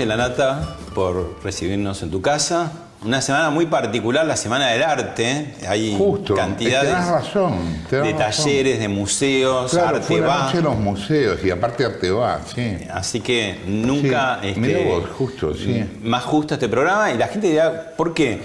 Jorge 0.00 0.06
Lanata 0.16 0.76
por 0.94 1.36
recibirnos 1.44 2.02
en 2.02 2.10
tu 2.10 2.22
casa. 2.22 2.72
Una 3.04 3.20
semana 3.20 3.50
muy 3.50 3.66
particular, 3.66 4.24
la 4.24 4.34
Semana 4.36 4.68
del 4.68 4.82
Arte. 4.82 5.54
Hay 5.68 5.94
Justo, 5.98 6.34
cantidades 6.34 6.92
razón, 6.94 7.52
de 7.90 8.00
razón. 8.00 8.16
talleres, 8.16 8.78
de 8.78 8.88
museos, 8.88 9.70
Claro, 9.72 9.96
arte 9.96 10.00
fue 10.06 10.20
la 10.22 10.26
va. 10.26 10.44
noche 10.44 10.56
de 10.56 10.62
los 10.62 10.76
museos 10.78 11.44
y 11.44 11.50
aparte 11.50 11.84
arte 11.84 12.10
va, 12.10 12.40
sí. 12.54 12.78
Así 12.90 13.20
que 13.20 13.60
nunca 13.66 14.38
Sí, 14.40 14.48
este, 14.48 14.60
mirá 14.60 14.80
vos, 14.88 15.04
justo, 15.18 15.54
sí. 15.54 15.84
más 16.02 16.24
justo 16.24 16.54
este 16.54 16.68
programa. 16.70 17.10
Y 17.12 17.18
la 17.18 17.28
gente 17.28 17.48
dirá, 17.48 17.92
¿por 17.94 18.14
qué? 18.14 18.40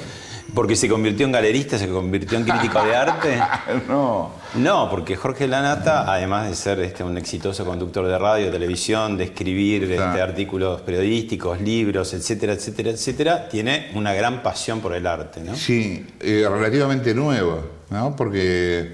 ¿Porque 0.56 0.76
se 0.78 0.88
convirtió 0.88 1.26
en 1.26 1.34
galerista, 1.34 1.78
se 1.78 1.88
convirtió 1.90 2.38
en 2.38 2.46
crítico 2.46 2.82
de 2.84 2.96
arte? 2.96 3.38
no. 3.90 4.32
No, 4.56 4.90
porque 4.90 5.18
Jorge 5.18 5.48
Lanata, 5.50 6.12
además 6.12 6.48
de 6.50 6.56
ser 6.56 6.80
este, 6.80 7.04
un 7.04 7.18
exitoso 7.18 7.66
conductor 7.66 8.08
de 8.08 8.18
radio, 8.18 8.50
televisión, 8.50 9.18
de 9.18 9.26
escribir 9.26 9.84
este, 9.84 9.98
Claro. 9.98 10.24
artículos 10.24 10.82
periodísticos, 10.82 11.60
libros, 11.60 12.14
etcétera, 12.14 12.54
etcétera, 12.54 12.92
etcétera, 12.92 13.50
tiene 13.50 13.92
una 13.96 14.14
gran 14.14 14.42
pasión 14.42 14.80
por 14.80 14.94
el 14.96 15.06
arte, 15.06 15.42
¿no? 15.42 15.56
Sí, 15.56 16.06
eh, 16.22 16.48
relativamente 16.50 17.14
nuevo, 17.14 17.62
¿no? 17.90 18.16
Porque 18.16 18.94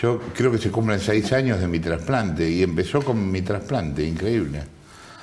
yo 0.00 0.20
creo 0.34 0.52
que 0.52 0.58
se 0.58 0.70
cumplen 0.70 1.00
seis 1.00 1.32
años 1.32 1.58
de 1.58 1.68
mi 1.68 1.80
trasplante 1.80 2.48
y 2.48 2.62
empezó 2.62 3.00
con 3.00 3.30
mi 3.30 3.40
trasplante, 3.40 4.04
increíble. 4.06 4.62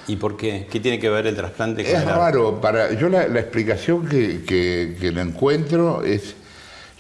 ¿Y 0.10 0.16
por 0.16 0.36
qué? 0.36 0.66
¿Qué 0.70 0.80
tiene 0.80 0.98
que 0.98 1.08
ver 1.08 1.28
el 1.28 1.36
trasplante 1.36 1.84
con 1.84 1.92
Es 1.92 2.02
el 2.02 2.08
raro, 2.08 2.60
para, 2.60 2.94
yo 2.94 3.10
la, 3.10 3.28
la 3.28 3.40
explicación 3.40 4.08
que, 4.08 4.42
que, 4.44 4.98
que 5.00 5.12
le 5.12 5.22
encuentro 5.22 6.04
es, 6.04 6.34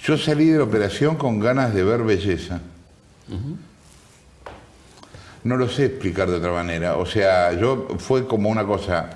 yo 0.04 0.16
salí 0.16 0.50
de 0.50 0.59
la 0.59 0.64
operación 0.64 1.16
con 1.16 1.40
ganas 1.40 1.74
de 1.74 1.84
ver 1.84 2.03
belleza. 2.03 2.62
No 5.44 5.58
lo 5.58 5.68
sé 5.68 5.86
explicar 5.86 6.30
de 6.30 6.36
otra 6.36 6.52
manera. 6.52 6.98
O 6.98 7.06
sea, 7.08 7.52
yo 7.53 7.88
fue 7.98 8.28
como 8.28 8.50
una 8.50 8.64
cosa 8.64 9.09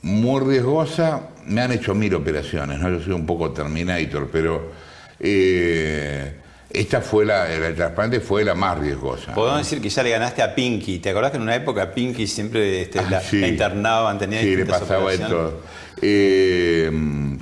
muy 0.00 0.40
riesgosa. 0.40 1.28
Me 1.46 1.60
han 1.60 1.72
hecho 1.72 1.94
mil 1.94 2.14
operaciones, 2.14 2.78
¿no? 2.78 2.88
Yo 2.88 3.00
soy 3.02 3.12
un 3.12 3.26
poco 3.26 3.50
Terminator, 3.50 4.30
pero 4.32 4.72
eh, 5.20 6.36
esta 6.72 7.00
fue 7.00 7.24
la, 7.24 7.52
el 7.52 7.74
trasplante 7.74 8.20
fue 8.20 8.44
la 8.44 8.54
más 8.54 8.78
riesgosa. 8.78 9.34
Podemos 9.34 9.58
decir 9.60 9.80
que 9.80 9.88
ya 9.90 10.02
le 10.02 10.10
ganaste 10.10 10.42
a 10.42 10.54
Pinky. 10.54 10.98
¿Te 11.00 11.10
acordás 11.10 11.30
que 11.30 11.36
en 11.36 11.42
una 11.42 11.54
época 11.54 11.92
Pinky 11.92 12.26
siempre 12.26 12.82
este, 12.82 12.98
Ah, 13.00 13.06
la, 13.10 13.20
sí. 13.20 13.40
la 13.40 13.48
internaban, 13.48 14.18
tenía 14.18 14.40
Sí, 14.40 14.56
le 14.56 14.64
pasaba 14.66 15.02
operaciones? 15.04 15.32
esto. 15.32 15.60
Eh, 16.04 16.90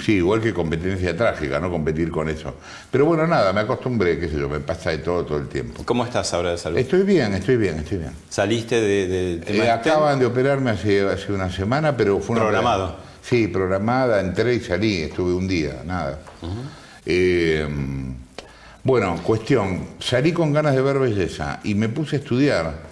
sí, 0.05 0.15
igual 0.17 0.41
que 0.41 0.53
competencia 0.53 1.17
trágica, 1.17 1.61
¿no? 1.61 1.71
Competir 1.71 2.11
con 2.11 2.29
eso. 2.29 2.55
Pero 2.91 3.07
bueno, 3.07 3.27
nada, 3.27 3.53
me 3.53 3.61
acostumbré, 3.61 4.19
qué 4.19 4.29
sé 4.29 4.37
yo, 4.39 4.49
me 4.49 4.61
pasa 4.61 4.91
de 4.91 4.99
todo 4.99 5.25
todo 5.25 5.39
el 5.39 5.49
tiempo. 5.49 5.83
¿Cómo 5.85 6.05
estás 6.05 6.35
ahora 6.35 6.51
de 6.51 6.59
salud? 6.59 6.77
Estoy 6.77 7.03
bien, 7.03 7.33
estoy 7.35 7.57
bien, 7.57 7.79
estoy 7.79 7.99
bien. 7.99 8.11
¿Saliste 8.29 8.81
de- 8.81 9.37
tema 9.39 9.65
Eh, 9.65 9.71
acaban 9.71 10.19
de 10.19 10.27
operarme 10.27 10.71
hace, 10.71 11.03
hace 11.09 11.33
una 11.33 11.51
semana, 11.51 11.97
pero 11.97 12.19
fue 12.21 12.35
una 12.37 12.45
Programado. 12.45 12.85
operación- 12.85 13.11
Sí, 13.23 13.47
programada, 13.49 14.21
entré 14.21 14.55
y 14.55 14.61
salí, 14.61 15.03
estuve 15.03 15.33
un 15.35 15.47
día, 15.47 15.83
nada. 15.85 16.19
Eh, 17.07 17.67
bueno, 18.83 19.21
cuestión, 19.23 19.87
salí 19.99 20.33
con 20.33 20.53
ganas 20.53 20.75
de 20.75 20.81
ver 20.81 20.99
belleza 20.99 21.61
y 21.65 21.75
me 21.75 21.89
puse 21.89 22.17
a 22.17 22.19
estudiar. 22.21 22.91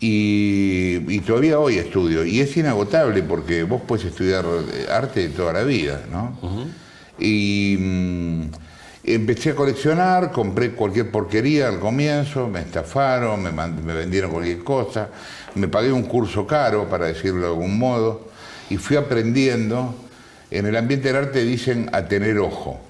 Y, 0.00 1.02
y 1.08 1.20
todavía 1.20 1.58
hoy 1.58 1.76
estudio. 1.76 2.24
Y 2.24 2.40
es 2.40 2.56
inagotable 2.56 3.22
porque 3.22 3.64
vos 3.64 3.82
puedes 3.86 4.06
estudiar 4.06 4.44
eh, 4.46 4.86
arte 4.90 5.28
toda 5.30 5.52
la 5.52 5.64
vida, 5.64 6.02
¿no? 6.10 6.38
Y 7.18 7.76
mm, 7.78 8.42
empecé 9.04 9.50
a 9.50 9.54
coleccionar, 9.54 10.30
compré 10.30 10.70
cualquier 10.70 11.10
porquería 11.10 11.68
al 11.68 11.80
comienzo, 11.80 12.46
me 12.48 12.60
estafaron, 12.60 13.42
me, 13.42 13.50
me 13.50 13.92
vendieron 13.92 14.30
cualquier 14.30 14.62
cosa, 14.62 15.08
me 15.56 15.68
pagué 15.68 15.92
un 15.92 16.04
curso 16.04 16.46
caro, 16.46 16.88
para 16.88 17.06
decirlo 17.06 17.40
de 17.40 17.46
algún 17.48 17.78
modo, 17.78 18.28
y 18.70 18.76
fui 18.76 18.96
aprendiendo. 18.96 19.94
En 20.50 20.64
el 20.64 20.76
ambiente 20.76 21.08
del 21.08 21.16
arte 21.24 21.44
dicen 21.44 21.90
a 21.92 22.06
tener 22.06 22.38
ojo. 22.38 22.80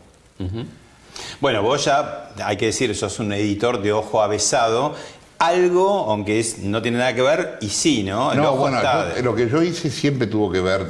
Bueno, 1.41 1.63
vos 1.63 1.85
ya, 1.85 2.31
hay 2.45 2.57
que 2.57 2.67
decir, 2.67 2.95
sos 2.95 3.19
un 3.19 3.33
editor 3.33 3.81
de 3.83 3.93
ojo 3.93 4.23
avesado. 4.23 4.95
Algo, 5.39 6.11
aunque 6.11 6.41
es, 6.41 6.59
no 6.59 6.83
tiene 6.83 6.99
nada 6.99 7.15
que 7.15 7.23
ver, 7.23 7.59
y 7.61 7.69
sí, 7.69 8.03
¿no? 8.03 8.33
El 8.33 8.39
No, 8.39 8.57
bueno, 8.57 8.81
yo- 9.17 9.23
lo 9.23 9.35
que 9.37 9.49
yo 9.49 9.63
hice 9.63 9.89
siempre 9.91 10.27
tuvo 10.27 10.51
que 10.51 10.61
ver. 10.61 10.87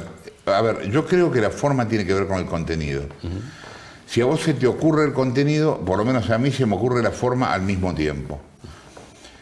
A 0.47 0.61
ver, 0.61 0.89
yo 0.89 1.05
creo 1.05 1.31
que 1.31 1.39
la 1.39 1.51
forma 1.51 1.87
tiene 1.87 2.03
que 2.05 2.13
ver 2.15 2.25
con 2.27 2.37
el 2.39 2.45
contenido. 2.47 3.03
Si 4.07 4.21
a 4.21 4.25
vos 4.25 4.41
se 4.41 4.55
te 4.55 4.65
ocurre 4.65 5.05
el 5.05 5.13
contenido, 5.13 5.77
por 5.85 5.99
lo 5.99 6.05
menos 6.05 6.27
a 6.31 6.39
mí 6.39 6.51
se 6.51 6.65
me 6.65 6.75
ocurre 6.75 7.03
la 7.03 7.11
forma 7.11 7.53
al 7.53 7.61
mismo 7.61 7.93
tiempo. 7.93 8.39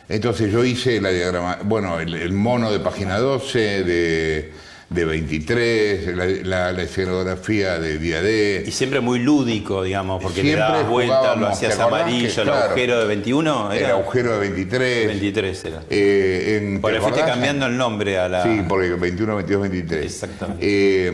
Entonces 0.09 0.51
yo 0.51 0.63
hice 0.65 0.99
la 1.01 1.09
diagrama, 1.09 1.59
bueno, 1.63 1.99
el, 2.01 2.13
el 2.15 2.33
mono 2.33 2.69
de 2.71 2.79
página 2.79 3.17
12, 3.19 3.83
de, 3.85 4.53
de 4.89 5.03
23, 5.03 6.15
la, 6.15 6.25
la- 6.25 6.71
la 6.71 6.81
escenografía 6.83 7.77
de 7.77 7.97
día 7.97 8.21
D. 8.21 8.63
Y 8.65 8.71
siempre 8.71 9.01
muy 9.01 9.19
lúdico, 9.19 9.83
digamos, 9.83 10.21
porque 10.23 10.37
le 10.43 10.49
Siempre 10.51 10.61
dabas 10.61 10.87
vuelta, 10.87 11.35
lo 11.35 11.47
hacías 11.47 11.75
¿te 11.75 11.81
acordás 11.81 12.01
amarillo, 12.03 12.41
el 12.41 12.49
agujero 12.49 12.99
de 12.99 13.05
21, 13.07 13.71
El 13.73 13.77
era 13.79 13.89
agujero 13.91 14.31
de 14.33 14.39
23. 14.39 15.07
23 15.07 15.65
era. 15.65 15.83
eh, 15.89 16.59
en- 16.61 16.79
Porque 16.81 16.97
¿te 16.97 17.03
le 17.03 17.09
fuiste 17.09 17.29
cambiando 17.29 17.65
el 17.65 17.75
nombre 17.75 18.17
a 18.17 18.29
la... 18.29 18.43
Sí, 18.43 18.61
porque 18.67 18.89
21, 18.91 19.35
22, 19.35 19.61
23. 19.63 20.05
Exactamente. 20.05 20.65
Eh, 20.65 21.11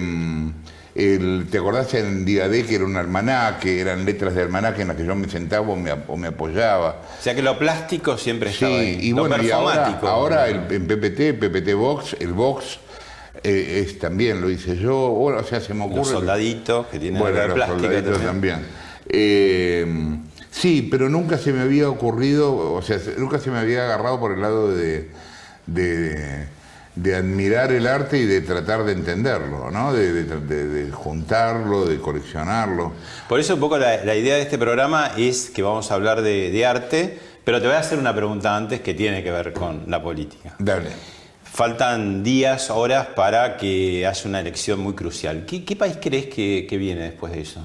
el- 0.95 1.47
¿Te 1.50 1.57
acordás 1.57 1.91
en 1.95 2.23
Día 2.25 2.47
D 2.47 2.66
que 2.67 2.75
era 2.75 2.85
un 2.85 2.95
almanaque, 2.95 3.79
eran 3.81 4.06
letras 4.06 4.35
de 4.35 4.44
almanaque 4.44 4.83
en 4.83 4.89
las 4.89 4.97
que 4.97 5.03
yo 5.03 5.16
me 5.16 5.28
sentaba 5.28 5.67
o 5.67 5.75
me, 5.75 5.91
o 6.07 6.16
me 6.16 6.28
apoyaba? 6.28 7.01
O 7.19 7.23
sea 7.23 7.33
que 7.33 7.41
lo 7.41 7.57
plástico 7.57 8.16
siempre 8.19 8.50
Sí, 8.51 8.63
estaba 8.66 8.75
ahí. 8.79 9.00
y 9.01 9.09
lo 9.09 9.28
bueno, 9.28 9.44
y 9.44 9.50
ahora, 9.50 10.00
ahora 10.03 10.47
el- 10.47 10.72
en 10.72 10.85
PPT, 10.85 11.33
PPT 11.33 11.73
Box, 11.73 12.15
el 12.19 12.33
Box 12.33 12.77
eh, 13.44 13.84
es 13.86 14.00
también 14.00 14.42
lo 14.42 14.50
hice 14.50 14.78
yo, 14.78 15.10
bueno, 15.10 15.40
o 15.40 15.44
sea, 15.44 15.60
se 15.60 15.74
me 15.74 15.84
ocurre... 15.84 15.98
Los 15.98 16.07
soldaditos 16.10 16.88
que 16.88 17.00
tienen 17.00 17.19
Bueno, 17.22 17.45
los 17.48 17.56
plástico 17.56 17.81
soldaditos 17.81 18.22
también. 18.22 18.56
también. 18.56 18.84
Eh, 19.10 20.18
sí, 20.51 20.88
pero 20.90 21.10
nunca 21.10 21.38
se 21.38 21.51
me 21.54 21.62
había 21.62 21.90
ocurrido, 21.90 22.56
o 22.74 22.81
sea, 22.81 23.00
se- 23.00 23.16
nunca 23.18 23.40
se 23.40 23.51
me 23.51 23.60
había 23.60 23.84
agarrado 23.86 24.19
por 24.19 24.31
el 24.34 24.42
lado 24.42 24.74
de, 24.75 25.10
de, 25.68 26.45
de 26.95 27.16
admirar 27.16 27.72
el 27.72 27.88
arte 27.88 28.18
y 28.19 28.25
de 28.25 28.42
tratar 28.42 28.84
de 28.86 28.94
entenderlo, 28.94 29.72
¿no? 29.72 29.94
De, 29.94 30.89
juntarlo, 30.92 31.86
de 31.86 31.98
coleccionarlo. 31.98 32.94
Por 33.28 33.39
eso 33.39 33.56
un 33.56 33.60
poco 33.60 33.78
la, 33.78 34.04
la 34.06 34.16
idea 34.16 34.36
de 34.36 34.42
este 34.42 34.57
programa 34.57 35.12
es 35.18 35.50
que 35.50 35.62
vamos 35.62 35.92
a 35.92 35.96
hablar 35.96 36.22
de, 36.22 36.50
de 36.51 36.66
arte, 36.66 37.19
pero 37.44 37.60
te 37.60 37.68
voy 37.68 37.75
a 37.75 37.80
hacer 37.80 38.00
una 38.00 38.16
pregunta 38.16 38.56
antes 38.56 38.81
que 38.81 38.94
tiene 38.94 39.22
que 39.24 39.31
ver 39.31 39.54
con 39.54 39.84
la 39.88 40.01
política. 40.01 40.56
Dale. 40.60 40.89
Faltan 41.53 42.23
días, 42.23 42.71
horas 42.71 43.09
para 43.15 43.57
que 43.57 44.07
haya 44.07 44.27
una 44.27 44.39
elección 44.39 44.79
muy 44.79 44.94
crucial. 44.94 45.45
¿Qué, 45.45 45.75
país 45.75 46.00
crees 46.01 46.25
que, 46.25 46.65
que 46.67 46.77
viene 46.77 47.01
después 47.01 47.31
de 47.31 47.41
eso? 47.41 47.61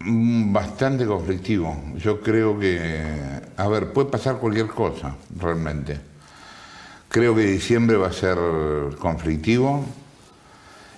Mm, 0.00 0.52
Bastante 0.52 1.06
conflictivo. 1.06 1.80
Yo 1.94 2.20
creo 2.20 2.58
que, 2.58 3.00
a 3.56 3.68
ver, 3.68 3.92
puede 3.92 4.08
pasar 4.10 4.38
cualquier 4.38 4.66
cosa, 4.66 5.14
realmente. 5.38 6.00
Creo 7.08 7.36
que 7.36 7.42
diciembre 7.42 7.96
va 7.96 8.08
a 8.08 8.12
ser 8.12 8.36
conflictivo. 8.98 9.84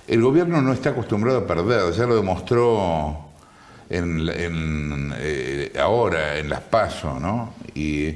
El 0.09 0.23
gobierno 0.23 0.63
no 0.63 0.73
está 0.73 0.91
acostumbrado 0.91 1.41
a 1.41 1.47
perder, 1.47 1.93
ya 1.93 2.07
lo 2.07 2.17
demostró 2.17 3.29
en, 3.91 5.13
eh, 5.19 5.71
ahora 5.79 6.39
en 6.39 6.49
las 6.49 6.63
PASO, 6.63 7.21
¿no? 7.21 7.53
Y 7.75 8.07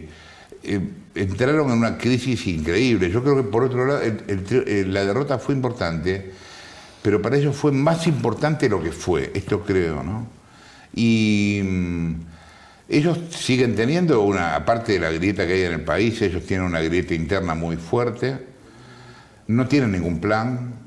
eh, 0.62 0.80
entraron 1.14 1.70
en 1.70 1.78
una 1.78 1.98
crisis 1.98 2.46
increíble. 2.46 3.10
Yo 3.10 3.22
creo 3.22 3.36
que 3.36 3.42
por 3.44 3.64
otro 3.64 3.86
lado 3.86 4.00
eh, 4.02 4.84
la 4.86 5.04
derrota 5.04 5.38
fue 5.38 5.54
importante, 5.54 6.32
pero 7.02 7.20
para 7.20 7.36
ellos 7.36 7.56
fue 7.56 7.72
más 7.72 8.06
importante 8.06 8.68
lo 8.68 8.82
que 8.82 8.92
fue, 8.92 9.30
esto 9.34 9.62
creo, 9.62 10.02
¿no? 10.02 10.26
Y 10.94 11.60
mm, 11.64 12.14
ellos 12.88 13.18
siguen 13.30 13.74
teniendo 13.76 14.22
una, 14.22 14.56
aparte 14.56 14.92
de 14.92 15.00
la 15.00 15.10
grieta 15.10 15.46
que 15.46 15.54
hay 15.54 15.62
en 15.62 15.72
el 15.72 15.84
país, 15.84 16.20
ellos 16.22 16.44
tienen 16.44 16.66
una 16.66 16.80
grieta 16.80 17.14
interna 17.14 17.54
muy 17.54 17.76
fuerte, 17.76 18.38
no 19.46 19.66
tienen 19.66 19.92
ningún 19.92 20.20
plan, 20.20 20.80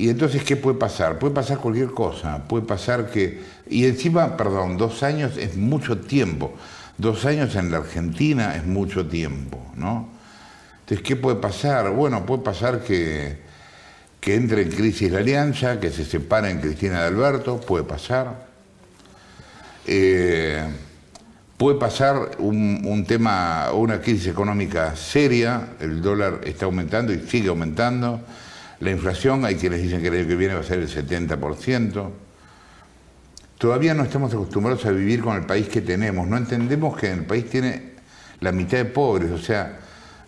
y 0.00 0.08
entonces, 0.08 0.44
¿qué 0.44 0.56
puede 0.56 0.78
pasar? 0.78 1.18
Puede 1.18 1.34
pasar 1.34 1.58
cualquier 1.58 1.90
cosa, 1.90 2.44
puede 2.48 2.64
pasar 2.64 3.10
que... 3.10 3.42
Y 3.68 3.84
encima, 3.84 4.34
perdón, 4.34 4.78
dos 4.78 5.02
años 5.02 5.36
es 5.36 5.58
mucho 5.58 5.98
tiempo. 6.00 6.54
Dos 7.00 7.24
años 7.24 7.56
en 7.56 7.70
la 7.70 7.78
Argentina 7.78 8.54
es 8.56 8.66
mucho 8.66 9.06
tiempo, 9.06 9.72
¿no? 9.74 10.06
Entonces, 10.80 11.02
¿qué 11.02 11.16
puede 11.16 11.36
pasar? 11.36 11.90
Bueno, 11.92 12.26
puede 12.26 12.42
pasar 12.42 12.82
que, 12.82 13.38
entre 14.26 14.60
en 14.60 14.70
crisis 14.70 15.10
la 15.10 15.20
alianza, 15.20 15.80
que 15.80 15.88
se 15.88 16.04
separen 16.04 16.60
Cristina 16.60 17.00
de 17.00 17.06
Alberto, 17.06 17.58
puede 17.58 17.84
pasar. 17.84 18.46
Eh, 19.86 20.62
puede 21.56 21.78
pasar 21.78 22.32
un, 22.38 22.82
un 22.84 23.06
tema, 23.06 23.72
una 23.72 24.02
crisis 24.02 24.26
económica 24.26 24.94
seria, 24.94 25.68
el 25.80 26.02
dólar 26.02 26.42
está 26.44 26.66
aumentando 26.66 27.14
y 27.14 27.20
sigue 27.20 27.48
aumentando 27.48 28.20
la 28.80 28.90
inflación, 28.90 29.46
hay 29.46 29.54
quienes 29.54 29.80
dicen 29.80 30.02
que 30.02 30.08
el 30.08 30.18
año 30.18 30.28
que 30.28 30.36
viene 30.36 30.52
va 30.52 30.60
a 30.60 30.64
ser 30.64 30.80
el 30.80 30.88
70%. 30.90 32.10
Todavía 33.60 33.92
no 33.92 34.04
estamos 34.04 34.32
acostumbrados 34.32 34.86
a 34.86 34.90
vivir 34.90 35.20
con 35.20 35.36
el 35.36 35.44
país 35.44 35.68
que 35.68 35.82
tenemos. 35.82 36.26
No 36.26 36.38
entendemos 36.38 36.96
que 36.96 37.10
el 37.10 37.26
país 37.26 37.44
tiene 37.50 37.90
la 38.40 38.52
mitad 38.52 38.78
de 38.78 38.86
pobres. 38.86 39.30
O 39.32 39.36
sea, 39.36 39.80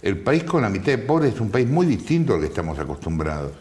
el 0.03 0.19
país 0.19 0.45
con 0.45 0.61
la 0.61 0.69
mitad 0.69 0.93
de 0.93 0.99
pobres 0.99 1.33
es 1.33 1.41
un 1.41 1.51
país 1.51 1.67
muy 1.67 1.87
distinto 1.87 2.35
al 2.35 2.41
que 2.41 2.49
estamos 2.49 2.79
acostumbrados. 2.79 3.53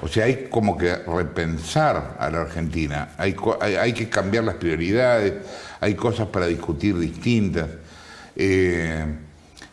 O 0.00 0.08
sea, 0.08 0.24
hay 0.24 0.48
como 0.48 0.78
que 0.78 0.96
repensar 0.96 2.16
a 2.18 2.30
la 2.30 2.40
Argentina. 2.40 3.10
Hay, 3.18 3.36
hay, 3.60 3.92
que 3.92 4.08
cambiar 4.08 4.44
las 4.44 4.54
prioridades. 4.54 5.44
Hay 5.78 5.94
cosas 5.94 6.28
para 6.28 6.46
discutir 6.46 6.98
distintas. 6.98 7.68
Eh, 8.34 9.04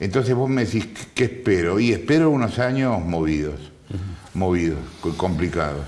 entonces 0.02 0.36
vos 0.36 0.50
me 0.50 0.66
decís, 0.66 0.86
¿qué 1.16 1.24
espero? 1.24 1.80
Y 1.80 1.94
espero 1.94 2.30
unos 2.30 2.60
años 2.60 3.00
movidos 3.00 3.72
movidos, 4.34 4.80
complicados. 5.18 5.86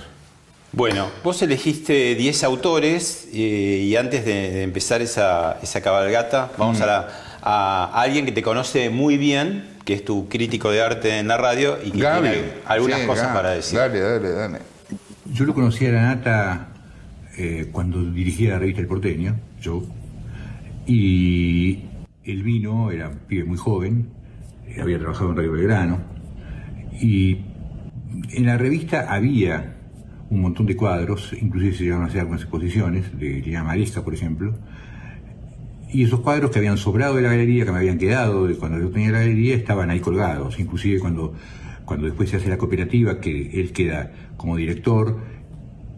Bueno, 0.76 1.08
vos 1.24 1.42
elegiste 1.42 2.16
10 2.16 2.44
autores 2.44 3.30
eh, 3.34 3.86
y 3.88 3.96
antes 3.96 4.26
de, 4.26 4.62
empezar 4.62 5.02
esa, 5.02 5.58
cabalgata, 5.82 6.52
vamos 6.58 6.82
a, 6.82 8.02
alguien 8.02 8.26
que 8.26 8.34
te 8.34 8.42
conoce 8.42 8.90
muy 8.90 9.16
bien, 9.18 9.64
que 9.86 9.94
es 9.94 10.04
tu 10.04 10.28
crítico 10.28 10.72
de 10.72 10.82
arte 10.82 11.20
en 11.20 11.30
la 11.30 11.38
radio 11.38 11.78
y 11.82 11.92
que 11.92 12.00
tiene 12.00 12.42
algunas 12.66 13.00
cosas 13.04 13.34
para 13.34 13.52
decir. 13.52 13.80
Dale, 13.80 14.02
dale, 14.02 14.30
dale. 14.32 14.60
Yo 15.32 15.46
lo 15.46 15.54
conocí 15.54 15.86
a 15.86 15.92
la 15.94 16.02
Nata 16.02 16.68
eh, 17.38 17.70
cuando 17.72 18.04
dirigía 18.04 18.50
la 18.52 18.60
revista 18.60 18.82
El 18.82 18.88
Porteño, 18.88 19.34
yo, 19.62 19.82
y 20.86 21.86
él 22.26 22.44
vino, 22.44 22.92
era 22.92 23.08
un 23.08 23.20
pibe 23.20 23.46
muy 23.46 23.58
joven, 23.58 24.10
eh, 24.68 24.82
había 24.82 25.00
trabajado 25.00 25.30
en 25.30 25.38
Radio 25.38 25.54
Belgrano, 25.54 26.00
y 27.00 27.46
en 28.32 28.46
la 28.46 28.58
revista 28.58 29.06
había 29.10 29.75
un 30.30 30.42
montón 30.42 30.66
de 30.66 30.76
cuadros, 30.76 31.36
inclusive 31.40 31.74
se 31.74 31.84
llegaron 31.84 32.04
a 32.04 32.08
hacer 32.08 32.22
algunas 32.22 32.42
exposiciones, 32.42 33.18
de 33.18 33.30
Liliana 33.30 33.66
Maresca, 33.66 34.04
por 34.04 34.14
ejemplo, 34.14 34.54
y 35.92 36.04
esos 36.04 36.20
cuadros 36.20 36.52
que 36.52 36.60
habían 36.60 36.78
sobrado 36.78 37.16
de 37.16 37.22
la 37.22 37.30
galería, 37.30 37.66
que 37.66 37.72
me 37.72 37.78
habían 37.78 37.98
quedado 37.98 38.48
de 38.48 38.56
cuando 38.56 38.80
yo 38.80 38.90
tenía 38.90 39.12
la 39.12 39.20
galería, 39.20 39.56
estaban 39.56 39.90
ahí 39.90 40.00
colgados, 40.00 40.60
inclusive 40.60 41.00
cuando, 41.00 41.34
cuando 41.86 42.08
después 42.08 42.30
se 42.30 42.38
hace 42.38 42.50
la 42.50 42.58
cooperativa, 42.58 43.20
que 43.20 43.62
él 43.62 43.72
queda 43.72 44.12
como 44.36 44.58
director, 44.58 45.20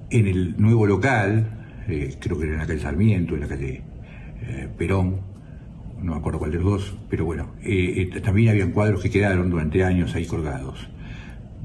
en 0.09 0.27
el 0.27 0.55
nuevo 0.57 0.85
local, 0.85 1.83
eh, 1.87 2.15
creo 2.19 2.37
que 2.37 2.45
era 2.45 2.53
en 2.53 2.59
la 2.59 2.67
calle 2.67 2.79
Sarmiento, 2.79 3.35
en 3.35 3.41
la 3.41 3.47
calle 3.47 3.81
eh, 4.41 4.67
Perón, 4.77 5.21
no 6.01 6.11
me 6.11 6.17
acuerdo 6.19 6.39
cuál 6.39 6.51
de 6.51 6.57
los 6.57 6.65
dos, 6.65 6.97
pero 7.09 7.25
bueno, 7.25 7.53
eh, 7.63 8.09
también 8.23 8.49
habían 8.49 8.71
cuadros 8.71 9.01
que 9.01 9.09
quedaron 9.09 9.49
durante 9.49 9.83
años 9.83 10.13
ahí 10.13 10.25
colgados. 10.25 10.87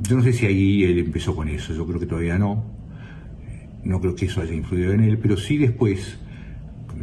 Yo 0.08 0.16
no 0.16 0.22
sé 0.22 0.32
si 0.32 0.46
ahí 0.46 0.84
él 0.84 0.99
empezó 0.99 1.34
con 1.34 1.49
eso, 1.49 1.72
yo 1.75 1.87
creo 1.87 2.00
que 2.00 2.06
todavía 2.06 2.38
no. 2.38 2.64
No 3.84 4.00
creo 4.00 4.14
que 4.14 4.26
eso 4.26 4.40
haya 4.40 4.54
influido 4.54 4.93
en 4.93 5.00
él, 5.00 5.19
pero 5.19 5.37
sí 5.37 5.58
después, 5.58 6.19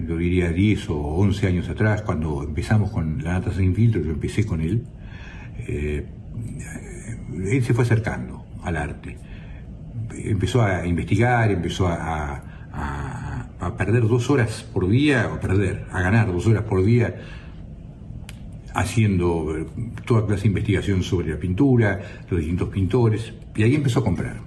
yo 0.07 0.18
diría 0.18 0.51
10 0.51 0.90
o 0.90 0.98
11 0.98 1.48
años 1.48 1.69
atrás, 1.69 2.01
cuando 2.01 2.44
empezamos 2.44 2.92
con 2.92 3.24
la 3.24 3.34
Nata 3.34 3.51
Sin 3.54 3.74
Filtro, 3.74 4.01
yo 4.01 4.12
empecé 4.12 4.46
con 4.46 4.62
él, 4.62 4.84
eh, 5.68 6.06
él 7.51 7.63
se 7.63 7.74
fue 7.74 7.84
acercando 7.84 8.46
al 8.63 8.75
arte. 8.75 9.18
Empezó 10.13 10.63
a 10.63 10.86
investigar, 10.86 11.51
empezó 11.51 11.88
a, 11.88 12.44
a 13.60 13.78
perder 13.78 14.07
dos 14.07 14.30
horas 14.30 14.66
por 14.74 14.88
día, 14.90 15.30
o 15.34 15.40
perder, 15.40 15.86
a 15.92 16.01
ganar 16.01 16.31
dos 16.31 16.48
horas 16.48 16.63
por 16.63 16.84
día 16.84 17.16
haciendo 18.74 19.57
eh, 19.57 19.66
toda 20.06 20.25
clase 20.25 20.44
de 20.44 20.48
investigación 20.50 21.04
sobre 21.04 21.30
la 21.30 21.38
pintura, 21.38 22.00
los 22.30 22.39
distintos 22.39 22.69
pintores, 22.69 23.33
y 23.56 23.63
ahí 23.63 23.75
empezó 23.75 24.00
a 24.00 24.04
comprar. 24.04 24.38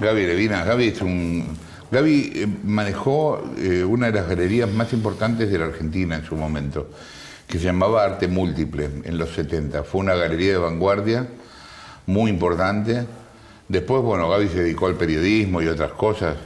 Gaby 0.00 0.26
Levina, 0.26 0.64
Gaby 0.64 0.88
es 0.88 1.02
un... 1.02 1.44
Gaby 1.90 2.32
eh, 2.34 2.46
manejó 2.64 3.42
eh, 3.58 3.84
una 3.84 4.06
de 4.06 4.12
las 4.12 4.28
galerías 4.28 4.70
más 4.70 4.92
importantes 4.92 5.50
de 5.50 5.58
la 5.58 5.66
Argentina 5.66 6.16
en 6.16 6.24
su 6.24 6.36
momento, 6.36 6.90
que 7.46 7.58
se 7.58 7.66
llamaba 7.66 8.04
Arte 8.04 8.26
Múltiple 8.28 8.88
en 9.04 9.18
los 9.18 9.30
70. 9.30 9.84
Fue 9.84 10.00
una 10.00 10.14
galería 10.14 10.52
de 10.52 10.58
vanguardia 10.58 11.28
muy 12.06 12.30
importante. 12.30 13.06
Después, 13.68 14.02
bueno, 14.02 14.28
Gaby 14.28 14.48
se 14.48 14.62
dedicó 14.62 14.86
al 14.86 14.94
periodismo 14.94 15.62
y 15.62 15.68
otras 15.68 15.92
cosas. 15.92 16.36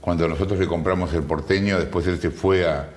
cuando 0.00 0.26
nosotros 0.26 0.58
le 0.58 0.66
compramos 0.66 1.12
el 1.12 1.22
porteño, 1.22 1.78
después 1.78 2.06
él 2.06 2.18
se 2.18 2.30
fue 2.30 2.66
a, 2.66 2.88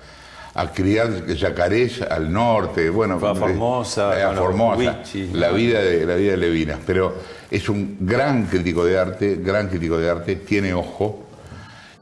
a 0.54 0.72
criar 0.72 1.26
yacarés 1.26 2.02
al 2.02 2.32
norte, 2.32 2.90
bueno, 2.90 3.14
a 3.16 3.34
Formosa, 3.34 4.30
a 4.30 4.34
Formosa 4.34 5.02
la 5.32 5.50
vida 5.50 5.80
de 5.80 6.04
la 6.04 6.16
vida 6.16 6.32
de 6.32 6.36
Levinas, 6.36 6.78
pero 6.84 7.14
es 7.50 7.68
un 7.68 7.98
gran 8.00 8.46
crítico 8.46 8.84
de 8.84 8.98
arte, 8.98 9.36
gran 9.36 9.68
crítico 9.68 9.98
de 9.98 10.10
arte, 10.10 10.36
tiene 10.36 10.74
ojo. 10.74 11.26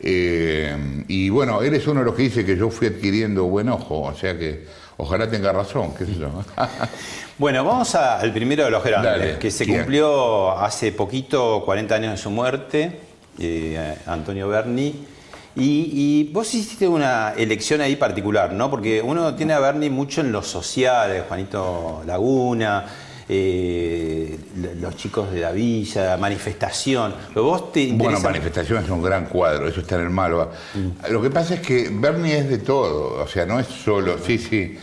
Eh, 0.00 1.04
y 1.08 1.28
bueno, 1.28 1.60
él 1.62 1.74
es 1.74 1.86
uno 1.86 2.00
de 2.00 2.06
los 2.06 2.14
que 2.14 2.22
dice 2.22 2.44
que 2.44 2.56
yo 2.56 2.70
fui 2.70 2.86
adquiriendo 2.86 3.44
buen 3.44 3.68
ojo, 3.68 4.02
o 4.02 4.14
sea 4.14 4.38
que 4.38 4.64
ojalá 4.96 5.28
tenga 5.28 5.52
razón, 5.52 5.92
qué 5.94 6.06
sé 6.06 6.14
yo. 6.14 6.30
bueno, 7.38 7.64
vamos 7.64 7.94
al 7.94 8.32
primero 8.32 8.64
de 8.64 8.70
los 8.70 8.82
grandes, 8.82 9.38
que 9.38 9.50
se 9.50 9.66
cumplió 9.66 10.52
hace 10.58 10.92
poquito, 10.92 11.62
40 11.64 11.94
años 11.94 12.12
de 12.12 12.16
su 12.16 12.30
muerte, 12.30 13.00
eh, 13.38 13.96
Antonio 14.06 14.48
Berni. 14.48 15.17
Y, 15.58 16.30
vos 16.32 16.54
hiciste 16.54 16.86
una 16.86 17.34
elección 17.36 17.80
ahí 17.80 17.96
particular, 17.96 18.52
¿no? 18.52 18.70
Porque 18.70 19.02
uno 19.02 19.34
tiene 19.34 19.52
a 19.52 19.60
Bernie 19.60 19.90
mucho 19.90 20.20
en 20.20 20.32
los 20.32 20.46
sociales, 20.46 21.24
Juanito 21.26 22.02
Laguna, 22.06 22.84
eh, 23.28 24.38
los 24.80 24.96
chicos 24.96 25.30
de 25.32 25.40
la 25.40 25.52
villa, 25.52 26.16
manifestación. 26.16 27.14
Pero 27.28 27.44
vos 27.44 27.72
te 27.72 27.90
Bueno, 27.92 28.20
manifestación 28.20 28.84
es 28.84 28.90
un 28.90 29.02
gran 29.02 29.26
cuadro, 29.26 29.68
eso 29.68 29.80
está 29.80 29.96
en 29.96 30.02
el 30.02 30.10
Malva. 30.10 30.50
Mm. 30.74 31.12
Lo 31.12 31.20
que 31.20 31.30
pasa 31.30 31.54
es 31.54 31.60
que 31.60 31.90
Bernie 31.92 32.38
es 32.38 32.48
de 32.48 32.58
todo, 32.58 33.22
o 33.22 33.26
sea, 33.28 33.44
no 33.44 33.58
es 33.58 33.66
solo, 33.66 34.18
sí, 34.18 34.38
sí. 34.38 34.78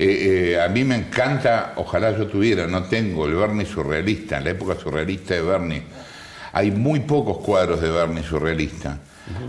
Eh, 0.00 0.52
eh, 0.52 0.60
a 0.60 0.68
mí 0.68 0.84
me 0.84 0.94
encanta, 0.94 1.72
ojalá 1.74 2.16
yo 2.16 2.28
tuviera, 2.28 2.68
no 2.68 2.84
tengo 2.84 3.26
el 3.26 3.34
Bernie 3.34 3.66
surrealista, 3.66 4.38
en 4.38 4.44
la 4.44 4.50
época 4.50 4.76
surrealista 4.78 5.34
de 5.34 5.42
Bernie. 5.42 5.82
Hay 6.52 6.70
muy 6.70 7.00
pocos 7.00 7.38
cuadros 7.38 7.80
de 7.80 7.90
Bernie 7.90 8.22
surrealista. 8.22 8.98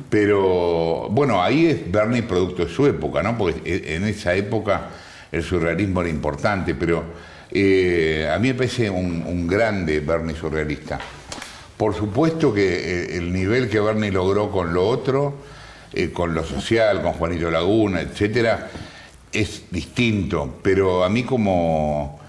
Pero 0.09 1.07
bueno, 1.09 1.41
ahí 1.41 1.67
es 1.67 1.91
Bernie 1.91 2.23
producto 2.23 2.65
de 2.65 2.71
su 2.71 2.85
época, 2.85 3.21
¿no? 3.23 3.37
Porque 3.37 3.61
e, 3.63 3.95
en 3.95 4.05
esa 4.05 4.33
época 4.33 4.89
el 5.31 5.43
surrealismo 5.43 6.01
era 6.01 6.09
importante, 6.09 6.75
pero 6.75 7.03
eh, 7.51 8.29
a 8.31 8.37
mí 8.39 8.49
me 8.49 8.53
parece 8.55 8.89
un, 8.89 9.47
grande 9.47 9.99
Bernie 9.99 10.35
surrealista. 10.35 10.99
Por 11.77 11.95
supuesto 11.95 12.53
que 12.53 12.65
eh, 12.65 13.17
el 13.17 13.31
nivel 13.31 13.69
que 13.69 13.79
Bernie 13.79 14.11
logró 14.11 14.51
con 14.51 14.73
lo 14.73 14.87
otro, 14.87 15.35
eh, 15.93 16.11
con 16.11 16.33
lo 16.33 16.43
social, 16.43 17.01
con 17.01 17.13
Juanito 17.13 17.49
Laguna, 17.49 18.01
etcétera, 18.01 18.69
es 19.31 19.63
distinto, 19.71 20.59
pero 20.61 21.03
a 21.03 21.09
mí 21.09 21.23
como, 21.23 22.19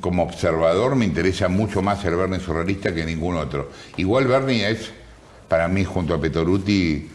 como 0.00 0.22
observador 0.22 0.96
me 0.96 1.04
interesa 1.04 1.48
mucho 1.48 1.82
más 1.82 2.04
el 2.04 2.16
Bernie 2.16 2.40
surrealista 2.40 2.94
que 2.94 3.04
ningún 3.04 3.36
otro. 3.36 3.70
Igual 3.96 4.26
Bernie 4.26 4.68
es 4.70 4.90
para 5.50 5.66
mí, 5.66 5.82
junto 5.84 6.14
a 6.14 6.20
Petoruti, 6.20 7.08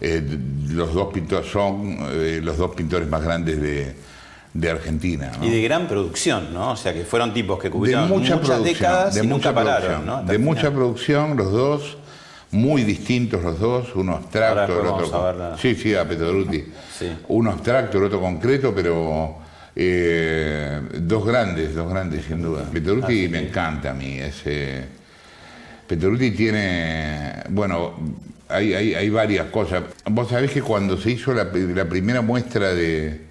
eh, 0.00 0.22
los 0.68 0.94
dos 0.94 1.12
pintores 1.12 1.50
son 1.50 1.98
eh, 2.12 2.40
los 2.42 2.56
dos 2.56 2.70
pintores 2.76 3.08
más 3.08 3.20
grandes 3.22 3.60
de, 3.60 3.96
de 4.54 4.70
Argentina. 4.70 5.32
Y 5.42 5.50
de 5.50 5.60
gran 5.62 5.88
producción, 5.88 6.54
¿no? 6.54 6.70
O 6.70 6.76
sea, 6.76 6.94
que 6.94 7.04
fueron 7.04 7.34
tipos 7.34 7.58
que 7.60 7.68
cubrieron 7.68 8.08
de 8.08 8.16
mucha 8.16 8.36
muchas 8.36 8.62
décadas 8.62 9.14
de 9.16 9.24
y 9.24 9.26
mucha 9.26 9.48
nunca 9.50 9.54
pararon, 9.54 9.80
producción, 10.04 10.06
¿no? 10.06 10.22
De 10.32 10.38
mucha 10.38 10.70
producción, 10.70 11.36
los 11.36 11.50
dos, 11.50 11.98
muy 12.52 12.84
distintos 12.84 13.42
los 13.42 13.58
dos, 13.58 13.88
uno 13.96 14.14
abstracto, 14.14 14.80
el 14.80 14.86
otro... 14.86 15.32
la- 15.36 15.58
Sí, 15.58 15.74
sí, 15.74 15.92
a 15.96 16.06
Petruti. 16.06 16.64
Sí. 17.00 17.10
Uno 17.28 17.50
abstracto, 17.50 17.96
el 17.98 18.04
otro 18.04 18.20
concreto, 18.20 18.72
pero 18.74 19.36
eh, 19.74 20.80
dos 21.00 21.24
grandes, 21.26 21.74
dos 21.74 21.90
grandes 21.90 22.24
sin 22.26 22.40
duda. 22.42 22.62
Petruti 22.72 23.26
me 23.28 23.40
encanta 23.48 23.90
a 23.90 23.94
mí, 23.94 24.18
ese... 24.18 24.99
Petruti 25.90 26.30
tiene, 26.30 27.32
bueno, 27.48 27.94
hay, 28.48 28.74
hay, 28.74 28.94
hay 28.94 29.10
varias 29.10 29.46
cosas. 29.46 29.82
Vos 30.08 30.28
sabés 30.28 30.52
que 30.52 30.62
cuando 30.62 30.96
se 30.96 31.10
hizo 31.10 31.34
la, 31.34 31.42
la 31.52 31.84
primera 31.86 32.22
muestra 32.22 32.72
de, 32.72 33.22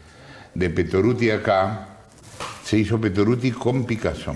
de 0.54 0.70
Petruti 0.70 1.32
acá, 1.32 1.88
se 2.66 2.78
hizo 2.78 3.00
Petruti 3.00 3.51
con 3.51 3.86
Picasso. 3.86 4.36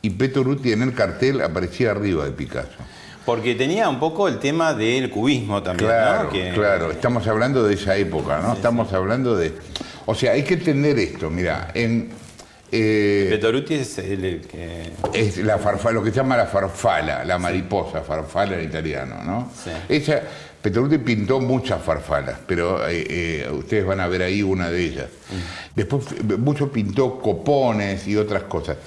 Y 0.00 0.08
Petruti 0.08 0.72
en 0.72 0.80
el 0.84 0.94
cartel 0.94 1.42
aparecía 1.42 1.90
arriba 1.90 2.24
de 2.24 2.30
Picasso. 2.30 2.78
Porque 3.26 3.54
tenía 3.54 3.90
un 3.90 3.98
poco 4.00 4.26
el 4.26 4.38
tema 4.38 4.72
del 4.72 5.10
cubismo 5.10 5.62
también, 5.62 5.90
Claro, 5.90 6.24
¿no? 6.24 6.30
Que- 6.30 6.50
claro, 6.54 6.90
estamos 6.92 7.26
hablando 7.26 7.62
de 7.62 7.74
esa 7.74 7.94
época, 7.98 8.40
¿no? 8.40 8.54
estamos 8.54 8.90
hablando 8.94 9.36
de... 9.36 9.52
O 10.06 10.14
sea, 10.14 10.32
hay 10.32 10.44
que 10.44 10.54
entender 10.54 10.98
esto, 10.98 11.28
mira, 11.28 11.70
en... 11.74 12.08
eh, 12.74 13.26
Pettoruti 13.30 13.74
es 13.74 13.98
el, 13.98 14.24
el 14.24 14.40
que... 14.42 14.90
es 15.12 15.36
la 15.38 15.58
farfala, 15.58 15.94
lo 15.94 16.02
que 16.02 16.10
se 16.10 16.16
llama 16.16 16.36
la 16.36 16.46
farfala, 16.46 17.24
la 17.24 17.38
mariposa, 17.38 18.02
farfala 18.02 18.58
en 18.58 18.64
italiano, 18.64 19.22
¿no? 19.24 19.50
Sí. 19.64 19.70
Petruti 20.60 20.96
pintó 20.96 21.40
muchas 21.40 21.82
farfalas, 21.82 22.38
pero 22.46 22.88
eh, 22.88 23.06
eh, 23.08 23.50
ustedes 23.52 23.84
van 23.84 24.00
a 24.00 24.08
ver 24.08 24.22
ahí 24.22 24.42
una 24.42 24.70
de 24.70 24.82
ellas. 24.82 25.08
Después 25.76 26.06
f- 26.06 26.36
mucho 26.38 26.72
pintó 26.72 27.20
copones 27.20 28.06
y 28.08 28.16
otras 28.16 28.44
cosas. 28.44 28.78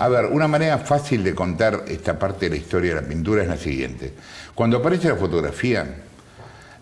A 0.00 0.08
ver, 0.08 0.26
una 0.26 0.46
manera 0.48 0.76
fácil 0.76 1.24
de 1.24 1.34
contar 1.34 1.84
esta 1.88 2.18
parte 2.18 2.46
de 2.46 2.50
la 2.50 2.56
historia 2.56 2.94
de 2.94 3.00
la 3.00 3.08
pintura 3.08 3.42
es 3.42 3.48
la 3.48 3.56
siguiente. 3.56 4.12
Cuando 4.54 4.76
aparece 4.76 5.08
la 5.08 5.16
fotografía, 5.16 5.86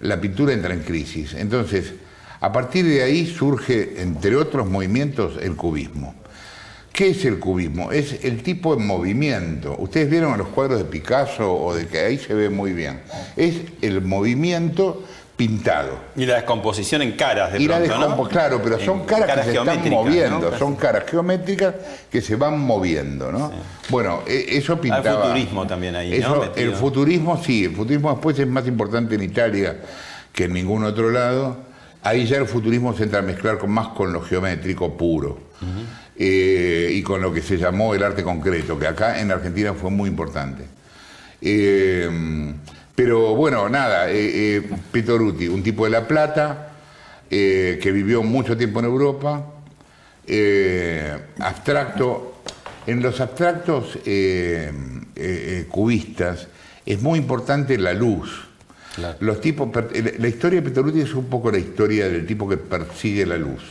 la 0.01 0.21
pintura 0.21 0.53
entra 0.53 0.75
en 0.75 0.81
crisis. 0.81 1.35
Entonces, 1.35 1.93
a 2.41 2.51
partir 2.51 2.85
de 2.85 3.05
ahí 3.05 3.27
surge, 3.27 4.03
entre 4.03 4.35
otros 4.35 4.67
movimientos, 4.69 5.35
el 5.41 5.55
cubismo. 5.55 6.17
¿Qué 6.97 7.11
es 7.11 7.27
el 7.27 7.39
cubismo? 7.39 7.93
Es 7.93 8.25
el 8.25 8.43
tipo 8.43 8.75
de 8.75 8.83
movimiento. 8.83 9.77
Ustedes 9.79 10.09
vieron 10.09 10.39
los 10.39 10.49
cuadros 10.49 10.79
de 10.79 10.87
Picasso 10.87 11.55
o 11.55 11.75
de 11.75 11.87
que 11.89 11.99
ahí 11.99 12.17
se 12.17 12.33
ve 12.33 12.49
muy 12.49 12.73
bien. 12.73 13.03
Es 13.37 13.57
el 13.83 14.01
movimiento 14.01 15.05
pintado. 15.37 15.91
Y 16.17 16.25
la 16.25 16.37
descomposición 16.37 17.03
en 17.03 17.13
caras 17.13 17.53
de 17.53 17.63
Y 17.63 17.69
pronto, 17.69 18.27
claro, 18.31 18.63
pero 18.65 18.81
son 18.81 19.01
En 19.01 19.05
caras, 19.05 19.37
que 19.37 19.53
se 19.53 19.59
están 19.59 19.91
moviendo, 19.91 20.51
¿no? 20.51 20.59
son 20.59 20.77
caras 20.77 21.05
geométricas 21.07 21.75
que 22.11 22.23
se 22.23 22.35
van 22.35 22.59
moviendo, 22.59 23.31
¿no? 23.31 23.53
Bueno, 23.91 24.23
e- 24.27 24.57
eso 24.57 24.81
pintaba. 24.81 25.25
futurismo 25.25 25.67
también 25.67 25.97
ahí, 25.97 26.15
el 26.57 26.73
futurismo 26.73 27.43
sí, 27.45 27.67
el 27.67 27.77
futurismo 27.77 28.11
después 28.11 28.39
es 28.39 28.47
más 28.47 28.67
importante 28.67 29.17
en 29.17 29.23
Italia 29.23 29.77
que 30.33 30.45
en 30.45 30.55
ningún 30.55 30.83
otro 30.85 31.11
lado. 31.11 31.59
Ahí 32.03 32.25
ya 32.25 32.39
el 32.39 32.47
futurismo 32.47 32.95
se 32.97 33.03
entra 33.03 33.19
a 33.19 33.23
mezclar 33.23 33.59
con, 33.59 33.71
más 33.71 33.89
con 33.89 34.15
lo 34.15 34.23
geométrico 34.23 34.97
puro. 34.97 35.45
Eh, 36.19 36.91
y 36.93 37.03
con 37.03 37.21
lo 37.21 37.33
que 37.33 37.43
se 37.43 37.59
llamó 37.59 37.95
el 37.95 38.03
arte 38.03 38.23
concreto, 38.23 38.79
que 38.79 38.87
acá 38.87 39.21
en 39.21 39.31
Argentina 39.31 39.75
fue 39.75 39.91
muy 39.91 40.09
importante. 40.09 40.65
Eh, 41.41 42.09
pero 42.95 43.35
bueno, 43.35 43.69
nada, 43.69 44.11
eh, 44.11 44.57
eh, 44.57 44.71
Pettoruti, 44.91 45.49
un 45.49 45.63
tipo 45.63 45.85
de 45.85 45.91
La 45.91 46.09
Plata, 46.09 46.73
que 47.29 47.91
vivió 47.93 48.23
mucho 48.23 48.57
tiempo 48.57 48.79
en 48.79 48.87
Europa, 48.87 49.45
abstracto. 51.41 52.43
En 52.87 53.03
los 53.03 53.21
abstractos 53.21 53.99
cubistas 55.69 56.47
es 56.87 57.03
muy 57.03 57.19
importante 57.19 57.77
la 57.79 57.93
luz. 57.93 58.47
Los 59.21 59.41
tipos, 59.41 59.69
la 60.19 60.29
historia 60.29 60.61
de 60.61 60.69
Pettoruti 60.69 61.01
es 61.01 61.15
un 61.15 61.27
poco 61.27 61.51
la 61.51 61.59
historia 61.59 62.09
del 62.09 62.25
tipo 62.25 62.49
que 62.49 62.57
persigue 62.57 63.27
la 63.27 63.37
luz, 63.37 63.63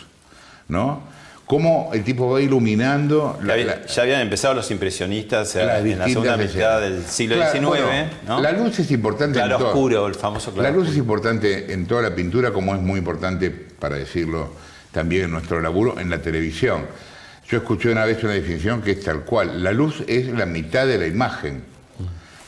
¿no? 0.67 1.14
Cómo 1.45 1.91
el 1.93 2.03
tipo 2.03 2.27
va 2.31 2.41
iluminando 2.41 3.37
Ya, 3.39 3.45
la- 3.45 3.53
había- 3.53 3.65
la- 3.65 3.85
ya 3.85 4.01
habían 4.01 4.21
empezado 4.21 4.55
los 4.55 4.71
impresionistas 4.71 5.55
eh, 5.55 5.61
en 5.61 5.99
la 5.99 6.05
segunda 6.07 6.37
mitad 6.37 6.81
del 6.81 7.03
siglo 7.05 7.35
Claro, 7.35 7.51
XIX, 7.51 7.67
bueno, 7.67 8.07
¿no? 8.27 8.41
La 8.41 8.51
luz 8.51 8.79
es 8.79 8.89
importante 8.89 9.37
en 9.39 9.45
Claro 9.45 9.59
todo. 9.59 9.67
oscuro, 9.69 10.07
el 10.07 10.15
famoso 10.15 10.51
claro 10.51 10.69
La 10.71 10.75
luz 10.75 10.89
es 10.89 10.97
importante 10.97 11.71
en 11.71 11.85
toda 11.85 12.01
la 12.01 12.15
pintura, 12.15 12.51
como 12.51 12.73
es 12.73 12.81
muy 12.81 12.97
importante, 12.97 13.51
para 13.51 13.95
decirlo 13.95 14.53
también 14.91 15.25
en 15.25 15.31
nuestro 15.31 15.59
laburo, 15.61 15.99
en 15.99 16.09
la 16.09 16.17
televisión. 16.19 16.85
Yo 17.47 17.57
escuché 17.59 17.91
una 17.91 18.05
vez 18.05 18.23
una 18.23 18.33
definición 18.33 18.81
que 18.81 18.91
es 18.91 19.03
tal 19.03 19.21
cual. 19.21 19.63
La 19.63 19.71
luz 19.71 20.03
es 20.07 20.25
la 20.29 20.47
mitad 20.47 20.87
de 20.87 20.97
la 20.97 21.05
imagen. 21.05 21.63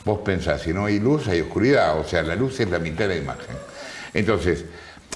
Vos 0.04 0.20
pensás, 0.24 0.62
si 0.62 0.72
no 0.72 0.86
hay 0.86 0.98
luz, 0.98 1.28
hay 1.28 1.40
oscuridad. 1.40 1.96
O 2.00 2.04
sea, 2.04 2.22
la 2.24 2.34
luz 2.34 2.58
es 2.58 2.68
la 2.68 2.80
mitad 2.80 3.06
de 3.06 3.14
la 3.14 3.20
imagen. 3.20 3.54
Entonces, 4.12 4.64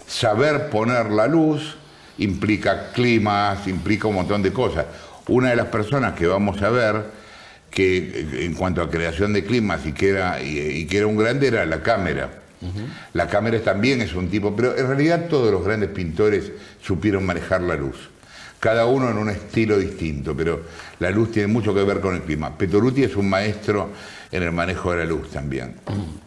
saber 0.07 0.69
poner 0.71 1.11
la 1.11 1.27
luz 1.27 1.79
implica 2.19 2.93
climas, 2.93 3.67
implica 3.67 4.09
un 4.09 4.17
montón 4.17 4.43
de 4.43 4.53
cosas. 4.53 4.87
Una 5.29 5.51
de 5.51 5.57
las 5.57 5.67
personas 5.67 6.15
que 6.15 6.27
vamos 6.27 6.61
a 6.63 6.71
ver, 6.71 7.05
que 7.71 7.97
eh, 7.97 8.45
en 8.45 8.55
cuanto 8.55 8.83
a 8.83 8.91
creación 8.91 9.33
de 9.33 9.45
climas 9.45 9.87
y 9.87 9.93
que 9.93 10.11
era, 10.11 10.43
y, 10.43 10.59
y 10.59 10.87
que 10.87 10.99
era 10.99 11.07
un 11.07 11.17
grande, 11.17 11.49
era 11.49 11.65
la 11.67 11.83
cámara. 11.83 12.39
La 13.13 13.27
cámara 13.27 13.61
también 13.61 14.01
es 14.03 14.15
un 14.15 14.29
tipo, 14.29 14.55
pero 14.55 14.77
en 14.77 14.87
realidad 14.87 15.27
todos 15.29 15.51
los 15.51 15.65
grandes 15.65 15.91
pintores 15.91 16.53
supieron 16.81 17.27
manejar 17.27 17.61
la 17.63 17.75
luz. 17.75 17.97
Cada 18.61 18.87
uno 18.87 19.11
en 19.11 19.19
un 19.19 19.29
estilo 19.31 19.77
distinto, 19.77 20.37
pero 20.37 20.63
la 21.01 21.11
luz 21.11 21.33
tiene 21.33 21.49
mucho 21.49 21.75
que 21.75 21.83
ver 21.83 21.99
con 21.99 22.15
el 22.15 22.23
clima. 22.23 22.57
Pettoruti 22.57 23.03
es 23.03 23.17
un 23.17 23.29
maestro 23.29 23.91
en 24.33 24.43
el 24.43 24.51
manejo 24.53 24.93
de 24.93 24.99
la 24.99 25.05
luz 25.05 25.29
también. 25.31 25.75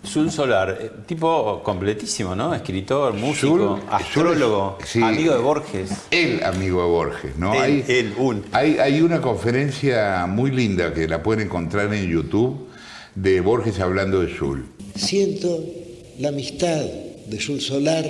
Sul 0.03 0.31
Solar, 0.31 0.77
eh, 0.79 0.91
tipo 1.07 1.61
completísimo, 1.63 2.35
¿no? 2.35 2.53
Escritor, 2.53 3.13
músico, 3.15 3.77
Sul- 3.77 3.81
astrólogo, 3.89 4.77
Sul 4.77 4.83
es- 4.83 4.89
sí. 4.91 5.01
amigo 5.01 5.33
de 5.33 5.39
Borges. 5.41 5.89
El 6.11 6.43
amigo 6.43 6.81
de 6.83 6.87
Borges, 6.87 7.35
¿no? 7.37 7.53
Él, 7.55 7.61
hay, 7.61 7.83
él, 7.87 8.13
un. 8.17 8.43
hay, 8.51 8.77
hay 8.77 9.01
una 9.01 9.19
conferencia 9.21 10.25
muy 10.27 10.51
linda 10.51 10.93
que 10.93 11.07
la 11.07 11.23
pueden 11.23 11.47
encontrar 11.47 11.91
en 11.93 12.07
YouTube 12.07 12.67
de 13.15 13.41
Borges 13.41 13.79
hablando 13.79 14.21
de 14.21 14.37
Sul. 14.37 14.65
Siento 14.95 15.63
la 16.19 16.29
amistad 16.29 16.81
de 17.27 17.43
Jules 17.43 17.65
Solar, 17.65 18.05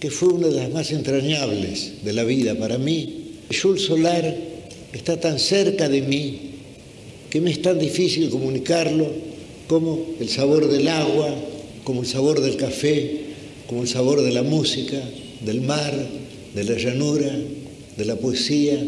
que 0.00 0.10
fue 0.10 0.28
una 0.28 0.48
de 0.48 0.54
las 0.54 0.70
más 0.70 0.90
entrañables 0.90 2.04
de 2.04 2.12
la 2.12 2.24
vida 2.24 2.54
para 2.56 2.76
mí. 2.76 3.40
Jules 3.50 3.86
Solar 3.86 4.22
está 4.92 5.18
tan 5.18 5.38
cerca 5.38 5.88
de 5.88 6.02
mí 6.02 6.53
que 7.34 7.40
me 7.40 7.50
es 7.50 7.60
tan 7.62 7.80
difícil 7.80 8.30
comunicarlo 8.30 9.08
como 9.66 9.98
el 10.20 10.28
sabor 10.28 10.68
del 10.70 10.86
agua, 10.86 11.34
como 11.82 12.02
el 12.02 12.06
sabor 12.06 12.40
del 12.40 12.56
café, 12.56 13.22
como 13.66 13.82
el 13.82 13.88
sabor 13.88 14.22
de 14.22 14.30
la 14.30 14.44
música, 14.44 14.98
del 15.40 15.60
mar, 15.62 15.92
de 16.54 16.62
la 16.62 16.74
llanura, 16.78 17.26
de 17.96 18.04
la 18.04 18.14
poesía, 18.14 18.78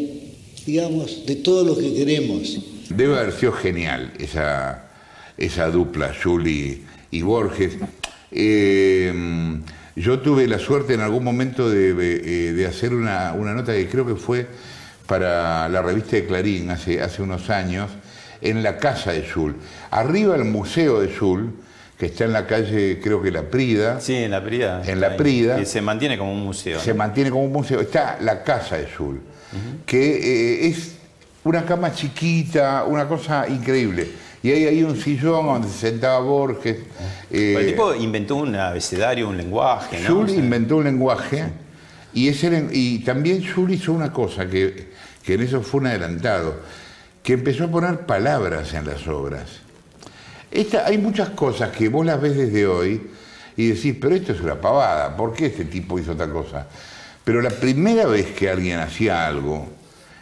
digamos, 0.64 1.26
de 1.26 1.34
todo 1.34 1.64
lo 1.64 1.76
que 1.76 1.92
queremos. 1.92 2.60
Debe 2.88 3.18
haber 3.18 3.32
sido 3.32 3.50
genial 3.50 4.12
esa, 4.20 4.90
esa 5.36 5.68
dupla, 5.68 6.14
Juli 6.22 6.82
y 7.10 7.22
Borges. 7.22 7.72
Eh, 8.30 9.12
yo 9.96 10.20
tuve 10.20 10.46
la 10.46 10.60
suerte 10.60 10.94
en 10.94 11.00
algún 11.00 11.24
momento 11.24 11.68
de, 11.68 11.94
de- 11.94 12.52
de 12.52 12.66
hacer 12.66 12.94
una, 12.94 13.32
una 13.32 13.54
nota 13.54 13.72
que 13.72 13.88
creo 13.88 14.06
que 14.06 14.14
fue 14.14 14.46
para 15.08 15.68
la 15.68 15.82
revista 15.82 16.14
de 16.14 16.26
Clarín 16.26 16.70
hace, 16.70 17.00
hace 17.02 17.22
unos 17.22 17.50
años, 17.50 17.90
en 18.40 18.62
la 18.62 18.76
casa 18.78 19.12
de 19.12 19.26
Jul. 19.28 19.56
Arriba 19.90 20.34
el 20.36 20.44
museo 20.44 21.00
de 21.00 21.14
Jul, 21.14 21.52
que 21.98 22.06
está 22.06 22.24
en 22.24 22.32
la 22.32 22.46
calle, 22.46 23.00
creo 23.02 23.22
que 23.22 23.30
La 23.30 23.42
Prida, 23.42 24.00
Sí, 24.00 24.14
en 24.14 24.30
la 24.30 24.42
Prida. 24.44 24.82
En 24.86 25.00
la. 25.00 25.16
Prida. 25.16 25.56
Que 25.56 25.64
se 25.64 25.80
mantiene 25.80 26.18
como 26.18 26.32
un 26.32 26.42
museo. 26.44 26.78
se 26.80 26.90
¿no? 26.90 26.96
mantiene 26.96 27.30
como 27.30 27.44
un 27.44 27.52
museo. 27.52 27.80
Está 27.80 28.18
la 28.20 28.42
casa 28.42 28.76
de 28.76 28.86
Sul, 28.94 29.20
que 29.86 30.16
eh, 30.64 30.68
es 30.68 30.96
una 31.44 31.64
cama 31.64 31.92
chiquita, 31.92 32.84
una 32.84 33.06
cosa 33.08 33.46
increíble. 33.48 34.08
Y 34.42 34.50
ahí 34.52 34.64
hay 34.66 34.82
un 34.82 34.96
sillón 34.96 35.46
donde 35.46 35.68
se 35.68 35.90
sentaba 35.90 36.20
Borges. 36.20 36.76
eh, 37.30 37.56
el 37.58 37.66
tipo 37.68 37.94
inventó 37.94 38.36
un 38.36 38.54
abecedario, 38.54 39.28
un 39.28 39.36
lenguaje, 39.36 39.98
¿no? 40.08 40.26
Sea, 40.28 40.36
inventó 40.36 40.76
un 40.76 40.84
lenguaje 40.84 41.44
y, 42.12 42.28
ese, 42.28 42.68
y 42.72 43.00
también 43.00 43.42
Jules 43.44 43.80
hizo 43.80 43.92
una 43.92 44.12
cosa 44.12 44.46
que, 44.46 44.88
que 45.24 45.34
en 45.34 45.42
eso 45.42 45.62
fue 45.62 45.80
un 45.80 45.86
adelantado, 45.88 46.60
que 47.26 47.32
empezó 47.32 47.64
a 47.64 47.66
poner 47.66 48.06
palabras 48.06 48.72
en 48.74 48.86
las 48.86 49.08
obras. 49.08 49.58
Esta, 50.48 50.86
hay 50.86 50.96
muchas 50.96 51.30
cosas 51.30 51.70
que 51.70 51.88
vos 51.88 52.06
las 52.06 52.20
ves 52.20 52.36
desde 52.36 52.68
hoy 52.68 53.04
y 53.56 53.70
decís, 53.70 53.96
pero 54.00 54.14
esto 54.14 54.32
es 54.32 54.40
una 54.40 54.60
pavada, 54.60 55.16
¿por 55.16 55.34
qué 55.34 55.46
este 55.46 55.64
tipo 55.64 55.98
hizo 55.98 56.14
tal 56.14 56.30
cosa? 56.32 56.68
Pero 57.24 57.42
la 57.42 57.50
primera 57.50 58.06
vez 58.06 58.26
que 58.26 58.48
alguien 58.48 58.78
hacía 58.78 59.26
algo, 59.26 59.66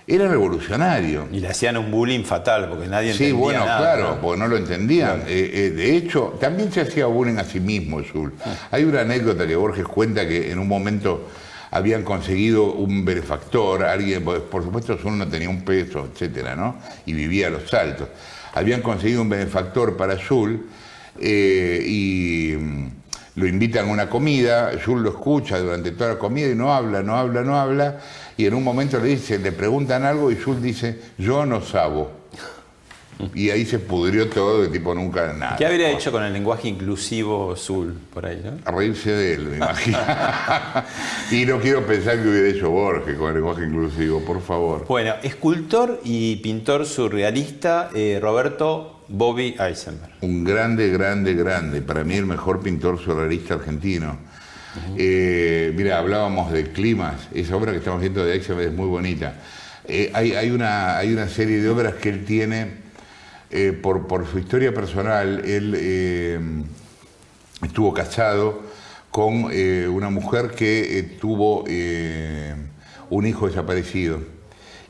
era 0.06 0.28
revolucionario. 0.28 1.28
Y 1.30 1.40
le 1.40 1.48
hacían 1.48 1.76
un 1.76 1.90
bullying 1.90 2.24
fatal 2.24 2.70
porque 2.70 2.88
nadie 2.88 3.12
Sí, 3.12 3.24
entendía 3.24 3.44
bueno, 3.44 3.66
nada, 3.66 3.78
claro, 3.80 4.14
¿no? 4.14 4.20
porque 4.22 4.40
no 4.40 4.48
lo 4.48 4.56
entendían. 4.56 5.24
Eh, 5.26 5.50
eh, 5.52 5.70
de 5.76 5.96
hecho, 5.98 6.38
también 6.40 6.72
se 6.72 6.80
hacía 6.80 7.04
bullying 7.04 7.36
a 7.36 7.44
sí 7.44 7.60
mismo, 7.60 8.02
Sul. 8.02 8.32
Hay 8.70 8.84
una 8.84 9.02
anécdota 9.02 9.46
que 9.46 9.56
Borges 9.56 9.84
cuenta 9.84 10.26
que 10.26 10.50
en 10.50 10.58
un 10.58 10.68
momento 10.68 11.28
habían 11.74 12.04
conseguido 12.04 12.72
un 12.72 13.04
benefactor, 13.04 13.82
alguien, 13.82 14.22
por 14.24 14.62
supuesto 14.62 14.96
Zul 14.96 15.18
no 15.18 15.26
tenía 15.26 15.50
un 15.50 15.64
peso, 15.64 16.08
etcétera, 16.12 16.54
¿no? 16.54 16.76
Y 17.04 17.14
vivía 17.14 17.48
a 17.48 17.50
los 17.50 17.68
saltos. 17.68 18.06
Habían 18.54 18.80
conseguido 18.80 19.22
un 19.22 19.28
benefactor 19.28 19.96
para 19.96 20.16
Zul 20.16 20.68
eh, 21.18 21.84
y 21.84 22.54
mm, 22.56 22.86
lo 23.34 23.48
invitan 23.48 23.88
a 23.88 23.90
una 23.90 24.08
comida, 24.08 24.70
Zul 24.78 25.02
lo 25.02 25.10
escucha 25.10 25.58
durante 25.58 25.90
toda 25.90 26.10
la 26.10 26.18
comida 26.20 26.48
y 26.48 26.54
no 26.54 26.72
habla, 26.72 27.02
no 27.02 27.16
habla, 27.16 27.42
no 27.42 27.58
habla, 27.58 27.98
y 28.36 28.46
en 28.46 28.54
un 28.54 28.62
momento 28.62 29.00
le 29.00 29.08
dice, 29.08 29.40
le 29.40 29.50
preguntan 29.50 30.04
algo 30.04 30.30
y 30.30 30.36
Zul 30.36 30.62
dice, 30.62 30.96
yo 31.18 31.44
no 31.44 31.60
sabo. 31.60 32.23
Y 33.34 33.50
ahí 33.50 33.64
se 33.64 33.78
pudrió 33.78 34.28
todo, 34.28 34.62
de 34.62 34.68
tipo 34.68 34.94
nunca 34.94 35.32
nada. 35.32 35.56
¿Qué 35.56 35.66
habría 35.66 35.90
hecho 35.90 36.10
con 36.10 36.22
el 36.22 36.32
lenguaje 36.32 36.68
inclusivo 36.68 37.54
Zul 37.56 37.94
por 38.12 38.26
ahí? 38.26 38.42
A 38.64 38.70
reírse 38.70 39.12
de 39.12 39.34
él, 39.34 39.46
me 39.46 39.56
imagino. 39.56 39.98
y 41.30 41.46
no 41.46 41.60
quiero 41.60 41.86
pensar 41.86 42.20
que 42.22 42.28
hubiera 42.28 42.48
hecho 42.48 42.70
Borges 42.70 43.16
con 43.16 43.28
el 43.28 43.34
lenguaje 43.34 43.64
inclusivo, 43.64 44.20
por 44.20 44.40
favor. 44.42 44.86
Bueno, 44.86 45.14
escultor 45.22 46.00
y 46.04 46.36
pintor 46.36 46.86
surrealista 46.86 47.90
eh, 47.94 48.18
Roberto 48.20 49.04
Bobby 49.08 49.54
Eisenberg. 49.58 50.12
Un 50.20 50.44
grande, 50.44 50.88
grande, 50.90 51.34
grande. 51.34 51.82
Para 51.82 52.04
mí 52.04 52.14
el 52.14 52.26
mejor 52.26 52.62
pintor 52.62 52.98
surrealista 52.98 53.54
argentino. 53.54 54.18
Eh, 54.96 55.72
mira, 55.76 55.98
hablábamos 55.98 56.50
de 56.50 56.72
climas. 56.72 57.28
Esa 57.32 57.56
obra 57.56 57.72
que 57.72 57.78
estamos 57.78 58.00
viendo 58.00 58.24
de 58.24 58.34
Eisenberg 58.34 58.70
es 58.70 58.74
muy 58.74 58.88
bonita. 58.88 59.34
Eh, 59.86 60.10
hay, 60.14 60.50
una, 60.50 60.96
hay 60.96 61.12
una 61.12 61.28
serie 61.28 61.60
de 61.60 61.68
obras 61.68 61.94
que 61.94 62.08
él 62.08 62.24
tiene 62.24 62.83
eh, 63.56 63.72
por, 63.72 64.26
su 64.26 64.40
historia 64.40 64.74
personal, 64.74 65.44
él 65.44 65.76
eh, 65.78 66.40
estuvo 67.62 67.94
casado 67.94 68.62
con 69.12 69.48
eh, 69.52 69.86
una 69.88 70.10
mujer 70.10 70.50
que 70.56 71.16
tuvo 71.20 71.62
un 73.10 73.26
hijo 73.28 73.46
desaparecido. 73.46 74.18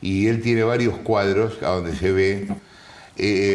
Y 0.00 0.28
él 0.28 0.40
tiene 0.40 0.62
varios 0.62 0.97
cuadros 0.97 1.61
donde 1.61 1.94
se 1.94 2.11
ve 2.11 2.49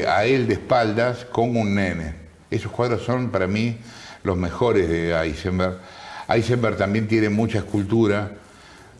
a 0.07 0.25
él 0.25 0.47
de 0.47 0.53
espaldas 0.53 1.25
con 1.25 1.57
un 1.57 1.73
nene. 1.73 2.13
Esos 2.51 2.71
cuadros 2.71 3.01
son 3.01 3.31
para 3.31 3.47
mí 3.47 3.77
los 4.21 4.37
mejores 4.37 4.87
de 4.87 5.19
Eisenberg. 5.19 5.79
Eisenberg 6.27 6.77
también 6.77 7.07
tiene 7.07 7.29
mucha 7.29 7.57
escultura. 7.57 8.31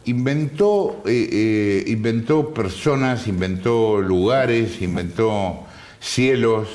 Inventó, 0.05 1.03
inventó 1.05 2.51
personas, 2.51 3.27
inventó 3.27 4.01
lugares, 4.01 4.81
inventó 4.81 5.67
cielos. 5.99 6.67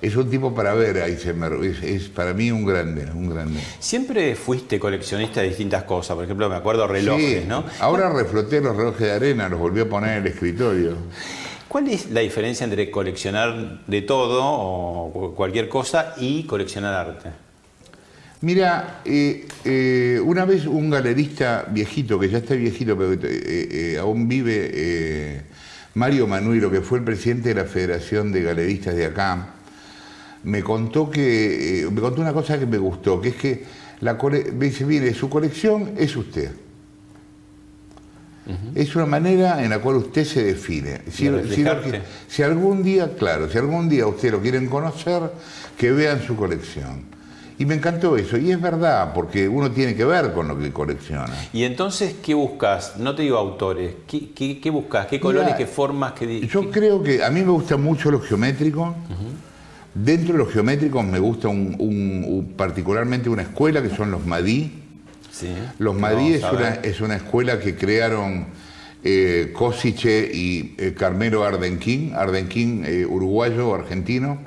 Es 0.00 0.16
un 0.16 0.28
tipo 0.28 0.54
para 0.54 0.74
ver, 0.74 1.02
ahí 1.02 1.16
se 1.16 1.30
es, 1.30 1.82
es, 1.82 2.08
para 2.10 2.34
mí 2.34 2.50
un 2.50 2.66
grande, 2.66 3.06
un 3.14 3.30
grande. 3.30 3.58
Siempre 3.78 4.34
fuiste 4.34 4.78
coleccionista 4.78 5.40
de 5.40 5.48
distintas 5.48 5.84
cosas, 5.84 6.14
por 6.14 6.24
ejemplo, 6.24 6.48
me 6.50 6.56
acuerdo 6.56 6.86
relojes, 6.86 7.46
¿no? 7.46 7.64
Ahora 7.80 8.10
refloté 8.10 8.60
los 8.60 8.76
relojes 8.76 9.00
de 9.00 9.12
arena, 9.12 9.48
los 9.48 9.58
volví 9.58 9.80
a 9.80 9.88
poner 9.88 10.18
en 10.18 10.26
el 10.26 10.26
escritorio. 10.26 10.96
¿Cuál 11.68 11.88
es 11.88 12.10
la 12.10 12.20
diferencia 12.20 12.64
entre 12.64 12.90
coleccionar 12.90 13.80
de 13.86 14.02
todo 14.02 14.44
o 14.44 15.34
cualquier 15.34 15.68
cosa 15.68 16.14
y 16.18 16.44
coleccionar 16.44 16.94
arte? 16.94 17.30
Mira, 18.44 19.00
eh, 19.06 19.46
eh, 19.64 20.20
una 20.22 20.44
vez 20.44 20.66
un 20.66 20.90
galerista 20.90 21.64
viejito, 21.70 22.18
que 22.18 22.28
ya 22.28 22.38
está 22.38 22.54
viejito, 22.54 22.94
pero 22.94 23.16
eh, 23.22 23.96
aún 23.98 24.28
vive 24.28 25.44
Mario 25.94 26.26
Manuilo, 26.26 26.70
que 26.70 26.80
fue 26.80 26.98
el 26.98 27.04
presidente 27.04 27.50
de 27.50 27.62
la 27.62 27.64
Federación 27.64 28.32
de 28.32 28.42
Galeristas 28.42 28.96
de 28.96 29.06
acá, 29.06 29.54
me 30.42 30.62
contó 30.62 31.08
que 31.08 31.82
eh, 31.82 31.90
me 31.90 32.00
contó 32.00 32.20
una 32.20 32.32
cosa 32.32 32.58
que 32.58 32.66
me 32.66 32.78
gustó, 32.78 33.20
que 33.20 33.30
es 33.30 33.36
que 33.36 33.64
la 34.00 34.14
me 34.14 34.66
dice, 34.66 34.84
mire, 34.84 35.14
su 35.14 35.28
colección 35.28 35.92
es 35.96 36.16
usted. 36.16 36.50
Es 38.74 38.94
una 38.94 39.06
manera 39.06 39.64
en 39.64 39.70
la 39.70 39.78
cual 39.78 39.96
usted 39.96 40.24
se 40.26 40.44
define. 40.44 41.00
Si, 41.10 41.30
si, 42.28 42.42
algún 42.42 42.82
día, 42.82 43.16
claro, 43.16 43.48
si 43.48 43.56
algún 43.56 43.88
día 43.88 44.06
usted 44.06 44.32
lo 44.32 44.42
quieren 44.42 44.66
conocer, 44.66 45.22
que 45.78 45.92
vean 45.92 46.22
su 46.22 46.36
colección. 46.36 47.04
Y 47.56 47.66
me 47.66 47.74
encantó 47.76 48.16
eso, 48.16 48.36
y 48.36 48.50
es 48.50 48.60
verdad, 48.60 49.12
porque 49.14 49.48
uno 49.48 49.70
tiene 49.70 49.94
que 49.94 50.04
ver 50.04 50.32
con 50.32 50.48
lo 50.48 50.58
que 50.58 50.72
colecciona. 50.72 51.32
Y 51.52 51.62
entonces, 51.62 52.16
¿qué 52.20 52.34
buscas? 52.34 52.96
No 52.96 53.14
te 53.14 53.22
digo 53.22 53.38
autores, 53.38 53.94
¿qué, 54.08 54.32
qué, 54.60 54.70
buscas? 54.70 55.06
¿Qué 55.06 55.20
colores, 55.20 55.54
qué 55.54 55.66
formas? 55.66 56.14
Qué, 56.14 56.40
yo 56.48 56.68
creo 56.70 57.02
que 57.02 57.22
a 57.22 57.30
mí 57.30 57.42
me 57.42 57.52
gusta 57.52 57.76
mucho 57.76 58.10
lo 58.10 58.20
geométrico. 58.20 58.96
Dentro 59.94 60.32
de 60.32 60.38
los 60.38 60.52
geométricos 60.52 61.04
me 61.04 61.20
gusta 61.20 61.46
un, 61.46 62.54
particularmente 62.56 63.28
una 63.28 63.42
escuela 63.42 63.80
que 63.80 63.90
son 63.90 64.10
los 64.10 64.26
Madí. 64.26 64.82
Sí. 65.30 65.48
Los 65.78 65.96
Madí 65.96 66.32
es 66.32 66.42
una, 66.42 66.70
es 66.74 67.00
una, 67.00 67.14
escuela 67.14 67.60
que 67.60 67.76
crearon 67.76 68.46
eh, 69.04 69.52
Cosiche 69.52 70.28
y 70.32 70.74
eh, 70.78 70.94
Carmelo 70.98 71.44
Ardenquín, 71.44 72.14
Ardenquín 72.16 72.82
eh, 72.84 73.06
uruguayo, 73.06 73.72
argentino, 73.76 74.38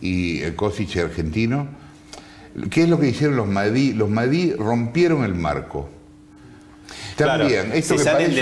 y 0.00 0.42
eh, 0.42 0.54
Cosiche 0.56 1.00
argentino 1.00 1.83
¿Qué 2.70 2.82
es 2.82 2.88
lo 2.88 2.98
que 3.00 3.08
hicieron 3.08 3.36
los 3.36 3.48
Madí? 3.48 3.92
Los 3.92 4.08
Madí 4.08 4.52
rompieron 4.52 5.24
el 5.24 5.34
marco. 5.34 5.88
También, 7.16 7.70
esto 7.72 7.96
que 7.96 8.02
salen 8.02 8.34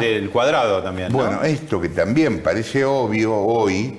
del 0.00 0.30
cuadrado 0.30 0.82
también. 0.82 1.12
Bueno, 1.12 1.42
esto 1.42 1.80
que 1.80 1.88
también 1.88 2.42
parece 2.42 2.84
obvio 2.84 3.34
hoy, 3.34 3.98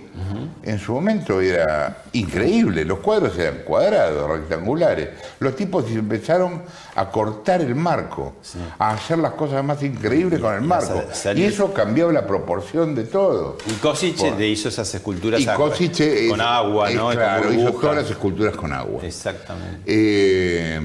en 0.64 0.80
su 0.80 0.94
momento 0.94 1.42
era 1.42 2.04
increíble. 2.14 2.86
Los 2.86 3.00
cuadros 3.00 3.38
eran 3.38 3.60
cuadrados, 3.66 4.30
rectangulares. 4.30 5.10
Los 5.40 5.56
tipos 5.56 5.90
empezaron 5.90 6.62
a 6.96 7.10
cortar 7.10 7.62
el 7.62 7.76
marco, 7.76 8.36
a 8.78 8.92
hacer 8.92 9.18
las 9.18 9.34
cosas 9.34 9.64
más 9.64 9.82
increíbles 9.84 10.40
con 10.40 10.54
el 10.54 10.62
marco. 10.62 11.04
Y 11.36 11.44
eso 11.44 11.74
cambió 11.74 12.12
la 12.12 12.26
proporción 12.26 12.94
de 12.96 13.06
todo. 13.06 13.58
Y 13.68 13.74
Kosice 13.74 14.48
hizo 14.48 14.70
esas 14.70 14.94
esculturas 14.94 15.44
con 15.46 16.42
agua, 16.42 16.90
¿no? 16.92 17.10
claro, 17.10 17.54
hizo 17.54 17.72
todas 17.74 17.98
las 17.98 18.10
esculturas 18.10 18.56
con 18.56 18.74
agua. 18.74 19.02
Exactamente. 19.04 19.82
Eh, 19.86 20.80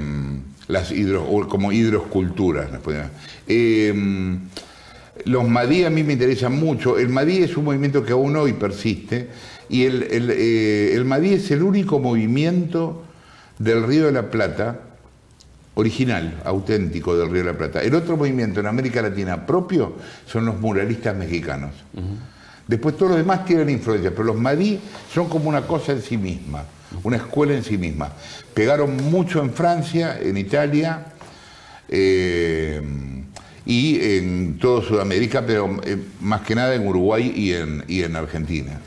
las 0.69 0.91
hidro, 0.91 1.27
como 1.49 1.71
hidroesculturas. 1.71 2.69
Eh, 3.47 3.95
los 5.25 5.49
Madí 5.49 5.85
a 5.85 5.91
mí 5.91 6.03
me 6.03 6.15
interesan 6.15 6.53
mucho. 6.53 6.99
El 6.99 7.09
Madí 7.09 7.43
es 7.43 7.57
un 7.57 7.65
movimiento 7.65 8.05
que 8.05 8.12
aún 8.12 8.37
hoy 8.37 8.53
persiste 8.53 9.29
y 9.68 9.85
el, 9.85 10.02
el, 10.05 10.31
eh, 10.33 11.02
Madí 11.05 11.35
es 11.35 11.50
el 11.50 11.62
único 11.62 11.98
movimiento 11.98 13.05
del 13.59 13.85
Río 13.85 14.07
de 14.07 14.12
la 14.12 14.31
Plata 14.31 14.81
original, 15.74 16.40
auténtico 16.44 17.16
del 17.16 17.31
Río 17.31 17.44
de 17.44 17.52
la 17.52 17.59
Plata. 17.59 17.83
El 17.83 17.94
otro 17.94 18.16
movimiento 18.16 18.61
en 18.61 18.66
América 18.66 19.02
Latina 19.02 19.44
propio 19.46 19.94
son 20.26 20.46
los 20.46 20.59
muralistas 20.59 21.16
mexicanos. 21.16 21.72
Después 22.66 22.96
todos 22.96 23.11
los 23.11 23.18
demás 23.18 23.44
tienen 23.44 23.70
influencia, 23.70 24.11
pero 24.11 24.24
los 24.24 24.37
Madí 24.37 24.81
son 25.12 25.29
como 25.29 25.48
una 25.48 25.62
cosa 25.62 25.92
en 25.92 26.02
sí 26.02 26.16
misma 26.16 26.64
una 27.02 27.16
escuela 27.16 27.55
en 27.55 27.64
sí 27.64 27.79
misma. 27.79 28.12
Pegaron 28.55 28.96
mucho 29.11 29.42
en 29.42 29.52
Francia, 29.52 30.18
en 30.20 30.37
Italia 30.37 31.07
eh, 31.88 32.81
y 33.64 34.00
en 34.00 34.59
todo 34.59 34.83
Sudamérica, 34.83 35.44
pero 35.46 35.79
eh, 35.85 35.98
más 36.20 36.42
que 36.42 36.55
nada 36.55 36.74
en 36.74 36.87
Uruguay 36.87 37.33
y 37.35 37.52
en, 37.52 37.85
y 37.88 38.02
en 38.02 38.16
Argentina. 38.16 38.81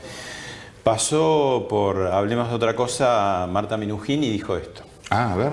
Pasó 0.84 1.66
por, 1.68 2.06
hablemos 2.06 2.48
de 2.48 2.54
otra 2.54 2.74
cosa, 2.74 3.46
Marta 3.50 3.76
Minujín 3.76 4.24
y 4.24 4.30
dijo 4.30 4.56
esto. 4.56 4.82
Ah, 5.10 5.32
a 5.32 5.36
ver. 5.36 5.52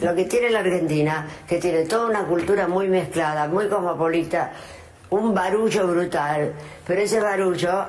Lo 0.00 0.14
que 0.14 0.24
tiene 0.24 0.50
la 0.50 0.60
Argentina, 0.60 1.26
que 1.48 1.58
tiene 1.58 1.84
toda 1.84 2.06
una 2.06 2.24
cultura 2.24 2.68
muy 2.68 2.88
mezclada, 2.88 3.48
muy 3.48 3.68
cosmopolita, 3.68 4.52
un 5.10 5.34
barullo 5.34 5.86
brutal, 5.88 6.52
pero 6.86 7.00
ese 7.00 7.20
barullo 7.20 7.86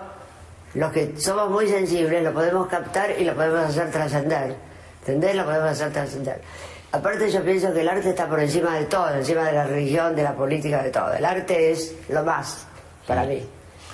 los 0.75 0.91
que 0.91 1.13
somos 1.19 1.49
muy 1.51 1.67
sensibles 1.67 2.23
lo 2.23 2.33
podemos 2.33 2.67
captar 2.67 3.12
y 3.19 3.23
lo 3.23 3.36
podemos 3.36 3.59
hacer 3.62 3.91
trascender. 3.91 4.55
¿Entendés? 5.01 5.36
Lo 5.36 5.45
podemos 5.45 5.69
hacer 5.69 5.91
trascender. 5.91 6.41
Aparte 6.91 7.29
yo 7.29 7.43
pienso 7.43 7.73
que 7.73 7.81
el 7.81 7.89
arte 7.89 8.09
está 8.09 8.27
por 8.27 8.39
encima 8.39 8.77
de 8.77 8.86
todo, 8.86 9.13
encima 9.13 9.43
de 9.43 9.53
la 9.53 9.65
religión, 9.65 10.15
de 10.15 10.23
la 10.23 10.33
política, 10.33 10.81
de 10.81 10.89
todo. 10.89 11.13
El 11.13 11.25
arte 11.25 11.71
es 11.71 11.95
lo 12.09 12.23
más 12.23 12.65
para 13.07 13.25
mí. 13.25 13.45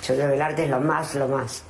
Yo 0.06 0.14
creo 0.14 0.28
que 0.28 0.34
el 0.34 0.42
arte 0.42 0.64
es 0.64 0.70
lo 0.70 0.80
más, 0.80 1.14
lo 1.14 1.28
más. 1.28 1.64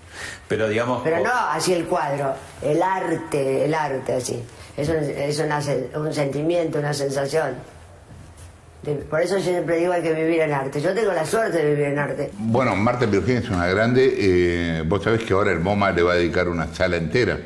Pero 0.49 0.69
digamos... 0.69 1.03
Pero 1.03 1.21
no 1.21 1.33
así 1.33 1.73
el 1.73 1.87
cuadro, 1.87 2.35
el 2.63 2.83
arte, 2.83 3.65
el 3.65 3.75
arte 3.75 4.15
así. 4.15 4.43
Es 4.77 4.89
un, 4.89 6.03
un 6.03 6.15
sentimiento, 6.15 6.79
una 6.79 6.95
sensación. 6.95 7.55
Por 9.11 9.21
eso 9.21 9.37
yo 9.37 9.45
siempre 9.45 9.77
digo 9.77 9.93
hay 9.93 10.03
que 10.03 10.15
vivir 10.15 10.41
en 10.41 10.53
arte. 10.53 10.81
Yo 10.81 10.95
tengo 10.95 11.13
la 11.13 11.27
suerte 11.27 11.59
de 11.59 11.71
vivir 11.71 11.87
en 11.87 11.99
arte. 11.99 12.31
Bueno, 12.39 12.75
Marta 12.77 13.07
Pirugín 13.07 13.37
es 13.37 13.51
una 13.51 13.67
grande. 13.67 14.15
Eh, 14.17 14.83
vos 14.87 15.03
sabés 15.03 15.23
que 15.23 15.35
ahora 15.35 15.53
el 15.53 15.61
MoMA 15.61 15.91
le 15.93 16.03
va 16.03 16.13
a 16.13 16.15
dedicar 16.17 16.49
una 16.49 16.67
sala 16.75 16.97
entera 16.97 17.39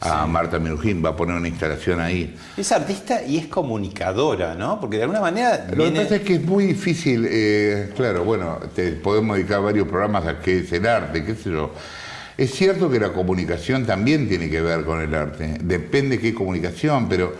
a 0.00 0.26
Marta 0.26 0.58
Minujín, 0.58 1.02
va 1.02 1.10
a 1.10 1.16
poner 1.16 1.36
una 1.36 1.48
instalación 1.48 2.00
ahí. 2.00 2.36
Es 2.56 2.72
artista 2.72 3.22
y 3.22 3.38
es 3.38 3.46
comunicadora, 3.46 4.54
¿no? 4.54 4.80
Porque 4.80 4.96
de 4.96 5.04
alguna 5.04 5.20
manera. 5.20 5.66
Lo 5.72 5.84
que 5.84 5.92
pasa 5.92 6.16
es 6.16 6.22
que 6.22 6.34
es 6.34 6.44
muy 6.44 6.66
difícil, 6.66 7.26
eh, 7.30 7.92
claro, 7.96 8.24
bueno, 8.24 8.58
te 8.74 8.92
podemos 8.92 9.36
dedicar 9.36 9.62
varios 9.62 9.86
programas 9.86 10.26
a 10.26 10.40
qué 10.40 10.58
es 10.58 10.72
el 10.72 10.86
arte, 10.86 11.24
qué 11.24 11.34
sé 11.36 11.50
yo. 11.52 11.70
Es 12.36 12.52
cierto 12.52 12.90
que 12.90 12.98
la 12.98 13.12
comunicación 13.12 13.86
también 13.86 14.28
tiene 14.28 14.50
que 14.50 14.60
ver 14.60 14.84
con 14.84 15.00
el 15.00 15.14
arte, 15.14 15.58
depende 15.62 16.18
qué 16.18 16.34
comunicación, 16.34 17.08
pero 17.08 17.34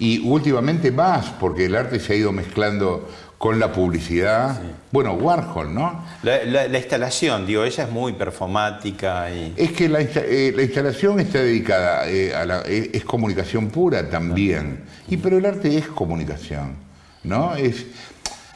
y 0.00 0.18
últimamente 0.26 0.90
más, 0.90 1.26
porque 1.38 1.66
el 1.66 1.76
arte 1.76 2.00
se 2.00 2.14
ha 2.14 2.16
ido 2.16 2.32
mezclando 2.32 3.06
con 3.36 3.58
la 3.58 3.72
publicidad. 3.72 4.60
Bueno, 4.90 5.14
Warhol, 5.14 5.74
¿no? 5.74 6.04
La, 6.22 6.66
instalación, 6.66 7.46
digo, 7.46 7.64
ella 7.64 7.84
es 7.84 7.90
muy 7.90 8.14
performática. 8.14 9.30
Y... 9.30 9.54
Es 9.56 9.72
que 9.72 9.88
la, 9.88 10.00
eh, 10.00 10.54
instalación 10.58 11.20
está 11.20 11.40
dedicada 11.40 12.08
eh, 12.08 12.34
a 12.34 12.44
la. 12.44 12.62
Eh, 12.66 12.90
es 12.94 13.04
comunicación 13.04 13.68
pura 13.68 14.08
también. 14.08 14.80
Y 15.08 15.18
pero 15.18 15.38
el 15.38 15.46
arte 15.46 15.76
es 15.76 15.86
comunicación, 15.86 16.76
¿no? 17.22 17.54
Es. 17.54 17.86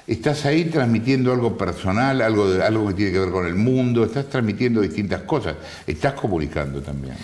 Estás 0.06 0.44
ahí 0.44 0.66
transmitiendo 0.66 1.32
algo 1.32 1.56
personal, 1.56 2.20
algo, 2.20 2.50
de, 2.50 2.62
algo 2.62 2.88
que 2.88 2.94
tiene 2.94 3.12
que 3.12 3.20
ver 3.20 3.30
con 3.30 3.46
el 3.46 3.54
mundo, 3.54 4.04
estás 4.04 4.26
transmitiendo 4.26 4.82
distintas 4.82 5.22
cosas, 5.22 5.56
estás 5.86 6.12
comunicando 6.12 6.82
también. 6.82 7.14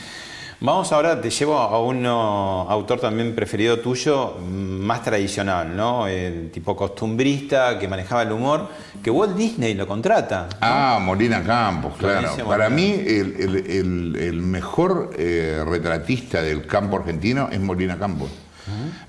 Vamos 0.63 0.93
ahora, 0.93 1.21
te 1.21 1.31
llevo 1.31 1.59
a 1.59 1.83
un 1.83 2.05
autor 2.05 3.01
también 3.01 3.35
preferido 3.35 3.81
tuyo, 3.81 4.37
más 4.39 5.03
tradicional, 5.03 5.75
¿no? 5.75 6.07
El 6.07 6.51
tipo 6.51 6.77
costumbrista, 6.77 7.79
que 7.79 7.89
manejaba 7.89 8.23
el 8.23 8.33
humor, 8.33 8.69
que 9.03 9.11
Walt 9.11 9.37
Disney 9.37 9.73
lo 9.75 9.87
contrata. 9.87 10.49
Ah, 10.61 10.99
Molina 11.03 11.43
Campos, 11.43 11.95
claro. 11.99 12.31
Para 12.47 12.69
mí, 12.69 12.93
el, 12.95 14.35
mejor 14.43 15.13
eh, 15.19 15.63
retratista 15.67 16.43
del 16.43 16.67
campo 16.67 16.99
argentino 16.99 17.49
es 17.51 17.61
Molina 17.61 17.99
Campos. 17.99 18.31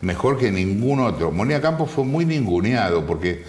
Mejor 0.02 0.38
que 0.38 0.52
ningún 0.52 1.00
otro. 1.00 1.32
Molina 1.32 1.62
Campos 1.62 1.92
fue 1.92 2.04
muy 2.04 2.26
ninguneado 2.26 3.06
porque 3.06 3.44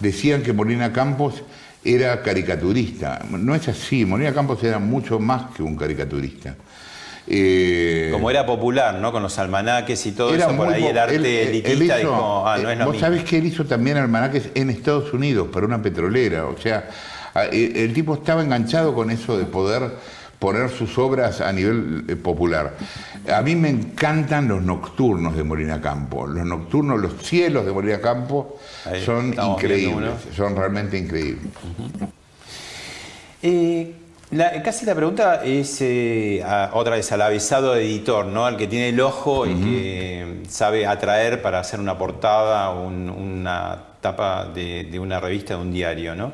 decían 0.00 0.42
que 0.42 0.52
Molina 0.52 0.92
Campos 0.92 1.42
era 1.84 2.22
caricaturista. 2.22 3.24
No 3.30 3.54
es 3.54 3.68
así, 3.68 4.04
Molina 4.04 4.32
Campos 4.32 4.62
era 4.62 4.78
mucho 4.78 5.18
más 5.18 5.54
que 5.54 5.62
un 5.62 5.76
caricaturista. 5.76 6.56
Eh, 7.30 8.08
Como 8.10 8.30
era 8.30 8.46
popular, 8.46 8.94
¿no? 8.94 9.12
Con 9.12 9.22
los 9.22 9.38
almanaques 9.38 10.06
y 10.06 10.12
todo 10.12 10.34
eso, 10.34 10.56
por 10.56 10.68
ahí 10.68 10.86
el 10.86 10.96
arte 10.96 11.48
elitista 11.48 11.98
dijo, 11.98 12.44
ah, 12.46 12.56
no 12.56 12.70
es 12.70 12.78
lo 12.78 12.86
Vos 12.86 12.98
sabés 12.98 13.22
que 13.24 13.36
él 13.36 13.46
hizo 13.46 13.66
también 13.66 13.98
almanaques 13.98 14.48
en 14.54 14.70
Estados 14.70 15.12
Unidos 15.12 15.48
para 15.52 15.66
una 15.66 15.82
petrolera, 15.82 16.46
o 16.46 16.56
sea, 16.56 16.88
e, 17.52 17.84
el 17.84 17.92
tipo 17.92 18.14
estaba 18.14 18.42
enganchado 18.42 18.94
con 18.94 19.10
eso 19.10 19.36
de 19.36 19.44
poder 19.44 19.90
poner 20.38 20.70
sus 20.70 20.96
obras 20.98 21.40
a 21.40 21.52
nivel 21.52 22.04
eh, 22.08 22.16
popular. 22.16 22.74
A 23.32 23.42
mí 23.42 23.56
me 23.56 23.68
encantan 23.68 24.48
los 24.48 24.62
nocturnos 24.62 25.36
de 25.36 25.44
Molina 25.44 25.80
Campo. 25.80 26.26
Los 26.26 26.46
nocturnos, 26.46 27.00
los 27.00 27.22
cielos 27.22 27.66
de 27.66 27.72
Molina 27.72 28.00
Campo 28.00 28.58
son 29.04 29.34
increíbles, 29.34 30.12
son 30.34 30.56
realmente 30.56 30.96
increíbles. 30.96 31.44
casi 34.64 34.86
la 34.86 34.94
pregunta 34.94 35.42
es 35.44 35.78
eh, 35.80 36.44
otra 36.72 36.96
vez 36.96 37.10
al 37.12 37.22
avisado 37.22 37.74
editor, 37.76 38.26
¿no? 38.26 38.46
Al 38.46 38.56
que 38.56 38.68
tiene 38.68 38.90
el 38.90 39.00
ojo 39.00 39.46
y 39.46 39.54
que 39.54 40.42
sabe 40.48 40.86
atraer 40.86 41.42
para 41.42 41.58
hacer 41.60 41.80
una 41.80 41.98
portada 41.98 42.70
o 42.70 42.86
una 42.86 43.84
tapa 44.00 44.44
de, 44.46 44.84
de, 44.84 44.98
una 45.00 45.18
revista, 45.18 45.54
de 45.54 45.60
un 45.60 45.72
diario, 45.72 46.14
¿no? 46.14 46.32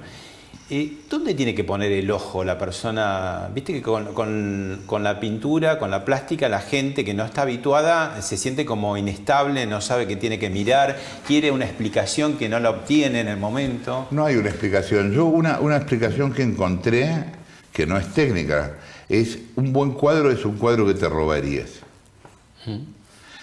¿Dónde 1.11 1.35
tiene 1.35 1.55
que 1.55 1.63
poner 1.63 1.93
el 1.93 2.11
ojo 2.11 2.43
la 2.43 2.57
persona? 2.57 3.51
Viste 3.55 3.75
que 3.75 3.83
con, 3.83 5.03
la 5.03 5.21
pintura, 5.21 5.79
con 5.79 5.91
la 5.91 6.07
plástica, 6.07 6.49
la 6.49 6.61
gente 6.61 7.05
que 7.05 7.13
no 7.13 7.23
está 7.23 7.43
habituada 7.43 8.23
se 8.23 8.39
siente 8.39 8.65
como 8.65 8.97
inestable, 8.97 9.67
no 9.67 9.83
sabe 9.83 10.07
qué 10.07 10.17
tiene 10.17 10.39
que 10.39 10.49
mirar, 10.49 10.99
quiere 11.27 11.51
una 11.51 11.67
explicación 11.67 12.39
que 12.39 12.49
no 12.49 12.59
la 12.61 12.71
obtiene 12.71 13.21
en 13.21 13.29
el 13.29 13.37
momento. 13.37 14.09
No 14.11 14.25
hay 14.25 14.37
una 14.37 14.49
explicación. 14.49 15.13
Yo 15.13 15.27
una, 15.27 15.61
una 15.61 15.77
explicación 15.77 16.33
que 16.33 16.43
encontré, 16.43 17.27
que 17.71 17.87
no 17.87 17.99
es 17.99 18.15
técnica, 18.15 18.79
es 19.11 19.39
un 19.57 19.71
buen 19.71 19.93
cuadro 19.93 20.31
es 20.31 20.47
un 20.47 20.57
cuadro 20.57 20.87
que 20.87 20.95
te 20.95 21.09
robarías. 21.11 21.73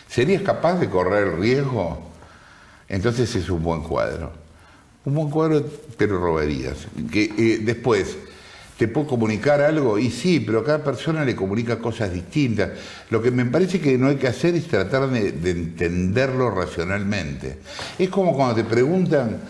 ¿Serías 0.07 0.41
capaz 0.41 0.79
de 0.79 0.89
correr 0.89 1.27
el 1.27 1.37
riesgo? 1.39 2.01
Entonces 2.89 3.35
es 3.35 3.47
un 3.51 3.61
buen 3.61 3.83
cuadro. 3.83 4.40
Un 5.03 5.15
buen 5.15 5.29
cuadro 5.29 5.63
te 5.63 6.07
lo 6.07 6.19
robarías. 6.19 6.87
Que, 7.11 7.23
eh, 7.23 7.59
después, 7.63 8.17
¿te 8.77 8.87
puedo 8.87 9.07
comunicar 9.07 9.59
algo? 9.61 9.97
Y 9.97 10.11
sí, 10.11 10.39
pero 10.39 10.63
cada 10.63 10.83
persona 10.83 11.25
le 11.25 11.35
comunica 11.35 11.79
cosas 11.79 12.13
distintas. 12.13 12.69
Lo 13.09 13.21
que 13.21 13.31
me 13.31 13.45
parece 13.45 13.79
que 13.79 13.97
no 13.97 14.09
hay 14.09 14.17
que 14.17 14.27
hacer 14.27 14.53
es 14.53 14.67
tratar 14.67 15.09
de, 15.09 15.29
entenderlo 15.49 16.51
racionalmente. 16.51 17.57
Es 17.97 18.09
como 18.09 18.35
cuando 18.35 18.55
te 18.55 18.63
preguntan, 18.63 19.41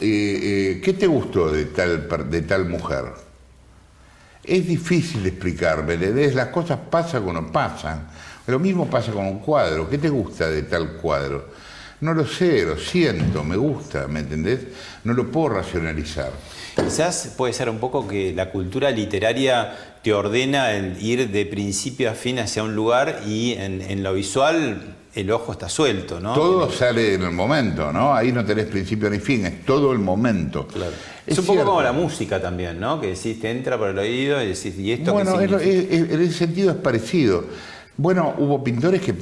eh, 0.00 0.76
eh, 0.76 0.80
¿qué 0.82 0.92
te 0.92 1.08
gustó 1.08 1.50
de 1.50 1.64
tal, 1.66 2.08
de 2.30 2.58
mujer? 2.68 3.04
Es 4.44 4.66
difícil 4.66 5.26
explicarme, 5.26 5.96
las 5.96 6.48
cosas 6.48 6.78
pasan 6.90 7.24
cuando 7.24 7.50
pasan. 7.50 8.08
Lo 8.46 8.58
mismo 8.58 8.88
pasa 8.88 9.12
con 9.12 9.26
un 9.26 9.38
cuadro. 9.38 9.88
¿Qué 9.88 9.98
te 9.98 10.08
gusta 10.08 10.48
de 10.48 10.62
tal 10.62 10.94
cuadro? 10.94 11.46
No 12.02 12.14
lo 12.14 12.26
sé, 12.26 12.64
lo 12.64 12.76
siento, 12.76 13.44
me 13.44 13.56
gusta, 13.56 14.08
¿me 14.08 14.20
entendés? 14.20 14.58
No 15.04 15.14
lo 15.14 15.30
puedo 15.30 15.50
racionalizar. 15.50 16.32
Quizás 16.74 17.32
puede 17.36 17.52
ser 17.52 17.68
un 17.70 17.78
poco 17.78 18.08
que 18.08 18.32
la 18.34 18.50
cultura 18.50 18.90
literaria 18.90 19.72
te 20.02 20.12
ordena 20.12 20.72
el 20.72 21.00
ir 21.00 21.30
de 21.30 21.46
principio 21.46 22.10
a 22.10 22.14
fin 22.14 22.40
hacia 22.40 22.64
un 22.64 22.74
lugar 22.74 23.20
y 23.24 23.52
en, 23.52 24.02
lo 24.02 24.14
visual 24.14 24.96
el 25.14 25.30
ojo 25.30 25.52
está 25.52 25.68
suelto, 25.68 26.18
¿no? 26.18 26.34
Todo 26.34 26.72
sale 26.72 27.14
en 27.14 27.22
el 27.22 27.30
momento, 27.30 27.92
¿no? 27.92 28.12
Ahí 28.12 28.32
no 28.32 28.44
tenés 28.44 28.66
principio 28.66 29.08
ni 29.08 29.20
fin, 29.20 29.46
es 29.46 29.64
todo 29.64 29.92
el 29.92 30.00
momento. 30.00 30.66
Claro. 30.66 30.94
Es, 31.24 31.38
un 31.38 31.46
poco 31.46 31.64
como 31.64 31.82
la 31.82 31.92
música 31.92 32.42
también, 32.42 32.80
¿no? 32.80 33.00
Que 33.00 33.14
decís, 33.14 33.40
te 33.40 33.48
entra 33.48 33.78
por 33.78 33.90
el 33.90 33.98
oído 34.00 34.42
y 34.42 34.48
decís, 34.48 34.76
¿y 34.76 34.90
esto 34.90 35.12
bueno, 35.12 35.40
en 35.40 36.20
ese 36.20 36.32
sentido 36.32 36.72
es 36.72 36.78
parecido. 36.78 37.44
Bueno, 37.96 38.34
hubo 38.38 38.64
pintores 38.64 39.02
que 39.02 39.14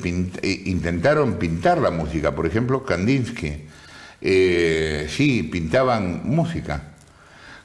eh, 0.42 0.62
intentaron 0.66 1.34
pintar 1.34 1.78
la 1.78 1.90
música, 1.90 2.34
por 2.34 2.46
ejemplo, 2.46 2.84
Kandinsky. 2.84 3.66
Eh, 4.20 5.08
sí, 5.10 5.42
pintaban 5.42 6.22
música. 6.24 6.82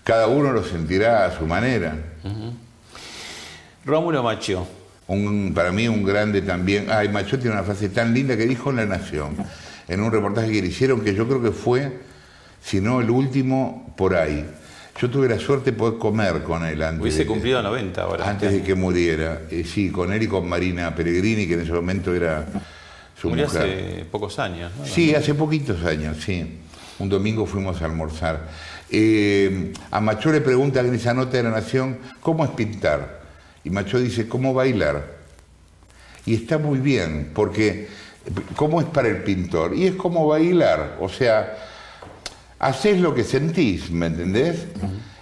Cada 0.03 0.27
uno 0.27 0.51
lo 0.51 0.63
sentirá 0.63 1.25
a 1.25 1.37
su 1.37 1.45
manera. 1.45 1.95
Rómulo 3.85 4.23
Macho. 4.23 4.67
Un, 5.07 5.53
para 5.53 5.71
mí 5.71 5.87
un 5.87 6.03
grande 6.03 6.41
también. 6.41 6.87
Ay, 6.89 7.09
Macho 7.09 7.37
tiene 7.37 7.55
una 7.55 7.63
frase 7.63 7.89
tan 7.89 8.13
linda 8.13 8.35
que 8.35 8.47
dijo 8.47 8.71
en 8.71 8.77
La 8.77 8.85
Nación, 8.85 9.35
en 9.87 10.01
un 10.01 10.11
reportaje 10.11 10.51
que 10.51 10.61
le 10.61 10.67
hicieron, 10.69 11.01
que 11.01 11.13
yo 11.13 11.27
creo 11.27 11.41
que 11.41 11.51
fue, 11.51 11.99
si 12.63 12.81
no 12.81 12.99
el 13.01 13.11
último, 13.11 13.93
por 13.95 14.15
ahí. 14.15 14.45
Yo 14.99 15.09
tuve 15.09 15.27
la 15.27 15.37
suerte 15.37 15.71
de 15.71 15.77
poder 15.77 15.99
comer 15.99 16.41
con 16.43 16.65
él 16.65 16.81
antes. 16.81 17.01
Hubiese 17.01 17.25
cumplido 17.25 17.61
90 17.61 18.01
ahora. 18.01 18.29
Antes 18.29 18.53
de 18.53 18.63
que 18.63 18.75
muriera. 18.75 19.41
Eh, 19.51 19.65
sí, 19.65 19.89
con 19.89 20.13
él 20.13 20.23
y 20.23 20.27
con 20.27 20.47
Marina 20.47 20.95
Peregrini, 20.95 21.47
que 21.47 21.55
en 21.55 21.61
ese 21.61 21.73
momento 21.73 22.15
era 22.15 22.45
su 23.19 23.29
Murió 23.29 23.47
hace 23.47 24.05
pocos 24.09 24.39
años, 24.39 24.71
¿no? 24.77 24.85
Sí, 24.85 25.13
hace 25.13 25.33
poquitos 25.33 25.83
años, 25.83 26.17
sí. 26.23 26.59
Un 26.99 27.09
domingo 27.09 27.45
fuimos 27.45 27.81
a 27.81 27.85
almorzar. 27.85 28.47
Eh, 28.89 29.73
a 29.91 29.99
Macho 29.99 30.31
le 30.31 30.39
pregunta 30.39 30.79
en 30.79 30.93
esa 30.93 31.13
nota 31.13 31.35
de 31.35 31.43
la 31.43 31.51
Nación, 31.51 31.97
¿cómo 32.21 32.45
es 32.45 32.51
pintar? 32.51 33.21
Y 33.65 33.71
Macho 33.71 33.99
dice, 33.99 34.29
¿cómo 34.29 34.53
bailar? 34.53 35.15
Y 36.25 36.35
está 36.35 36.57
muy 36.57 36.79
bien, 36.79 37.31
porque 37.33 37.89
¿cómo 38.55 38.79
es 38.79 38.87
para 38.87 39.09
el 39.09 39.23
pintor? 39.23 39.75
Y 39.75 39.87
es 39.87 39.95
como 39.95 40.25
bailar, 40.25 40.97
o 41.01 41.09
sea 41.09 41.53
haces 42.65 42.99
lo 42.99 43.13
que 43.13 43.23
sentís, 43.23 43.91
¿me 43.91 44.07
entendés? 44.07 44.65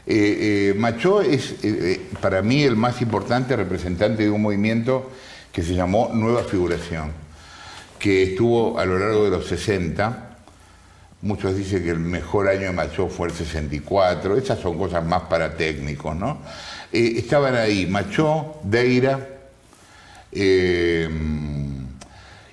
Eh, 0.05 0.71
eh, 0.71 0.73
Macho 0.77 1.21
es 1.21 1.55
eh, 1.63 1.99
para 2.21 2.41
mí 2.41 2.63
el 2.63 2.77
más 2.77 3.01
importante 3.01 3.55
representante 3.55 4.23
de 4.23 4.29
un 4.29 4.41
movimiento 4.41 5.11
que 5.51 5.61
se 5.61 5.75
llamó 5.75 6.11
Nueva 6.13 6.43
Figuración, 6.43 7.11
que 7.99 8.23
estuvo 8.23 8.79
a 8.79 8.85
lo 8.85 8.97
largo 8.97 9.25
de 9.25 9.31
los 9.31 9.45
60. 9.47 10.37
Muchos 11.21 11.55
dicen 11.57 11.83
que 11.83 11.89
el 11.89 11.99
mejor 11.99 12.47
año 12.47 12.61
de 12.61 12.71
Macho 12.71 13.09
fue 13.09 13.27
el 13.27 13.33
64, 13.33 14.37
esas 14.37 14.59
son 14.59 14.77
cosas 14.77 15.05
más 15.05 15.23
para 15.23 15.55
técnicos, 15.55 16.15
¿no? 16.15 16.39
estaban 16.91 17.55
ahí 17.55 17.87
Macho, 17.87 18.59
Deira, 18.63 19.19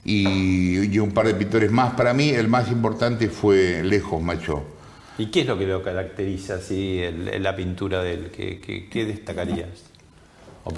y, 0.05 0.99
un 0.99 1.11
par 1.13 1.27
de 1.27 1.35
pintores 1.35 1.71
más. 1.71 1.93
Para 1.93 2.15
mí 2.15 2.31
el 2.31 2.49
más 2.49 2.71
importante 2.71 3.29
fue 3.29 3.83
Lejos 3.85 4.23
Macho. 4.23 4.80
¿Y 5.21 5.27
qué 5.27 5.43
es 5.43 5.47
lo 5.47 5.59
que 5.59 5.67
lo 5.67 5.83
caracteriza 5.83 6.55
así 6.55 7.03
la 7.39 7.55
pintura 7.55 8.03
de 8.03 8.15
él? 8.15 8.31
¿Qué, 8.31 9.05
destacarías? 9.05 9.69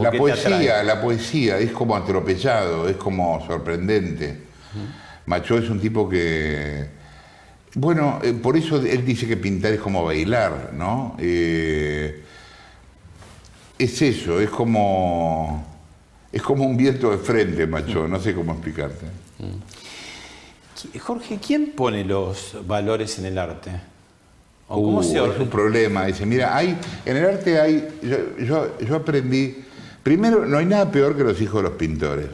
la 0.00 0.10
poesía, 0.10 0.82
la 0.82 1.00
poesía 1.00 1.58
es 1.58 1.70
como 1.70 1.94
atropellado, 1.94 2.88
es 2.88 2.96
como 2.96 3.46
sorprendente. 3.46 4.36
Macho 5.26 5.56
es 5.58 5.70
un 5.70 5.78
tipo 5.78 6.08
que, 6.08 6.88
bueno, 7.74 8.18
eh, 8.24 8.32
por 8.32 8.56
eso 8.56 8.82
él 8.82 9.06
dice 9.06 9.28
que 9.28 9.36
pintar 9.36 9.74
es 9.74 9.80
como 9.80 10.02
bailar, 10.04 10.72
¿no? 10.72 11.16
Eh, 11.20 12.24
es 13.78 14.02
eso, 14.02 14.40
es 14.40 14.50
como 14.50 15.64
es 16.32 16.42
como 16.42 16.64
un 16.64 16.76
viento 16.76 17.12
de 17.12 17.18
frente, 17.18 17.64
macho, 17.68 18.08
no 18.08 18.18
sé 18.18 18.34
cómo 18.34 18.54
explicarte. 18.54 19.06
Mm. 19.38 20.98
Jorge, 20.98 21.38
¿quién 21.38 21.74
pone 21.76 22.04
los 22.04 22.56
valores 22.66 23.20
en 23.20 23.26
el 23.26 23.38
arte? 23.38 23.91
¿O 24.74 24.78
uh, 24.78 25.00
es 25.02 25.38
un 25.38 25.48
problema. 25.48 26.06
Dice, 26.06 26.24
mira, 26.24 26.56
hay, 26.56 26.78
en 27.04 27.16
el 27.18 27.26
arte 27.26 27.60
hay, 27.60 27.88
yo, 28.38 28.78
yo, 28.78 28.96
aprendí, 28.96 29.54
primero, 30.02 30.46
no 30.46 30.56
hay 30.56 30.64
nada 30.64 30.90
peor 30.90 31.14
que 31.14 31.22
los 31.22 31.38
hijos 31.42 31.62
de 31.62 31.68
los 31.68 31.78
pintores. 31.78 32.26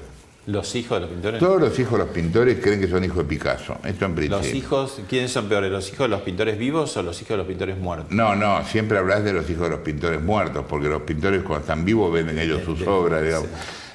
¿Los 0.46 0.72
hijos 0.76 0.98
de 0.98 1.00
los 1.00 1.10
pintores? 1.10 1.40
Todos 1.40 1.60
los 1.60 1.76
hijos 1.80 1.92
de 1.92 1.98
los 1.98 2.08
pintores 2.08 2.58
creen 2.62 2.80
que 2.80 2.86
son 2.86 3.02
hijos 3.02 3.18
de 3.18 3.24
Picasso. 3.24 3.76
Esto 3.84 4.04
en 4.04 4.14
principio. 4.14 4.38
¿Los 4.38 4.54
hijos, 4.54 5.00
quiénes 5.08 5.32
son 5.32 5.48
peores? 5.48 5.70
¿Los 5.72 5.88
hijos 5.88 5.98
de 5.98 6.08
los 6.08 6.20
pintores 6.20 6.56
vivos 6.56 6.96
o 6.96 7.02
los 7.02 7.20
hijos 7.20 7.30
de 7.30 7.36
los 7.38 7.46
pintores 7.46 7.76
muertos? 7.76 8.12
No, 8.12 8.36
no, 8.36 8.64
siempre 8.64 8.98
hablas 8.98 9.24
de 9.24 9.32
los 9.32 9.50
hijos 9.50 9.64
de 9.64 9.70
los 9.70 9.80
pintores 9.80 10.22
muertos, 10.22 10.64
porque 10.68 10.88
los 10.88 11.02
pintores 11.02 11.42
cuando 11.42 11.62
están 11.62 11.84
vivos 11.84 12.12
venden 12.12 12.38
ellos 12.38 12.62
sus 12.64 12.86
obras, 12.86 13.24
digamos. 13.24 13.48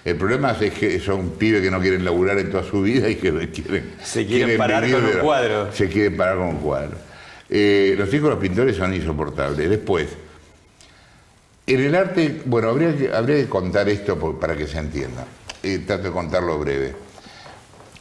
El 0.04 0.18
problema 0.18 0.52
es 0.60 0.74
que 0.74 1.00
son 1.00 1.30
pibes 1.30 1.62
que 1.62 1.72
no 1.72 1.80
quieren 1.80 2.04
laburar 2.04 2.38
en 2.38 2.52
toda 2.52 2.64
su 2.64 2.82
vida 2.82 3.08
y 3.08 3.16
que 3.16 3.32
quieren. 3.50 3.94
Se 4.04 4.26
quieren, 4.26 4.58
parar 4.58 4.84
con 4.92 5.06
un 5.06 5.12
cuadro. 5.22 5.72
Se 5.72 5.88
quieren 5.88 6.18
parar 6.18 6.38
con 6.38 6.48
un 6.48 6.58
cuadro. 6.58 7.13
Eh, 7.56 7.94
los 7.96 8.12
hijos 8.12 8.24
de 8.24 8.30
los 8.32 8.40
pintores 8.40 8.76
son 8.76 8.96
insoportables. 8.96 9.70
Después, 9.70 10.08
en 11.68 11.80
el 11.82 11.94
arte, 11.94 12.42
bueno, 12.46 12.70
habría 12.70 12.98
que, 12.98 13.14
habría 13.14 13.36
que 13.36 13.48
contar 13.48 13.88
esto 13.90 14.18
para 14.40 14.58
que 14.58 14.66
se 14.66 14.80
entienda. 14.80 15.28
Eh, 15.62 15.84
trato 15.86 16.06
de 16.06 16.12
contarlo 16.12 16.58
breve. 16.58 16.96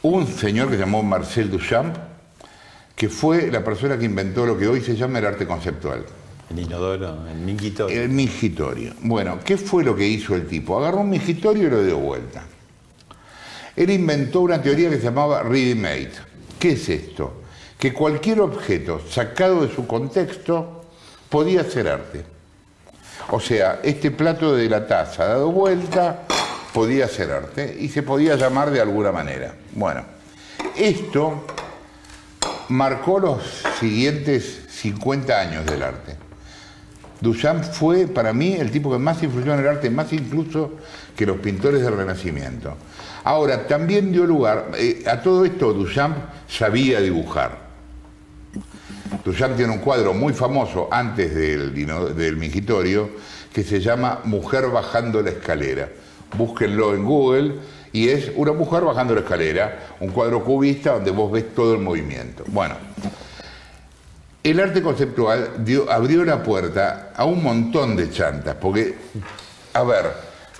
Un 0.01 0.25
señor 0.25 0.69
que 0.69 0.73
se 0.73 0.79
llamó 0.79 1.03
Marcel 1.03 1.51
Duchamp, 1.51 1.95
que 2.95 3.09
fue 3.09 3.51
la 3.51 3.63
persona 3.63 3.95
que 3.95 4.05
inventó 4.05 4.43
lo 4.43 4.57
que 4.57 4.67
hoy 4.67 4.81
se 4.81 4.95
llama 4.95 5.19
el 5.19 5.27
arte 5.27 5.45
conceptual. 5.45 6.03
El 6.49 6.59
inodoro, 6.59 7.27
el 7.29 7.37
mingitorio. 7.37 8.01
El 8.01 8.09
mingitorio. 8.09 8.93
Bueno, 9.01 9.37
¿qué 9.45 9.57
fue 9.57 9.83
lo 9.83 9.95
que 9.95 10.07
hizo 10.07 10.33
el 10.33 10.47
tipo? 10.47 10.79
Agarró 10.79 11.01
un 11.01 11.11
mingitorio 11.11 11.67
y 11.67 11.69
lo 11.69 11.83
dio 11.83 11.99
vuelta. 11.99 12.43
Él 13.75 13.91
inventó 13.91 14.41
una 14.41 14.59
teoría 14.59 14.89
que 14.89 14.97
se 14.97 15.03
llamaba 15.03 15.43
ready 15.43 15.75
made. 15.75 16.13
¿Qué 16.57 16.71
es 16.71 16.89
esto? 16.89 17.42
Que 17.83 17.91
cualquier 17.91 18.39
objeto 18.39 19.01
sacado 19.09 19.67
de 19.67 19.75
su 19.75 19.85
contexto 19.85 20.85
podía 21.27 21.65
ser 21.65 21.89
arte. 21.89 22.23
O 23.29 23.41
sea, 23.41 23.81
este 23.83 24.09
plato 24.09 24.55
de 24.55 24.69
la 24.69 24.87
taza 24.87 25.25
dado 25.25 25.51
vuelta 25.51 26.21
podía 26.73 27.09
ser 27.09 27.29
arte 27.31 27.75
y 27.77 27.89
se 27.89 28.01
podía 28.01 28.37
llamar 28.37 28.71
de 28.71 28.79
alguna 28.79 29.11
manera. 29.11 29.55
Bueno, 29.73 30.01
esto 30.77 31.45
marcó 32.69 33.19
los 33.19 33.43
siguientes 33.81 34.61
50 34.69 35.37
años 35.37 35.65
del 35.65 35.83
arte. 35.83 36.15
Duchamp 37.19 37.65
fue 37.65 38.07
para 38.07 38.31
mí 38.31 38.53
el 38.53 38.71
tipo 38.71 38.93
que 38.93 38.97
más 38.97 39.21
influyó 39.23 39.55
en 39.55 39.59
el 39.59 39.67
arte, 39.67 39.89
más 39.89 40.13
incluso 40.13 40.71
que 41.17 41.25
los 41.25 41.35
pintores 41.39 41.81
del 41.81 41.97
Renacimiento. 41.97 42.77
Ahora, 43.25 43.67
también 43.67 44.13
dio 44.13 44.25
lugar, 44.25 44.71
eh, 44.77 45.03
a 45.05 45.21
todo 45.21 45.43
esto 45.43 45.73
Duchamp 45.73 46.15
sabía 46.47 47.01
dibujar. 47.01 47.62
Duchamp 49.23 49.55
tiene 49.55 49.71
un 49.73 49.79
cuadro 49.79 50.13
muy 50.13 50.33
famoso 50.33 50.87
antes 50.91 51.33
del, 51.35 51.73
del 52.15 52.37
mingitorio 52.37 53.09
que 53.53 53.63
se 53.63 53.79
llama 53.79 54.21
Mujer 54.23 54.67
bajando 54.69 55.21
la 55.21 55.31
escalera 55.31 55.89
búsquenlo 56.37 56.93
en 56.93 57.03
Google, 57.03 57.55
y 57.91 58.09
es 58.09 58.31
una 58.35 58.53
mujer 58.53 58.83
bajando 58.83 59.13
la 59.13 59.21
escalera, 59.21 59.95
un 59.99 60.09
cuadro 60.09 60.43
cubista 60.43 60.93
donde 60.93 61.11
vos 61.11 61.31
ves 61.31 61.53
todo 61.53 61.73
el 61.73 61.79
movimiento. 61.79 62.43
Bueno, 62.47 62.75
el 64.43 64.59
arte 64.59 64.81
conceptual 64.81 65.51
abrió 65.89 66.25
la 66.25 66.41
puerta 66.41 67.11
a 67.15 67.25
un 67.25 67.43
montón 67.43 67.95
de 67.95 68.09
chantas, 68.09 68.55
porque, 68.55 68.95
a 69.73 69.83
ver, 69.83 70.11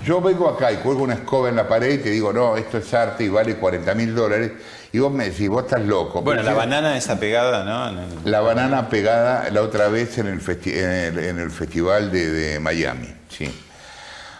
yo 0.05 0.21
vengo 0.21 0.47
acá 0.47 0.71
y 0.71 0.77
cuelgo 0.77 1.03
una 1.03 1.15
escoba 1.15 1.49
en 1.49 1.55
la 1.55 1.67
pared 1.67 1.93
y 1.93 1.97
te 1.97 2.09
digo, 2.09 2.31
no, 2.31 2.55
esto 2.55 2.77
es 2.77 2.93
arte 2.93 3.23
y 3.23 3.29
vale 3.29 3.55
40 3.55 3.93
mil 3.95 4.13
dólares, 4.13 4.51
y 4.93 4.99
vos 4.99 5.11
me 5.11 5.31
decís, 5.31 5.49
vos 5.49 5.63
estás 5.63 5.81
loco. 5.81 6.21
Bueno, 6.21 6.43
la 6.43 6.53
banana 6.53 6.95
esa 6.95 7.19
pegada, 7.19 7.65
¿no? 7.65 8.05
La 8.25 8.41
banana 8.41 8.89
pegada 8.89 9.49
la 9.49 9.63
otra 9.63 9.87
vez 9.87 10.19
en 10.19 10.27
el, 10.27 10.39
en 10.69 11.39
el, 11.39 11.49
festival 11.49 12.11
de, 12.11 12.29
de 12.29 12.59
Miami, 12.59 13.07
sí. 13.27 13.51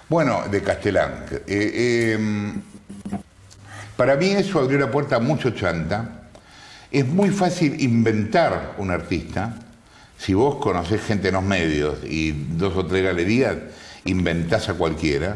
Bueno, 0.07 0.43
de 0.51 0.61
Castellán. 0.61 1.25
Eh, 1.47 2.13
em, 2.13 2.61
para 3.97 4.15
mí 4.15 4.29
eso 4.29 4.59
abrió 4.59 4.77
la 4.77 4.91
puerta 4.91 5.15
a 5.15 5.19
mucho 5.19 5.49
chanta. 5.49 6.29
Es 6.91 7.07
muy 7.07 7.31
fácil 7.31 7.81
inventar 7.81 8.75
un 8.77 8.91
artista. 8.91 9.55
Si 10.19 10.35
vos 10.35 10.57
conocés 10.57 11.01
gente 11.01 11.29
en 11.29 11.33
los 11.33 11.43
medios 11.43 11.97
y 12.03 12.31
dos 12.31 12.77
o 12.77 12.85
tres 12.85 13.03
galerías, 13.03 13.55
inventás 14.05 14.69
a 14.69 14.75
cualquiera. 14.75 15.35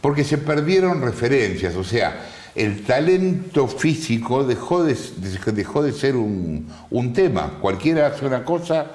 Porque 0.00 0.24
se 0.24 0.38
perdieron 0.38 1.02
referencias, 1.02 1.74
o 1.76 1.84
sea, 1.84 2.22
el 2.56 2.84
talento 2.84 3.68
físico 3.68 4.42
dejó 4.44 4.82
de, 4.82 4.96
dejó 5.52 5.82
de 5.82 5.92
ser 5.92 6.16
un, 6.16 6.66
un 6.90 7.12
tema. 7.12 7.58
Cualquiera 7.60 8.06
hace 8.06 8.24
una 8.24 8.44
cosa 8.44 8.86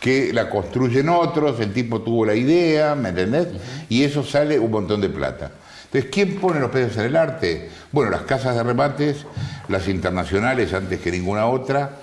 que 0.00 0.32
la 0.32 0.48
construyen 0.48 1.10
otros, 1.10 1.60
el 1.60 1.74
tipo 1.74 2.00
tuvo 2.00 2.24
la 2.24 2.34
idea, 2.34 2.94
¿me 2.94 3.10
entendés? 3.10 3.48
Y 3.90 4.02
eso 4.04 4.24
sale 4.24 4.58
un 4.58 4.70
montón 4.70 5.02
de 5.02 5.10
plata. 5.10 5.52
Entonces, 5.84 6.10
¿quién 6.10 6.36
pone 6.36 6.60
los 6.60 6.70
precios 6.70 6.96
en 6.96 7.04
el 7.04 7.16
arte? 7.16 7.68
Bueno, 7.92 8.10
las 8.10 8.22
casas 8.22 8.56
de 8.56 8.62
remates, 8.62 9.26
las 9.68 9.86
internacionales 9.88 10.72
antes 10.72 11.00
que 11.00 11.10
ninguna 11.10 11.46
otra. 11.46 11.98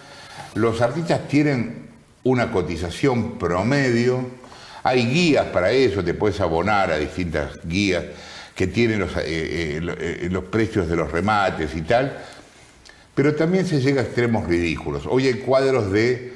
Los 0.53 0.81
artistas 0.81 1.27
tienen 1.27 1.87
una 2.23 2.51
cotización 2.51 3.39
promedio, 3.39 4.23
hay 4.83 5.07
guías 5.07 5.47
para 5.47 5.71
eso, 5.71 6.03
te 6.03 6.13
puedes 6.13 6.39
abonar 6.41 6.91
a 6.91 6.97
distintas 6.97 7.59
guías 7.63 8.03
que 8.57 8.65
tienen 8.65 8.99
los, 8.99 9.15
eh, 9.17 9.21
eh, 9.27 9.79
eh, 9.79 10.29
los 10.31 10.45
precios 10.45 10.89
de 10.89 10.95
los 10.95 11.11
remates 11.11 11.75
y 11.75 11.81
tal, 11.83 12.17
pero 13.13 13.35
también 13.35 13.67
se 13.67 13.79
llega 13.79 14.01
a 14.01 14.03
extremos 14.03 14.47
ridículos. 14.47 15.03
Hoy 15.05 15.27
hay 15.27 15.35
cuadros 15.35 15.91
de 15.91 16.33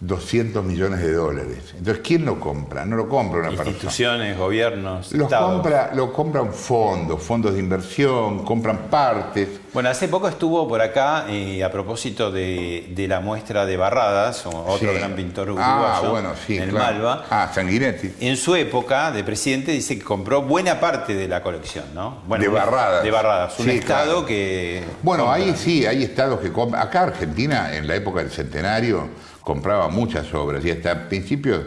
200 0.00 0.64
millones 0.64 1.00
de 1.00 1.12
dólares. 1.12 1.74
Entonces, 1.76 2.02
¿quién 2.02 2.24
lo 2.24 2.40
compra? 2.40 2.86
No 2.86 2.96
lo 2.96 3.06
compra 3.06 3.40
una 3.40 3.48
persona. 3.50 3.70
Instituciones, 3.70 4.38
gobiernos, 4.38 5.12
lo, 5.12 5.28
compra, 5.28 5.90
lo 5.94 6.10
compran 6.10 6.54
fondos, 6.54 7.22
fondos 7.22 7.52
de 7.52 7.60
inversión, 7.60 8.42
compran 8.46 8.88
partes. 8.90 9.60
Bueno, 9.74 9.90
hace 9.90 10.08
poco 10.08 10.26
estuvo 10.28 10.66
por 10.66 10.80
acá, 10.80 11.26
eh, 11.28 11.62
a 11.62 11.70
propósito 11.70 12.32
de, 12.32 12.94
la 13.08 13.20
muestra 13.20 13.66
de 13.66 13.76
Barradas, 13.76 14.46
otro 14.46 14.94
gran 14.94 15.14
pintor 15.14 15.48
ah, 15.48 15.52
uruguayo, 15.52 16.10
bueno, 16.10 16.30
sí, 16.46 16.56
en 16.56 16.62
el 16.62 16.72
Malva. 16.72 17.26
Ah, 17.28 17.50
Sanguinetti. 17.54 18.14
En 18.20 18.38
su 18.38 18.54
época 18.54 19.12
de 19.12 19.22
presidente 19.22 19.72
dice 19.72 19.98
que 19.98 20.04
compró 20.04 20.40
buena 20.40 20.80
parte 20.80 21.14
de 21.14 21.28
la 21.28 21.42
colección, 21.42 21.84
¿no? 21.94 22.22
de 22.38 22.48
Barradas. 22.48 23.02
De 23.02 23.10
Barradas, 23.10 23.58
un 23.60 23.68
estado 23.68 24.24
que... 24.24 24.82
Bueno, 25.02 25.30
ahí 25.30 25.54
sí, 25.56 25.84
hay 25.84 26.04
estados 26.04 26.40
que 26.40 26.50
compran. 26.50 26.82
Acá 26.82 27.02
Argentina, 27.02 27.76
en 27.76 27.86
la 27.86 27.96
época 27.96 28.20
del 28.20 28.30
centenario 28.30 29.10
compraba 29.42 29.88
muchas 29.88 30.32
obras 30.34 30.64
y 30.64 30.70
hasta 30.70 31.08
principios, 31.08 31.64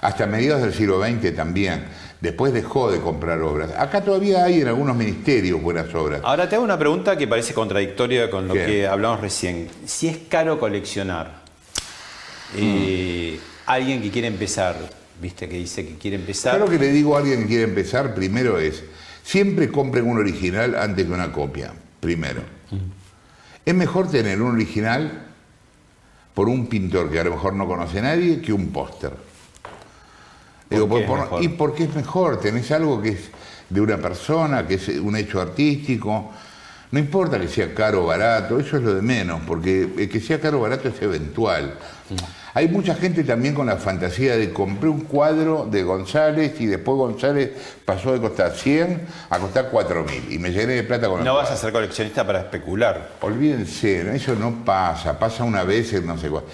hasta 0.00 0.26
mediados 0.26 0.62
del 0.62 0.72
siglo 0.72 1.00
XX 1.00 1.34
también. 1.34 1.84
Después 2.20 2.52
dejó 2.52 2.90
de 2.90 3.00
comprar 3.00 3.40
obras. 3.42 3.70
Acá 3.76 4.02
todavía 4.02 4.44
hay 4.44 4.62
en 4.62 4.68
algunos 4.68 4.96
ministerios 4.96 5.60
buenas 5.60 5.94
obras. 5.94 6.22
Ahora 6.24 6.48
te 6.48 6.56
hago 6.56 6.64
una 6.64 6.78
pregunta 6.78 7.16
que 7.16 7.28
parece 7.28 7.52
contradictoria 7.52 8.30
con 8.30 8.48
lo 8.48 8.54
que 8.54 8.86
hablamos 8.86 9.20
recién. 9.20 9.68
Si 9.84 10.08
es 10.08 10.18
caro 10.28 10.58
coleccionar, 10.58 11.42
eh, 12.56 13.38
mm. 13.38 13.70
alguien 13.70 14.02
que 14.02 14.10
quiere 14.10 14.28
empezar, 14.28 14.76
viste 15.20 15.48
que 15.48 15.58
dice 15.58 15.86
que 15.86 15.96
quiere 15.96 16.16
empezar. 16.16 16.58
Lo 16.58 16.68
que 16.68 16.78
le 16.78 16.90
digo 16.90 17.16
a 17.16 17.20
alguien 17.20 17.42
que 17.42 17.48
quiere 17.48 17.64
empezar 17.64 18.14
primero 18.14 18.58
es, 18.58 18.82
siempre 19.22 19.70
compren 19.70 20.06
un 20.06 20.18
original 20.18 20.74
antes 20.74 21.04
que 21.04 21.12
una 21.12 21.32
copia, 21.32 21.74
primero. 22.00 22.40
Mm. 22.70 22.76
Es 23.66 23.74
mejor 23.74 24.10
tener 24.10 24.40
un 24.40 24.54
original 24.54 25.25
por 26.36 26.50
un 26.50 26.66
pintor 26.66 27.10
que 27.10 27.18
a 27.18 27.24
lo 27.24 27.30
mejor 27.30 27.54
no 27.54 27.66
conoce 27.66 27.98
a 27.98 28.02
nadie 28.02 28.42
que 28.42 28.52
un 28.52 28.68
póster. 28.68 29.10
¿Y 31.40 31.48
por 31.48 31.74
qué 31.74 31.84
es 31.84 31.94
mejor? 31.94 32.40
Tenés 32.40 32.70
algo 32.72 33.00
que 33.00 33.08
es 33.08 33.30
de 33.70 33.80
una 33.80 33.96
persona, 33.96 34.66
que 34.66 34.74
es 34.74 34.86
un 34.88 35.16
hecho 35.16 35.40
artístico. 35.40 36.30
No 36.90 36.98
importa 36.98 37.40
que 37.40 37.48
sea 37.48 37.72
caro 37.72 38.04
o 38.04 38.06
barato, 38.08 38.60
eso 38.60 38.76
es 38.76 38.82
lo 38.82 38.94
de 38.94 39.00
menos, 39.00 39.40
porque 39.46 40.10
que 40.12 40.20
sea 40.20 40.38
caro 40.38 40.58
o 40.58 40.60
barato 40.60 40.90
es 40.90 41.00
eventual. 41.00 41.78
Hay 42.56 42.68
mucha 42.68 42.94
gente 42.94 43.22
también 43.22 43.54
con 43.54 43.66
la 43.66 43.76
fantasía 43.76 44.34
de 44.34 44.50
compré 44.50 44.88
un 44.88 45.02
cuadro 45.02 45.68
de 45.70 45.82
González 45.82 46.58
y 46.58 46.64
después 46.64 46.96
González 46.96 47.50
pasó 47.84 48.14
de 48.14 48.18
costar 48.18 48.50
100 48.50 49.06
a 49.28 49.38
costar 49.38 49.68
4 49.70 50.04
mil 50.04 50.32
y 50.32 50.38
me 50.38 50.50
llené 50.50 50.72
de 50.72 50.82
plata 50.82 51.06
con 51.06 51.22
No 51.22 51.34
vas 51.34 51.50
a 51.50 51.56
ser 51.58 51.70
coleccionista 51.70 52.26
para 52.26 52.38
especular. 52.38 53.10
Olvídense, 53.20 54.16
eso 54.16 54.34
no 54.36 54.64
pasa, 54.64 55.18
pasa 55.18 55.44
una 55.44 55.64
vez 55.64 55.92
en 55.92 56.06
no 56.06 56.16
sé 56.16 56.30
cuál. 56.30 56.44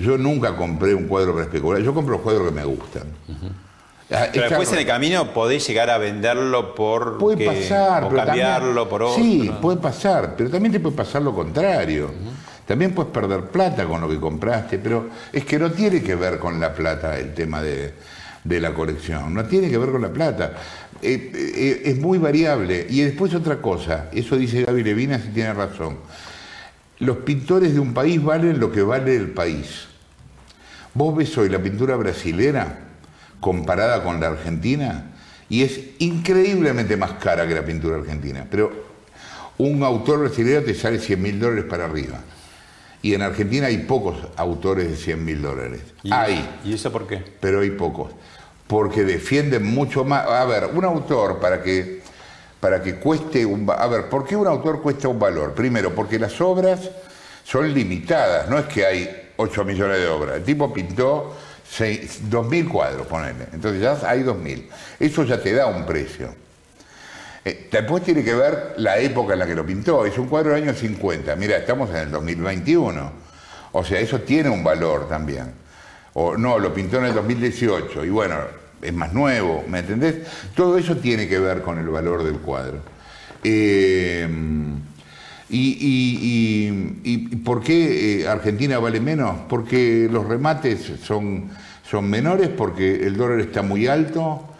Yo 0.00 0.18
nunca 0.18 0.56
compré 0.56 0.96
un 0.96 1.06
cuadro 1.06 1.32
para 1.32 1.44
especular, 1.44 1.80
yo 1.80 1.94
compro 1.94 2.14
los 2.14 2.22
cuadros 2.22 2.48
que 2.48 2.54
me 2.54 2.64
gustan. 2.64 3.04
Ah, 4.10 4.26
pero 4.32 4.48
después 4.48 4.72
en 4.72 4.80
el 4.80 4.86
camino 4.86 5.32
podés 5.32 5.64
llegar 5.68 5.90
a 5.90 5.98
venderlo 5.98 6.74
por 6.74 7.18
puede 7.18 7.46
pasar, 7.46 8.02
o 8.02 8.08
cambiarlo 8.10 8.88
por 8.88 9.04
otro. 9.04 9.14
Sí, 9.14 9.48
puede 9.62 9.76
pasar, 9.76 10.34
pero 10.36 10.50
también 10.50 10.72
te 10.72 10.80
puede 10.80 10.96
pasar 10.96 11.22
lo 11.22 11.32
contrario. 11.32 12.10
También 12.66 12.92
puedes 12.94 13.12
perder 13.12 13.46
plata 13.46 13.84
con 13.86 14.00
lo 14.00 14.08
que 14.08 14.18
compraste, 14.18 14.78
pero 14.78 15.08
es 15.32 15.44
que 15.44 15.58
no 15.58 15.72
tiene 15.72 16.02
que 16.02 16.14
ver 16.14 16.38
con 16.38 16.60
la 16.60 16.72
plata 16.74 17.18
el 17.18 17.34
tema 17.34 17.60
de, 17.60 17.92
la 18.44 18.72
colección, 18.72 19.34
no 19.34 19.44
tiene 19.44 19.68
que 19.68 19.78
ver 19.78 19.90
con 19.90 20.02
la 20.02 20.12
plata. 20.12 20.54
Eh, 21.00 21.32
eh, 21.34 21.82
es 21.84 21.98
muy 21.98 22.18
variable. 22.18 22.86
Y 22.88 23.00
después 23.00 23.34
otra 23.34 23.60
cosa, 23.60 24.08
eso 24.12 24.36
dice 24.36 24.64
Gaby 24.64 24.84
Levina 24.84 25.18
si 25.18 25.28
tiene 25.28 25.52
razón. 25.52 25.98
Los 27.00 27.18
pintores 27.18 27.74
de 27.74 27.80
un 27.80 27.92
país 27.92 28.22
valen 28.22 28.60
lo 28.60 28.70
que 28.70 28.82
vale 28.82 29.16
el 29.16 29.30
país. 29.30 29.88
Vos 30.94 31.16
ves 31.16 31.36
hoy 31.36 31.48
la 31.48 31.58
pintura 31.58 31.96
brasilera 31.96 32.78
comparada 33.40 34.04
con 34.04 34.20
la 34.20 34.28
argentina 34.28 35.10
y 35.48 35.62
es 35.62 35.80
increíblemente 35.98 36.96
más 36.96 37.12
cara 37.14 37.46
que 37.48 37.54
la 37.54 37.64
pintura 37.64 37.96
argentina. 37.96 38.46
Pero 38.48 38.72
un 39.58 39.82
autor 39.82 40.20
brasileño 40.20 40.62
te 40.62 40.74
sale 40.74 40.98
100 40.98 41.20
mil 41.20 41.40
dólares 41.40 41.64
para 41.64 41.86
arriba. 41.86 42.20
Y 43.02 43.14
en 43.14 43.22
Argentina 43.22 43.66
hay 43.66 43.78
pocos 43.78 44.16
autores 44.36 44.88
de 44.88 44.96
100 44.96 45.24
mil 45.24 45.42
dólares. 45.42 45.80
hay. 46.10 46.60
¿Y 46.64 46.74
eso 46.74 46.90
por 46.92 47.06
qué? 47.06 47.22
Pero 47.40 47.60
hay 47.60 47.70
pocos. 47.70 48.12
Porque 48.68 49.02
defienden 49.02 49.66
mucho 49.66 50.04
más. 50.04 50.26
A 50.26 50.44
ver, 50.44 50.70
un 50.72 50.84
autor 50.84 51.40
para 51.40 51.62
que, 51.62 52.00
para 52.60 52.80
que 52.80 52.96
cueste 52.96 53.44
un. 53.44 53.68
A 53.68 53.86
ver, 53.88 54.08
¿por 54.08 54.24
qué 54.24 54.36
un 54.36 54.46
autor 54.46 54.80
cuesta 54.80 55.08
un 55.08 55.18
valor? 55.18 55.52
Primero, 55.52 55.94
porque 55.94 56.18
las 56.18 56.40
obras 56.40 56.90
son 57.44 57.74
limitadas. 57.74 58.48
No 58.48 58.58
es 58.58 58.66
que 58.66 58.86
hay 58.86 59.30
8 59.36 59.64
millones 59.64 59.98
de 59.98 60.06
obras. 60.06 60.36
El 60.36 60.44
tipo 60.44 60.72
pintó 60.72 61.36
2.000 61.78 62.68
cuadros, 62.68 63.06
ponele. 63.08 63.46
Entonces 63.52 63.80
ya 63.80 63.98
hay 64.08 64.22
2.000. 64.22 64.68
Eso 65.00 65.24
ya 65.24 65.42
te 65.42 65.52
da 65.52 65.66
un 65.66 65.84
precio. 65.84 66.41
Eh, 67.44 67.68
después 67.70 68.02
tiene 68.02 68.22
que 68.22 68.34
ver 68.34 68.74
la 68.76 68.98
época 68.98 69.32
en 69.32 69.40
la 69.40 69.46
que 69.46 69.54
lo 69.54 69.66
pintó. 69.66 70.06
Es 70.06 70.16
un 70.18 70.28
cuadro 70.28 70.52
del 70.52 70.62
año 70.64 70.74
50. 70.74 71.34
Mira, 71.36 71.56
estamos 71.56 71.90
en 71.90 71.96
el 71.96 72.10
2021. 72.10 73.12
O 73.72 73.84
sea, 73.84 74.00
eso 74.00 74.20
tiene 74.20 74.48
un 74.50 74.62
valor 74.62 75.08
también. 75.08 75.52
O 76.14 76.36
no, 76.36 76.58
lo 76.58 76.74
pintó 76.74 76.98
en 76.98 77.06
el 77.06 77.14
2018 77.14 78.04
y 78.04 78.10
bueno, 78.10 78.36
es 78.82 78.92
más 78.92 79.12
nuevo, 79.14 79.64
¿me 79.68 79.78
entendés? 79.78 80.16
Todo 80.54 80.76
eso 80.76 80.96
tiene 80.96 81.26
que 81.26 81.38
ver 81.38 81.62
con 81.62 81.78
el 81.78 81.88
valor 81.88 82.22
del 82.22 82.38
cuadro. 82.38 82.80
Eh, 83.42 84.28
y, 85.54 87.18
por 87.44 87.62
qué 87.62 88.22
eh, 88.22 88.28
Argentina 88.28 88.78
vale 88.78 89.00
menos? 89.00 89.36
Porque 89.48 90.08
los 90.10 90.26
remates 90.26 90.92
son, 91.02 91.50
son 91.88 92.08
menores, 92.08 92.48
porque 92.48 93.06
el 93.06 93.16
dólar 93.16 93.40
está 93.40 93.62
muy 93.62 93.86
alto, 93.86 94.51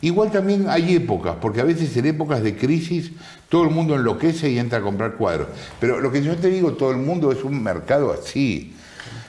Igual 0.00 0.30
también 0.30 0.66
hay 0.68 0.94
épocas, 0.94 1.36
porque 1.40 1.60
a 1.60 1.64
veces 1.64 1.96
en 1.96 2.06
épocas 2.06 2.42
de 2.42 2.56
crisis 2.56 3.10
todo 3.48 3.64
el 3.64 3.70
mundo 3.70 3.96
enloquece 3.96 4.50
y 4.50 4.58
entra 4.58 4.78
a 4.78 4.82
comprar 4.82 5.14
cuadros. 5.14 5.48
Pero 5.80 6.00
lo 6.00 6.12
que 6.12 6.22
yo 6.22 6.36
te 6.36 6.48
digo, 6.48 6.72
todo 6.74 6.92
el 6.92 6.98
mundo 6.98 7.32
es 7.32 7.42
un 7.42 7.62
mercado 7.62 8.12
así. 8.12 8.74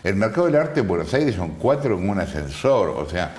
El 0.04 0.16
mercado 0.16 0.46
del 0.46 0.56
arte 0.56 0.82
en 0.82 0.88
Buenos 0.88 1.14
Aires 1.14 1.36
son 1.36 1.52
cuatro 1.52 1.98
en 1.98 2.08
un 2.08 2.20
ascensor, 2.20 2.90
o 2.90 3.10
sea, 3.10 3.34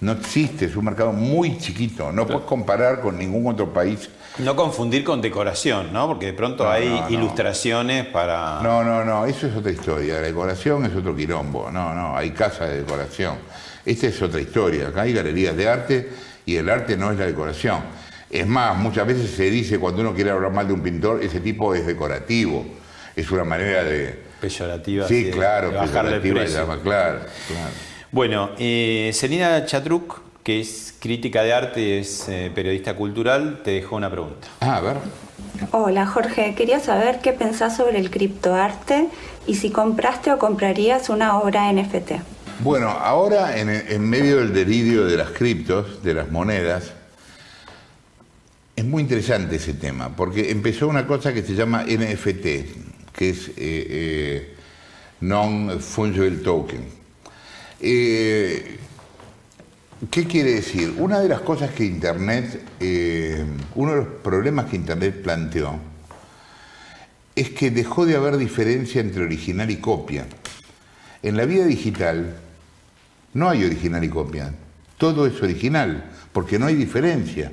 no 0.00 0.12
existe, 0.12 0.66
es 0.66 0.76
un 0.76 0.84
mercado 0.84 1.12
muy 1.12 1.56
chiquito, 1.58 2.10
no 2.10 2.26
puedes 2.26 2.42
comparar 2.42 3.00
con 3.00 3.16
ningún 3.16 3.46
otro 3.46 3.72
país. 3.72 4.10
No 4.38 4.56
confundir 4.56 5.04
con 5.04 5.22
decoración, 5.22 5.92
¿no? 5.92 6.08
Porque 6.08 6.26
de 6.26 6.32
pronto 6.32 6.68
hay 6.68 7.04
ilustraciones 7.10 8.06
para... 8.06 8.60
No, 8.62 8.82
no, 8.82 9.04
no, 9.04 9.24
eso 9.26 9.46
es 9.46 9.54
otra 9.54 9.70
historia, 9.70 10.14
la 10.14 10.22
decoración 10.22 10.84
es 10.86 10.96
otro 10.96 11.14
quilombo, 11.14 11.70
no, 11.70 11.94
no, 11.94 12.16
hay 12.16 12.32
casas 12.32 12.70
de 12.70 12.78
decoración. 12.78 13.36
Esta 13.84 14.08
es 14.08 14.20
otra 14.20 14.40
historia, 14.40 14.88
acá 14.88 15.02
hay 15.02 15.12
galerías 15.12 15.56
de 15.56 15.68
arte 15.68 16.10
y 16.46 16.56
el 16.56 16.68
arte 16.68 16.96
no 16.96 17.10
es 17.10 17.18
la 17.18 17.26
decoración. 17.26 17.80
Es 18.30 18.46
más, 18.46 18.76
muchas 18.76 19.06
veces 19.06 19.30
se 19.30 19.50
dice 19.50 19.78
cuando 19.78 20.00
uno 20.00 20.14
quiere 20.14 20.30
hablar 20.30 20.52
mal 20.52 20.66
de 20.66 20.72
un 20.72 20.82
pintor, 20.82 21.22
ese 21.22 21.40
tipo 21.40 21.74
es 21.74 21.86
decorativo. 21.86 22.64
Es 23.14 23.30
una 23.30 23.44
manera 23.44 23.84
de... 23.84 24.18
Peyorativa. 24.40 25.06
Sí, 25.06 25.30
claro, 25.30 25.70
peyorativa, 25.70 26.44
llama, 26.44 26.80
claro, 26.82 27.20
Bueno, 28.10 28.50
eh, 28.58 29.10
Selina 29.12 29.64
Chatruc, 29.66 30.20
que 30.42 30.60
es 30.60 30.94
crítica 30.98 31.42
de 31.42 31.52
arte 31.52 31.80
y 31.80 31.92
es 31.92 32.28
eh, 32.28 32.50
periodista 32.54 32.96
cultural, 32.96 33.60
te 33.62 33.72
dejó 33.72 33.96
una 33.96 34.10
pregunta. 34.10 34.48
Ah, 34.60 34.76
a 34.76 34.80
ver. 34.80 34.96
Hola 35.70 36.06
Jorge, 36.06 36.54
quería 36.56 36.80
saber 36.80 37.20
qué 37.20 37.32
pensás 37.32 37.76
sobre 37.76 37.98
el 37.98 38.10
criptoarte 38.10 39.08
y 39.46 39.56
si 39.56 39.70
compraste 39.70 40.32
o 40.32 40.38
comprarías 40.38 41.08
una 41.08 41.38
obra 41.38 41.70
NFT. 41.72 42.12
Bueno, 42.62 42.90
ahora 42.90 43.58
en, 43.58 44.08
medio 44.08 44.36
del 44.36 44.54
delirio 44.54 45.04
de 45.04 45.16
las 45.16 45.30
criptos, 45.30 46.00
de 46.04 46.14
las 46.14 46.30
monedas, 46.30 46.92
es 48.76 48.84
muy 48.84 49.02
interesante 49.02 49.56
ese 49.56 49.74
tema, 49.74 50.14
porque 50.14 50.48
empezó 50.48 50.86
una 50.86 51.04
cosa 51.04 51.34
que 51.34 51.42
se 51.42 51.56
llama 51.56 51.82
NFT, 51.82 52.46
que 53.12 53.30
es 53.30 53.48
eh, 53.48 53.54
eh, 53.56 54.54
Non-Fungible 55.22 56.36
Token. 56.36 56.84
Eh, 57.80 58.78
¿Qué 60.08 60.28
quiere 60.28 60.54
decir? 60.54 60.94
Una 60.98 61.18
de 61.18 61.28
las 61.28 61.40
cosas 61.40 61.72
que 61.72 61.84
Internet, 61.84 62.62
uno 63.74 63.90
de 63.90 63.96
los 63.96 64.06
problemas 64.22 64.66
que 64.66 64.76
Internet 64.76 65.20
planteó, 65.20 65.80
es 67.34 67.50
que 67.50 67.72
dejó 67.72 68.06
de 68.06 68.14
haber 68.14 68.36
diferencia 68.36 69.00
entre 69.00 69.24
original 69.24 69.68
y 69.68 69.78
copia. 69.78 70.28
En 71.24 71.36
la 71.36 71.44
vida 71.44 71.64
digital, 71.64 72.36
no 73.34 73.48
hay 73.48 73.64
original 73.64 74.02
y 74.04 74.08
copia. 74.08 74.52
Todo 74.98 75.26
es 75.26 75.40
original, 75.42 76.04
porque 76.32 76.58
no 76.58 76.66
hay 76.66 76.74
diferencia. 76.74 77.52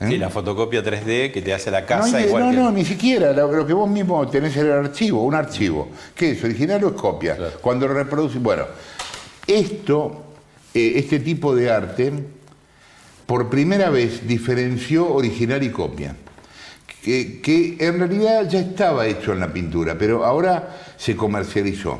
¿Eh? 0.00 0.16
la 0.16 0.30
fotocopia 0.30 0.84
3D 0.84 1.32
que 1.32 1.42
te 1.42 1.52
hace 1.52 1.72
la 1.72 1.84
casa 1.84 2.20
no 2.20 2.24
igual 2.24 2.54
No, 2.54 2.64
no, 2.64 2.72
ni 2.72 2.84
siquiera. 2.84 3.32
Lo, 3.32 3.66
que 3.66 3.72
vos 3.72 3.90
mismo 3.90 4.28
tenés 4.28 4.56
en 4.56 4.66
el 4.66 4.72
archivo, 4.72 5.24
un 5.24 5.34
archivo. 5.34 5.88
¿Qué 6.14 6.32
es? 6.32 6.44
¿Original 6.44 6.84
o 6.84 6.88
es 6.88 6.94
copia? 6.94 7.36
Cuando 7.60 7.88
lo 7.88 7.94
reproduces... 7.94 8.40
Bueno, 8.40 8.64
esto, 9.44 10.24
eh, 10.72 10.92
este 10.96 11.18
tipo 11.18 11.54
de 11.54 11.70
arte, 11.70 12.12
por 13.26 13.50
primera 13.50 13.90
vez 13.90 14.26
diferenció 14.26 15.12
original 15.12 15.62
y 15.64 15.70
copia. 15.70 16.14
Que, 17.02 17.40
que 17.40 17.76
en 17.80 17.98
realidad 17.98 18.48
ya 18.48 18.60
estaba 18.60 19.06
hecho 19.06 19.32
en 19.32 19.40
la 19.40 19.52
pintura, 19.52 19.96
pero 19.98 20.24
ahora 20.24 20.76
se 20.96 21.16
comercializó. 21.16 21.98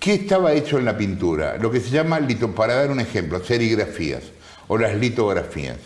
¿Qué 0.00 0.14
estaba 0.14 0.52
hecho 0.52 0.78
en 0.78 0.84
la 0.84 0.96
pintura? 0.96 1.56
Lo 1.58 1.70
que 1.70 1.80
se 1.80 1.90
llama, 1.90 2.20
para 2.54 2.74
dar 2.74 2.90
un 2.90 3.00
ejemplo, 3.00 3.44
serigrafías 3.44 4.22
o 4.68 4.78
las 4.78 4.94
litografías. 4.96 5.76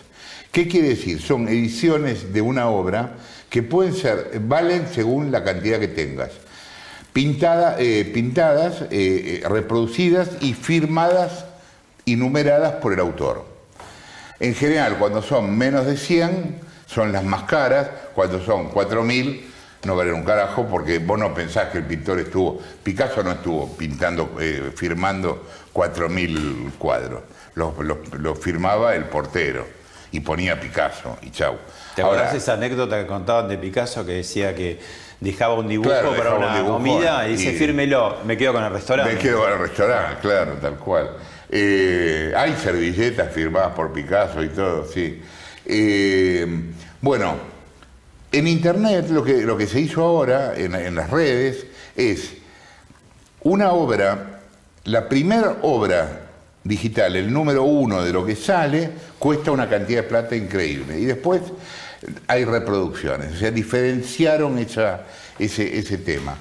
¿Qué 0.53 0.69
quiere 0.69 0.91
decir? 0.91 1.21
Son 1.21 1.49
ediciones 1.49 2.33
de 2.33 2.41
una 2.41 2.69
obra 2.69 3.17
que 3.51 3.63
pueden 3.63 3.95
ser, 3.95 4.41
valen 4.41 4.87
según 4.89 5.31
la 5.31 5.45
cantidad 5.45 5.79
que 5.79 5.89
tengas. 5.89 6.31
Eh, 7.15 8.11
pintadas, 8.15 8.83
eh, 8.83 8.89
eh, 8.91 9.49
reproducidas 9.49 10.31
y 10.41 10.55
firmadas 10.55 11.47
y 12.05 12.15
numeradas 12.15 12.75
por 12.75 12.93
el 12.93 13.01
autor. 13.01 13.45
En 14.39 14.55
general, 14.55 14.99
cuando 14.99 15.21
son 15.21 15.59
menos 15.59 15.85
de 15.87 15.97
100, 15.97 16.61
son 16.87 17.11
las 17.11 17.25
más 17.25 17.43
caras, 17.43 17.91
cuando 18.15 18.41
son 18.41 18.71
4.000, 18.71 19.41
no 19.85 19.97
vale 19.97 20.13
un 20.13 20.25
carajo 20.25 20.67
porque 20.67 20.99
vos 20.99 21.19
no 21.19 21.33
pensás 21.33 21.69
que 21.69 21.79
el 21.79 21.85
pintor 21.85 22.19
estuvo, 22.19 22.61
Picasso 22.83 23.23
no 23.23 23.33
estuvo 23.33 23.77
pintando, 23.77 24.37
eh, 24.41 24.73
firmando 24.75 25.45
4.000 25.73 26.73
cuadros, 26.79 27.23
lo, 27.55 28.35
firmaba 28.35 28.95
el 28.95 29.05
portero 29.05 29.67
y 30.11 30.21
ponía 30.21 30.59
Picasso 30.59 31.19
y 31.23 31.31
chau. 31.31 31.57
¿Te 31.95 32.03
acordás 32.03 32.35
esa 32.35 32.55
anécdota 32.55 32.99
que 32.99 33.07
contaban 33.07 33.49
de 33.49 33.59
Picasso 33.59 34.05
que 34.05 34.13
decía 34.13 34.55
que 34.55 34.81
dejaba 35.21 35.55
un 35.55 35.69
dibujo 35.69 35.91
para 36.17 36.35
una 36.35 36.65
comida 36.65 37.29
y 37.29 37.33
dice, 37.33 37.53
fírmelo, 37.53 38.19
me 38.25 38.37
quedo 38.37 38.55
con 38.55 38.65
el 38.65 38.73
restaurante? 38.73 39.15
Me 39.15 39.19
quedo 39.19 39.41
con 39.41 39.53
el 39.53 39.59
restaurante, 39.59 40.17
claro, 40.21 40.53
tal 40.61 40.77
cual. 40.77 41.11
Eh, 41.51 42.33
hay 42.37 42.55
servilletas 42.57 43.33
firmadas 43.33 43.73
por 43.75 43.93
Picasso 43.93 44.43
y 44.43 44.49
todo, 44.49 44.85
sí. 44.85 45.23
Eh, 45.65 46.47
bueno, 47.01 47.37
en 48.31 48.47
Internet 48.47 49.09
lo 49.11 49.25
que, 49.25 49.43
lo 49.43 49.57
que 49.57 49.67
se 49.67 49.81
hizo 49.81 50.03
ahora, 50.03 50.55
en, 50.57 50.95
las 50.95 51.11
redes, 51.11 51.67
es 51.97 52.35
una 53.43 53.73
obra, 53.73 54.41
la 54.85 55.09
primera 55.09 55.59
obra 55.63 56.27
digital, 56.63 57.17
el 57.17 57.33
número 57.33 57.63
uno 57.63 58.03
de 58.03 58.13
lo 58.13 58.27
que 58.27 58.37
sale, 58.37 58.91
cuesta 59.19 59.51
una 59.51 59.69
cantidad 59.69 60.03
de 60.03 60.09
plata 60.09 60.37
increíble. 60.37 60.99
Y 60.99 61.07
después 61.07 61.41
hay 62.27 62.45
reproducciones, 62.45 63.33
o 63.33 63.37
sea, 63.37 63.51
diferenciaron 63.51 64.59
esa, 64.59 65.05
ese, 65.39 65.79
ese 65.79 65.99
tema. 65.99 66.37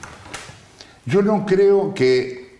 Yo 1.05 1.21
no 1.21 1.45
creo 1.45 1.93
que, 1.93 2.57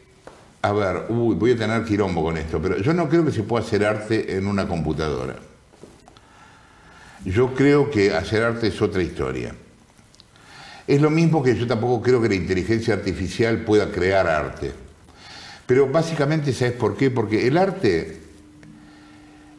a 0.61 0.71
ver, 0.71 1.03
uy, 1.09 1.35
voy 1.35 1.51
a 1.51 1.57
tener 1.57 1.83
quirombo 1.83 2.23
con 2.23 2.37
esto, 2.37 2.61
pero 2.61 2.77
yo 2.77 2.93
no 2.93 3.09
creo 3.09 3.25
que 3.25 3.31
se 3.33 3.43
pueda 3.43 3.65
hacer 3.65 3.85
arte 3.85 4.37
en 4.37 4.47
una 4.47 4.65
computadora. 4.67 5.35
Yo 7.27 7.53
creo 7.53 7.91
que 7.91 8.13
hacer 8.13 8.41
arte 8.41 8.67
es 8.67 8.81
otra 8.81 9.03
historia. 9.03 9.53
Es 10.87 11.01
lo 11.01 11.09
mismo 11.09 11.43
que 11.43 11.57
yo 11.57 11.67
tampoco 11.67 12.01
creo 12.01 12.21
que 12.21 12.29
la 12.29 12.35
inteligencia 12.35 12.93
artificial 12.93 13.65
pueda 13.65 13.91
crear 13.91 14.27
arte. 14.27 14.71
Pero 15.65 15.89
básicamente, 15.89 16.53
¿sabes 16.53 16.75
por 16.75 16.95
qué? 16.95 17.11
Porque 17.11 17.45
el 17.45 17.57
arte 17.57 18.21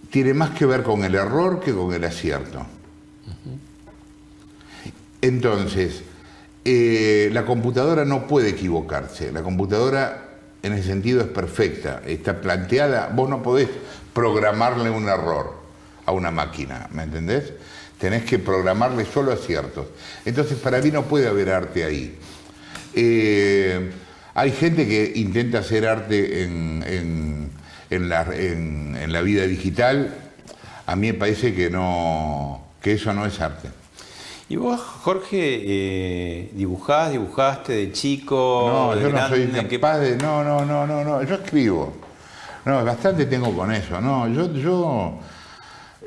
tiene 0.08 0.32
más 0.32 0.50
que 0.52 0.64
ver 0.64 0.82
con 0.82 1.04
el 1.04 1.14
error 1.14 1.60
que 1.60 1.74
con 1.74 1.92
el 1.92 2.02
acierto. 2.04 2.64
Entonces, 5.20 6.04
eh, 6.64 7.28
la 7.34 7.44
computadora 7.44 8.06
no 8.06 8.26
puede 8.26 8.48
equivocarse. 8.48 9.30
La 9.30 9.42
computadora, 9.42 10.38
en 10.62 10.72
ese 10.72 10.84
sentido, 10.84 11.20
es 11.20 11.26
perfecta. 11.26 12.00
Está 12.06 12.40
planteada, 12.40 13.12
vos 13.14 13.28
no 13.28 13.42
podés 13.42 13.68
programarle 14.14 14.88
un 14.88 15.06
error 15.06 15.58
a 16.08 16.12
una 16.12 16.30
máquina, 16.30 16.88
¿me 16.90 17.02
entendés? 17.02 17.52
Tenés 17.98 18.24
que 18.24 18.38
programarle 18.38 19.04
solo 19.04 19.32
aciertos. 19.32 19.86
Entonces, 20.24 20.58
para 20.58 20.80
mí 20.80 20.90
no 20.90 21.04
puede 21.04 21.26
haber 21.26 21.50
arte 21.50 21.84
ahí. 21.84 22.16
Eh, 22.94 23.90
hay 24.34 24.52
gente 24.52 24.86
que 24.86 25.12
intenta 25.16 25.58
hacer 25.58 25.86
arte 25.86 26.44
en, 26.44 27.50
la, 27.90 29.22
vida 29.22 29.46
digital. 29.46 30.14
A 30.86 30.94
mí 30.96 31.08
me 31.08 31.14
parece 31.14 31.54
que, 31.54 31.70
no, 31.70 32.62
que 32.80 32.92
eso 32.92 33.12
no 33.12 33.26
es 33.26 33.40
arte. 33.40 33.68
¿Y 34.48 34.56
vos, 34.56 34.80
Jorge, 34.80 35.60
eh, 35.66 36.50
dibujás, 36.54 37.10
dibujaste 37.10 37.72
de 37.74 37.92
chico? 37.92 38.68
No, 38.72 38.96
de 38.96 39.02
yo 39.02 39.10
no 39.10 39.28
soy 39.28 39.46
capaz 39.68 39.98
de. 39.98 40.16
No, 40.16 40.42
no, 40.42 40.64
no, 40.64 40.86
no, 40.86 41.04
no. 41.04 41.22
Yo 41.22 41.34
escribo. 41.34 41.92
No, 42.64 42.84
bastante 42.84 43.26
tengo 43.26 43.54
con 43.54 43.72
eso. 43.72 44.00
No, 44.00 44.26
yo, 44.28 44.52
yo, 44.54 45.18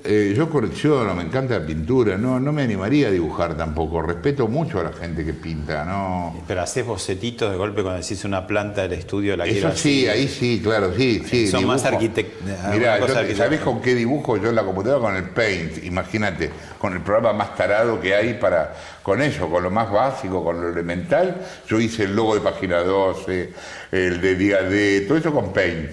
eh, 0.04 0.34
yo 0.36 0.50
colecciono, 0.50 1.14
me 1.16 1.24
encanta 1.24 1.60
la 1.60 1.66
pintura. 1.66 2.18
No, 2.18 2.40
no 2.40 2.52
me 2.52 2.64
animaría 2.64 3.08
a 3.08 3.12
dibujar 3.12 3.56
tampoco. 3.56 4.02
Respeto 4.02 4.48
mucho 4.48 4.80
a 4.80 4.84
la 4.84 4.94
gente 4.94 5.24
que 5.26 5.34
pinta, 5.34 5.86
no. 5.86 6.36
Pero 6.48 6.62
haces 6.62 6.86
bocetitos 6.86 7.52
de 7.52 7.58
golpe 7.58 7.82
cuando 7.84 8.02
decís 8.02 8.24
una 8.26 8.46
planta 8.48 8.82
del 8.84 8.94
estudio, 8.94 9.38
la 9.38 9.46
Eso 9.46 9.72
sí, 9.76 10.08
ahí 10.08 10.28
sí, 10.28 10.60
claro, 10.64 10.94
sí, 10.96 11.24
sí. 11.26 11.48
Son 11.48 11.66
más 11.66 11.84
dibujo. 11.84 12.00
arquitect- 12.02 12.64
alguna 12.64 12.74
Mirá, 12.78 13.00
yo-. 13.30 13.36
¿sabés 13.36 13.60
con 13.62 13.82
qué 13.82 13.96
dibujo 13.96 14.38
yo 14.38 14.50
en 14.50 14.56
la 14.56 14.64
computadora? 14.64 15.02
Con 15.02 15.16
el 15.16 15.30
Paint, 15.30 15.84
imagínate, 15.84 16.50
con 16.80 16.94
el 16.94 17.02
programa 17.02 17.34
más 17.34 17.56
tarado 17.56 18.00
que 18.02 18.16
hay 18.16 18.34
para, 18.36 18.76
con 19.04 19.22
eso, 19.22 19.50
con 19.50 19.64
lo 19.64 19.72
más 19.72 19.92
básico, 19.92 20.44
con 20.44 20.62
lo 20.62 20.70
elemental. 20.70 21.36
Yo 21.68 21.80
hice 21.80 22.04
el 22.04 22.16
logo 22.16 22.36
de 22.36 22.42
página 22.42 22.80
12, 22.80 23.54
el 23.92 24.22
de 24.22 24.36
día 24.36 24.62
D, 24.62 25.02
todo 25.08 25.18
eso 25.18 25.34
con 25.34 25.52
Paint. 25.54 25.92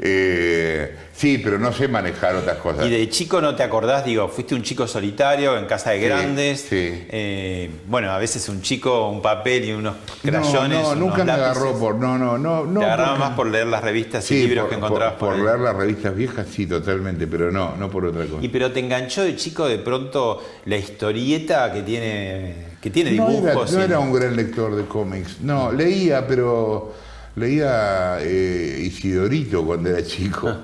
Eh, 0.00 0.96
sí, 1.14 1.38
pero 1.38 1.56
no 1.58 1.72
sé 1.72 1.86
manejar 1.86 2.34
otras 2.34 2.56
cosas. 2.58 2.84
Y 2.86 2.90
de 2.90 3.08
chico 3.08 3.40
no 3.40 3.54
te 3.54 3.62
acordás, 3.62 4.04
digo, 4.04 4.26
fuiste 4.28 4.56
un 4.56 4.62
chico 4.62 4.88
solitario 4.88 5.56
en 5.56 5.66
casa 5.66 5.90
de 5.90 6.00
Sí, 6.00 6.04
grandes. 6.04 6.60
sí. 6.68 7.06
Eh, 7.10 7.70
bueno, 7.86 8.10
a 8.10 8.18
veces 8.18 8.48
un 8.48 8.60
chico, 8.60 9.08
un 9.08 9.22
papel 9.22 9.64
y 9.66 9.72
unos 9.72 9.94
No, 10.24 10.30
crayones. 10.32 10.78
no, 10.82 10.86
unos 10.90 10.96
nunca 10.96 11.24
me 11.24 11.30
agarró 11.32 11.78
por. 11.78 11.94
No, 11.94 12.18
no, 12.18 12.38
no. 12.38 12.64
no 12.64 12.80
Te 12.80 12.86
agarraba 12.86 13.08
porque- 13.10 13.20
más 13.24 13.36
por 13.36 13.46
leer 13.48 13.66
las 13.68 13.82
revistas 13.84 14.28
y 14.32 14.46
libros 14.48 14.62
por, 14.64 14.70
que 14.70 14.76
encontrabas 14.76 15.14
por, 15.14 15.28
por, 15.28 15.36
por 15.38 15.46
leer 15.46 15.60
las 15.60 15.76
revistas 15.76 16.16
viejas, 16.16 16.46
sí, 16.50 16.66
totalmente, 16.66 17.26
pero 17.28 17.52
no, 17.52 17.76
no 17.76 17.88
por 17.88 18.04
otra 18.06 18.24
cosa. 18.26 18.44
Y 18.44 18.48
pero 18.48 18.72
te 18.72 18.80
enganchó 18.80 19.22
de 19.22 19.36
chico 19.36 19.68
de 19.68 19.78
pronto 19.78 20.42
la 20.64 20.76
historieta 20.76 21.72
que 21.72 21.82
tiene 21.82 22.31
que 22.80 22.90
tiene 22.90 23.12
No 23.12 23.30
era, 23.30 23.50
dibujos. 23.50 23.72
no 23.72 23.82
era 23.82 23.98
un 23.98 24.12
gran 24.12 24.34
lector 24.36 24.74
de 24.76 24.84
cómics. 24.86 25.40
No, 25.40 25.70
leía, 25.72 26.26
pero 26.26 26.92
leía 27.36 28.18
eh, 28.20 28.80
Isidorito 28.84 29.64
cuando 29.64 29.88
era 29.90 30.04
chico. 30.04 30.52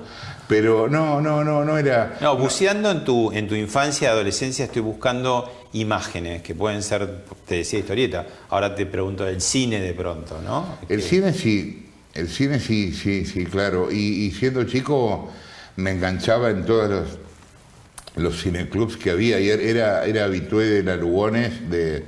Pero 0.49 0.89
no, 0.89 1.21
no, 1.21 1.43
no, 1.43 1.63
no 1.63 1.77
era. 1.77 2.17
No, 2.21 2.35
buceando 2.35 2.89
en 2.89 3.03
tu, 3.03 3.31
en 3.31 3.47
tu 3.47 3.53
infancia, 3.53 4.09
adolescencia, 4.09 4.65
estoy 4.65 4.81
buscando 4.81 5.47
imágenes 5.73 6.41
que 6.41 6.55
pueden 6.55 6.81
ser, 6.81 7.23
te 7.47 7.57
decía 7.57 7.77
historieta. 7.77 8.25
Ahora 8.49 8.73
te 8.73 8.87
pregunto 8.87 9.23
del 9.25 9.41
cine 9.41 9.79
de 9.79 9.93
pronto, 9.93 10.41
¿no? 10.43 10.79
El 10.89 11.01
Que- 11.01 11.03
cine 11.03 11.33
sí, 11.33 11.85
el 12.15 12.27
cine 12.27 12.59
sí, 12.59 12.93
sí, 12.93 13.25
sí, 13.25 13.45
claro. 13.45 13.91
Y, 13.91 13.97
y 14.25 14.31
siendo 14.31 14.63
chico 14.63 15.29
me 15.75 15.91
enganchaba 15.91 16.49
en 16.49 16.65
todos 16.65 16.89
los, 16.89 17.09
los 18.19 18.41
cineclubs 18.41 18.97
que 18.97 19.11
había. 19.11 19.39
Y 19.39 19.49
era, 19.49 20.05
era 20.05 20.25
habitué 20.25 20.65
de 20.65 20.83
la 20.83 20.95
Lugones, 20.95 21.69
de, 21.69 22.03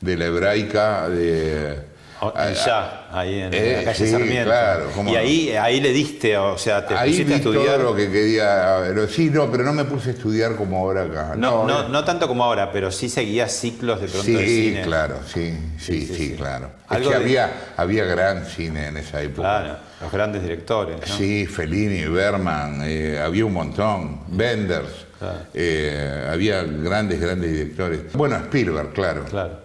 de 0.00 0.16
la 0.16 0.26
Hebraica, 0.26 1.08
de. 1.08 1.94
Oh, 2.20 2.32
ya, 2.64 3.08
ahí 3.12 3.40
en 3.40 3.52
eh, 3.52 3.74
la 3.78 3.84
calle 3.92 4.06
sí, 4.06 4.10
Sarmiento. 4.10 4.44
claro, 4.48 4.88
y 4.96 5.02
no. 5.02 5.18
ahí, 5.18 5.50
ahí 5.50 5.78
le 5.80 5.92
diste, 5.92 6.38
o 6.38 6.56
sea, 6.56 6.86
te 6.86 6.94
Ahí 6.94 7.10
pusiste 7.10 7.34
a 7.34 7.42
todo 7.42 7.52
estudiar. 7.54 7.80
lo 7.80 7.94
que 7.94 8.10
quería. 8.10 8.76
pero 8.86 9.06
Sí, 9.08 9.28
no, 9.30 9.50
pero 9.50 9.62
no 9.64 9.74
me 9.74 9.84
puse 9.84 10.08
a 10.10 10.12
estudiar 10.14 10.56
como 10.56 10.78
ahora 10.78 11.02
acá. 11.02 11.34
No, 11.36 11.66
no, 11.66 11.82
eh, 11.82 11.86
no 11.90 12.02
tanto 12.04 12.26
como 12.26 12.42
ahora, 12.44 12.72
pero 12.72 12.90
sí 12.90 13.10
seguías 13.10 13.52
ciclos 13.52 14.00
de 14.00 14.06
pronto 14.06 14.24
Sí, 14.24 14.32
de 14.36 14.46
cine. 14.46 14.82
claro, 14.82 15.18
sí, 15.26 15.54
sí, 15.78 16.06
Sí, 16.06 16.14
sí, 16.14 16.34
claro. 16.34 16.70
Es 16.90 16.96
Algo 16.96 17.10
que 17.10 17.16
de- 17.18 17.22
había, 17.24 17.52
había 17.76 18.04
gran 18.04 18.46
cine 18.46 18.86
en 18.86 18.96
esa 18.96 19.20
época. 19.20 19.42
Claro, 19.60 19.76
los 20.00 20.12
grandes 20.12 20.42
directores. 20.42 21.00
Sí, 21.18 21.44
Fellini, 21.46 22.04
Berman, 22.06 22.80
eh, 22.84 23.20
había 23.22 23.44
un 23.44 23.52
montón, 23.52 24.20
Benders, 24.28 25.06
Claro. 25.24 25.46
eh, 25.54 26.28
había 26.30 26.62
grandes, 26.62 27.20
grandes 27.20 27.50
directores. 27.52 28.00
Bueno, 28.12 28.36
Spielberg, 28.36 28.92
claro. 28.92 29.24
Claro. 29.24 29.64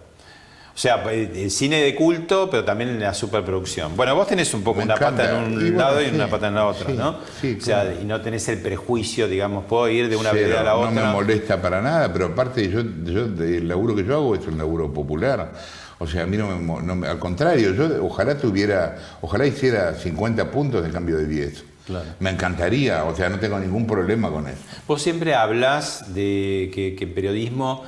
O 0.72 0.78
sea, 0.80 1.02
eh, 1.12 1.30
el 1.34 1.50
cine 1.50 1.82
de 1.82 1.94
culto, 1.94 2.48
pero 2.50 2.64
también 2.64 2.98
la 2.98 3.12
superproducción. 3.12 3.96
Bueno, 3.96 4.14
vos 4.14 4.26
tenés 4.26 4.54
un 4.54 4.62
poco 4.62 4.78
Me 4.78 4.84
una 4.84 4.94
pata 4.94 5.30
en 5.30 5.36
un 5.44 5.52
Y 5.52 5.64
bueno, 5.64 5.78
lado 5.78 6.00
y 6.00 6.06
sí, 6.06 6.14
una 6.14 6.28
pata 6.28 6.48
en 6.48 6.54
la 6.54 6.66
otra, 6.66 6.86
sí, 6.86 6.92
¿no? 6.96 7.18
sí, 7.40 7.58
o 7.60 7.64
sea, 7.64 7.82
claro. 7.82 7.96
y 8.00 8.04
no 8.04 8.20
tenés 8.22 8.48
el 8.48 8.58
prejuicio, 8.62 9.28
digamos, 9.28 9.64
puedo 9.66 9.88
ir 9.90 10.08
de 10.08 10.16
una 10.16 10.32
vereda 10.32 10.60
a 10.60 10.64
la 10.64 10.76
otra. 10.76 10.90
No 10.92 11.06
me 11.08 11.12
molesta 11.12 11.60
para 11.60 11.82
nada, 11.82 12.10
pero 12.12 12.26
aparte 12.26 12.66
yo, 12.70 12.80
yo 13.04 13.24
el 13.24 13.68
laburo 13.68 13.94
que 13.94 14.04
yo 14.04 14.14
hago 14.14 14.34
es 14.34 14.46
un 14.46 14.56
laburo 14.56 14.90
popular. 14.92 15.52
O 15.98 16.06
sea, 16.06 16.22
a 16.22 16.26
mí 16.26 16.38
no 16.38 16.46
me, 16.56 16.82
no 16.82 16.96
me- 16.96 17.08
al 17.08 17.18
contrario, 17.18 17.74
yo 17.74 18.02
ojalá 18.06 18.38
tuviera, 18.38 18.96
ojalá 19.20 19.44
hiciera 19.46 19.92
50 19.92 20.50
puntos 20.50 20.82
de 20.82 20.90
cambio 20.90 21.18
de 21.18 21.26
10. 21.26 21.64
Claro. 21.90 22.08
Me 22.20 22.30
encantaría, 22.30 23.04
o 23.04 23.14
sea, 23.14 23.28
no 23.28 23.38
tengo 23.38 23.58
ningún 23.58 23.86
problema 23.86 24.30
con 24.30 24.46
eso. 24.48 24.58
Vos 24.86 25.02
siempre 25.02 25.34
hablas 25.34 26.14
de 26.14 26.70
que, 26.74 26.94
que 26.98 27.06
periodismo, 27.06 27.84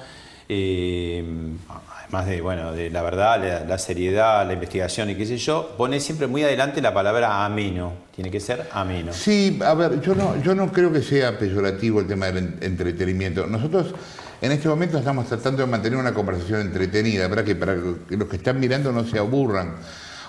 eh, 0.48 1.24
además 2.03 2.26
de, 2.26 2.40
bueno, 2.40 2.72
de 2.72 2.90
la 2.90 3.03
verdad, 3.03 3.40
la, 3.42 3.64
la 3.64 3.78
seriedad, 3.78 4.46
la 4.46 4.53
investigación 4.53 5.09
y 5.11 5.14
qué 5.14 5.24
sé 5.26 5.38
yo, 5.38 5.74
pone 5.78 6.00
siempre 6.00 6.26
muy 6.26 6.42
adelante 6.42 6.82
la 6.82 6.92
palabra 6.92 7.44
ameno. 7.44 7.92
Tiene 8.14 8.30
que 8.30 8.40
ser 8.40 8.68
ameno. 8.72 9.12
Sí, 9.12 9.59
a 9.64 9.74
ver, 9.74 10.00
yo 10.00 10.14
no, 10.14 10.40
yo 10.42 10.55
no 10.55 10.70
creo 10.72 10.92
que 10.92 11.00
sea 11.03 11.38
peyorativo 11.38 12.00
el 12.00 12.07
tema 12.07 12.26
del 12.26 12.36
en- 12.38 12.59
entretenimiento. 12.61 13.46
Nosotros 13.46 13.94
en 14.42 14.53
este 14.53 14.68
momento 14.68 14.98
estamos 14.98 15.26
tratando 15.28 15.62
de 15.62 15.68
mantener 15.70 15.98
una 15.98 16.12
conversación 16.12 16.61
entretenida, 16.61 17.28
para 17.28 17.44
que 17.44 17.55
para 17.55 17.74
que 18.09 18.16
los 18.16 18.28
que 18.28 18.36
están 18.36 18.59
mirando 18.61 18.92
no 18.92 19.05
se 19.05 19.18
aburran. 19.18 19.76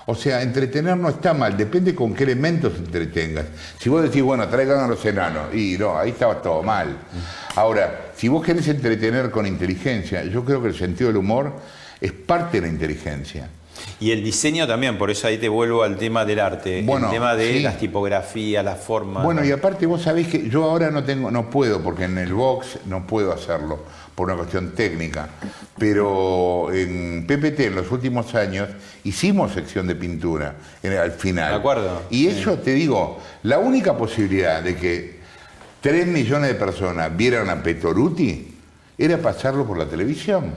O 0.06 0.16
sea, 0.16 0.42
entretener 0.42 0.98
no 0.98 1.10
está 1.10 1.34
mal, 1.34 1.56
depende 1.56 1.96
con 1.96 2.14
qué 2.14 2.24
elementos 2.24 2.74
entretengas. 2.78 3.46
Si 3.80 3.90
vos 3.90 4.04
decís, 4.04 4.22
bueno, 4.22 4.48
traigan 4.50 4.82
a 4.82 4.88
los 4.88 5.04
enanos, 5.06 5.54
y 5.54 5.78
no, 5.78 5.98
ahí 5.98 6.10
estaba 6.10 6.42
todo 6.42 6.62
mal. 6.62 6.98
Ahora, 7.56 8.12
si 8.16 8.28
vos 8.28 8.46
querés 8.46 8.68
entretener 8.68 9.32
con 9.32 9.48
inteligencia, 9.48 10.24
yo 10.26 10.44
creo 10.44 10.62
que 10.62 10.68
el 10.70 10.76
sentido 10.76 11.08
del 11.08 11.18
humor 11.18 11.54
es 12.02 12.12
parte 12.12 12.60
de 12.60 12.68
la 12.68 12.74
inteligencia. 12.74 13.50
Y 14.00 14.12
el 14.12 14.24
diseño 14.24 14.68
también, 14.68 14.98
por 14.98 15.10
eso 15.10 15.28
ahí 15.28 15.38
te 15.38 15.50
vuelvo 15.50 15.84
al 15.84 15.98
tema 15.98 16.26
del 16.26 16.40
arte, 16.40 16.84
Bueno, 16.86 17.08
el 17.08 17.14
tema 17.14 17.36
de 17.36 17.54
sí. 17.54 17.60
las 17.62 17.78
tipografías, 17.78 18.64
las 18.64 18.80
formas. 18.80 19.24
Bueno, 19.24 19.44
y 19.44 19.52
aparte 19.52 19.86
vos 19.86 20.02
sabés 20.02 20.28
que 20.28 20.50
yo 20.50 20.66
ahora 20.66 20.92
no 20.92 21.04
tengo, 21.04 21.32
no 21.32 21.50
puedo, 21.50 21.82
porque 21.82 22.04
en 22.04 22.18
el 22.18 22.34
box 22.34 22.80
no 22.86 23.08
puedo 23.08 23.32
hacerlo 23.32 23.80
por 24.16 24.28
una 24.28 24.36
cuestión 24.38 24.72
técnica. 24.72 25.28
Pero 25.78 26.72
en 26.72 27.26
PPT 27.28 27.62
en 27.68 27.76
los 27.76 27.92
últimos 27.92 28.36
años 28.36 28.70
hicimos 29.04 29.52
sección 29.54 29.88
de 29.88 29.96
pintura 29.96 30.56
en- 30.82 30.94
al 30.98 31.12
final. 31.12 31.52
De 31.52 31.58
acuerdo, 31.58 32.02
Y 32.10 32.28
eso 32.28 32.58
te 32.60 32.72
digo, 32.74 33.20
la 33.44 33.60
única 33.60 33.98
posibilidad 33.98 34.62
de 34.62 34.76
que 34.76 35.20
3 35.82 36.08
millones 36.08 36.50
de 36.50 36.56
personas 36.56 37.16
vieran 37.16 37.50
a 37.50 37.62
Petoruti 37.64 38.56
era 38.98 39.18
pasarlo 39.18 39.66
por 39.66 39.78
la 39.78 39.86
televisión. 39.86 40.54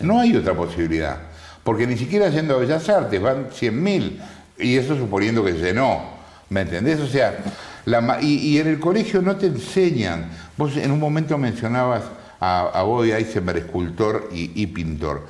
No 0.00 0.20
hay 0.20 0.36
otra 0.36 0.54
posibilidad. 0.54 1.18
Porque 1.64 1.86
ni 1.86 1.96
siquiera 1.96 2.28
yendo 2.28 2.54
a 2.54 2.58
Bellas 2.58 2.88
Artes 2.88 3.20
van 3.20 3.48
100.000. 3.50 4.20
Y 4.58 4.76
eso 4.76 4.96
suponiendo 4.96 5.44
que 5.44 5.52
llenó. 5.52 6.00
¿Me 6.48 6.62
entendés? 6.62 7.00
O 7.00 7.06
sea, 7.06 7.36
la 7.84 8.00
ma- 8.00 8.20
y, 8.20 8.34
y 8.38 8.58
en 8.58 8.68
el 8.68 8.78
colegio 8.80 9.22
no 9.22 9.36
te 9.36 9.46
enseñan. 9.46 10.26
Vos 10.56 10.76
en 10.76 10.90
un 10.90 10.98
momento 11.00 11.36
mencionabas 11.38 12.02
a, 12.42 12.80
a 12.80 12.82
Boy 12.82 13.12
Eisenberg, 13.12 13.58
escultor 13.58 14.28
y, 14.32 14.50
y 14.60 14.66
pintor. 14.66 15.26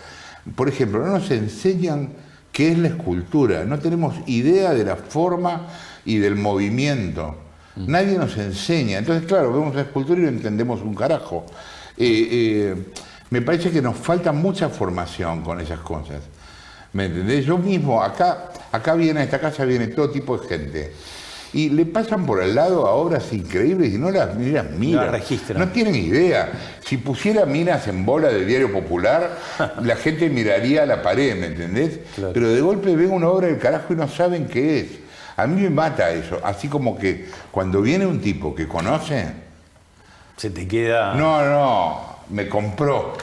Por 0.57 0.69
ejemplo, 0.69 1.05
no 1.05 1.13
nos 1.13 1.31
enseñan 1.31 2.15
qué 2.51 2.73
es 2.73 2.79
la 2.79 2.89
escultura. 2.89 3.65
No 3.65 3.79
tenemos 3.79 4.15
idea 4.27 4.73
de 4.73 4.85
la 4.85 4.97
forma 4.97 5.69
y 6.07 6.17
del 6.17 6.37
movimiento. 6.37 7.37
Nadie 7.77 8.17
nos 8.17 8.37
enseña. 8.39 8.99
Entonces, 8.99 9.27
claro, 9.27 9.53
vemos 9.53 9.75
la 9.75 9.83
escultura 9.83 10.21
y 10.21 10.25
no 10.25 10.29
entendemos 10.31 10.81
un 10.81 10.95
carajo. 10.95 11.45
Eh, 11.99 12.29
eh, 12.31 12.75
me 13.31 13.43
parece 13.43 13.71
que 13.71 13.83
nos 13.83 13.97
falta 13.97 14.33
mucha 14.33 14.71
formación 14.71 15.43
con 15.43 15.61
esas 15.61 15.81
cosas. 15.81 16.23
¿Me 16.95 17.07
entendés? 17.07 17.45
Yo 17.45 17.59
mismo, 17.59 18.03
acá, 18.03 18.53
acá 18.71 18.95
viene, 18.95 19.21
a 19.21 19.25
esta 19.25 19.39
casa 19.39 19.65
viene 19.65 19.89
todo 19.89 20.11
tipo 20.11 20.37
de 20.39 20.49
gente. 20.49 20.93
Y 21.55 21.69
le 21.69 21.85
pasan 21.85 22.25
por 22.25 22.41
al 22.43 22.55
lado 22.55 22.87
a 22.87 22.93
obras 22.93 23.31
increíbles 23.33 23.93
y 23.93 23.99
no 23.99 24.11
las 24.11 24.35
miras, 24.37 24.71
mira. 24.71 25.03
las 25.03 25.11
registran. 25.13 25.59
No 25.59 25.69
tienen 25.69 25.95
idea. 25.95 26.51
Si 26.87 26.97
pusiera 26.97 27.45
minas 27.45 27.87
en 27.89 28.07
bola 28.07 28.29
de 28.29 28.45
diario 28.47 28.73
popular, 28.73 29.39
la 29.83 29.97
gente 29.97 30.31
miraría 30.31 30.85
a 30.85 30.87
la 30.87 31.03
pared, 31.03 31.37
¿me 31.39 31.47
entendés? 31.49 31.99
Claro. 32.15 32.33
Pero 32.33 32.49
de 32.49 32.61
golpe 32.63 32.97
ven 32.97 33.11
una 33.11 33.29
obra 33.29 33.49
del 33.49 33.59
carajo 33.59 33.93
y 33.93 33.97
no 33.97 34.09
saben 34.09 34.47
qué 34.47 34.81
es. 34.81 34.87
A 35.37 35.47
mí 35.47 35.61
me 35.61 35.71
mata 35.71 36.11
eso. 36.11 36.41
Así 36.43 36.69
como 36.69 36.97
que 36.99 37.27
cuando 37.51 37.83
viene 37.83 38.07
un 38.07 38.21
tipo 38.21 38.55
que 38.55 38.67
conoce, 38.67 39.27
Se 40.37 40.49
te 40.51 40.67
queda. 40.67 41.15
no, 41.15 41.45
no, 41.45 42.01
me 42.31 42.49
compró. 42.49 43.15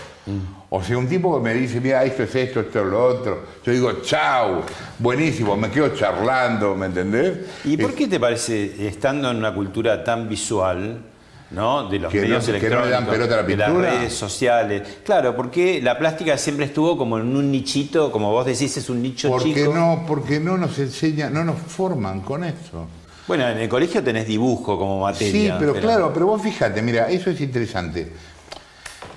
O 0.71 0.83
sea, 0.83 0.97
un 0.99 1.07
tipo 1.07 1.35
que 1.37 1.43
me 1.43 1.53
dice, 1.55 1.81
mira, 1.81 2.03
esto 2.03 2.23
es 2.23 2.35
esto, 2.35 2.59
esto 2.59 2.79
es 2.81 2.85
lo 2.85 3.03
otro. 3.03 3.43
Yo 3.65 3.71
digo, 3.71 4.01
chau, 4.03 4.61
buenísimo, 4.99 5.57
me 5.57 5.71
quedo 5.71 5.95
charlando, 5.95 6.75
¿me 6.75 6.85
entendés? 6.85 7.39
¿Y 7.65 7.75
por 7.75 7.95
qué 7.95 8.07
te 8.07 8.19
parece, 8.19 8.87
estando 8.87 9.31
en 9.31 9.37
una 9.37 9.51
cultura 9.53 10.03
tan 10.03 10.29
visual, 10.29 11.01
¿no? 11.49 11.89
de 11.89 11.97
los 11.97 12.11
Que 12.11 12.19
no- 12.19 12.23
medios 12.27 12.45
que 12.45 12.51
no 12.51 12.53
le 12.53 12.59
electrónicos, 12.59 12.91
dan 12.91 13.05
pelota 13.07 13.33
a 13.33 13.37
la 13.37 13.43
de 13.47 13.55
las 13.57 13.67
pintura? 13.69 13.89
redes 13.91 14.13
sociales? 14.13 14.83
Claro, 15.03 15.35
porque 15.35 15.81
la 15.81 15.97
plástica 15.97 16.37
siempre 16.37 16.65
estuvo 16.67 16.95
como 16.95 17.17
en 17.17 17.35
un 17.35 17.51
nichito, 17.51 18.11
como 18.11 18.31
vos 18.31 18.45
decís, 18.45 18.77
es 18.77 18.89
un 18.91 19.01
nicho 19.01 19.27
Porque 19.29 19.55
chico. 19.55 19.73
no, 19.73 20.03
porque 20.07 20.39
no 20.39 20.55
nos 20.55 20.77
enseñan, 20.77 21.33
no 21.33 21.43
nos 21.43 21.57
forman 21.57 22.21
con 22.21 22.43
eso. 22.43 22.85
Bueno, 23.27 23.47
en 23.49 23.57
el 23.57 23.67
colegio 23.69 24.03
tenés 24.03 24.27
dibujo 24.27 24.77
como 24.77 24.99
materia. 25.01 25.31
Sí, 25.31 25.51
pero, 25.59 25.73
claro, 25.73 26.11
pero 26.13 26.27
vos 26.27 26.39
fíjate, 26.43 26.79
mira, 26.83 27.09
eso 27.09 27.31
es 27.31 27.41
interesante. 27.41 28.11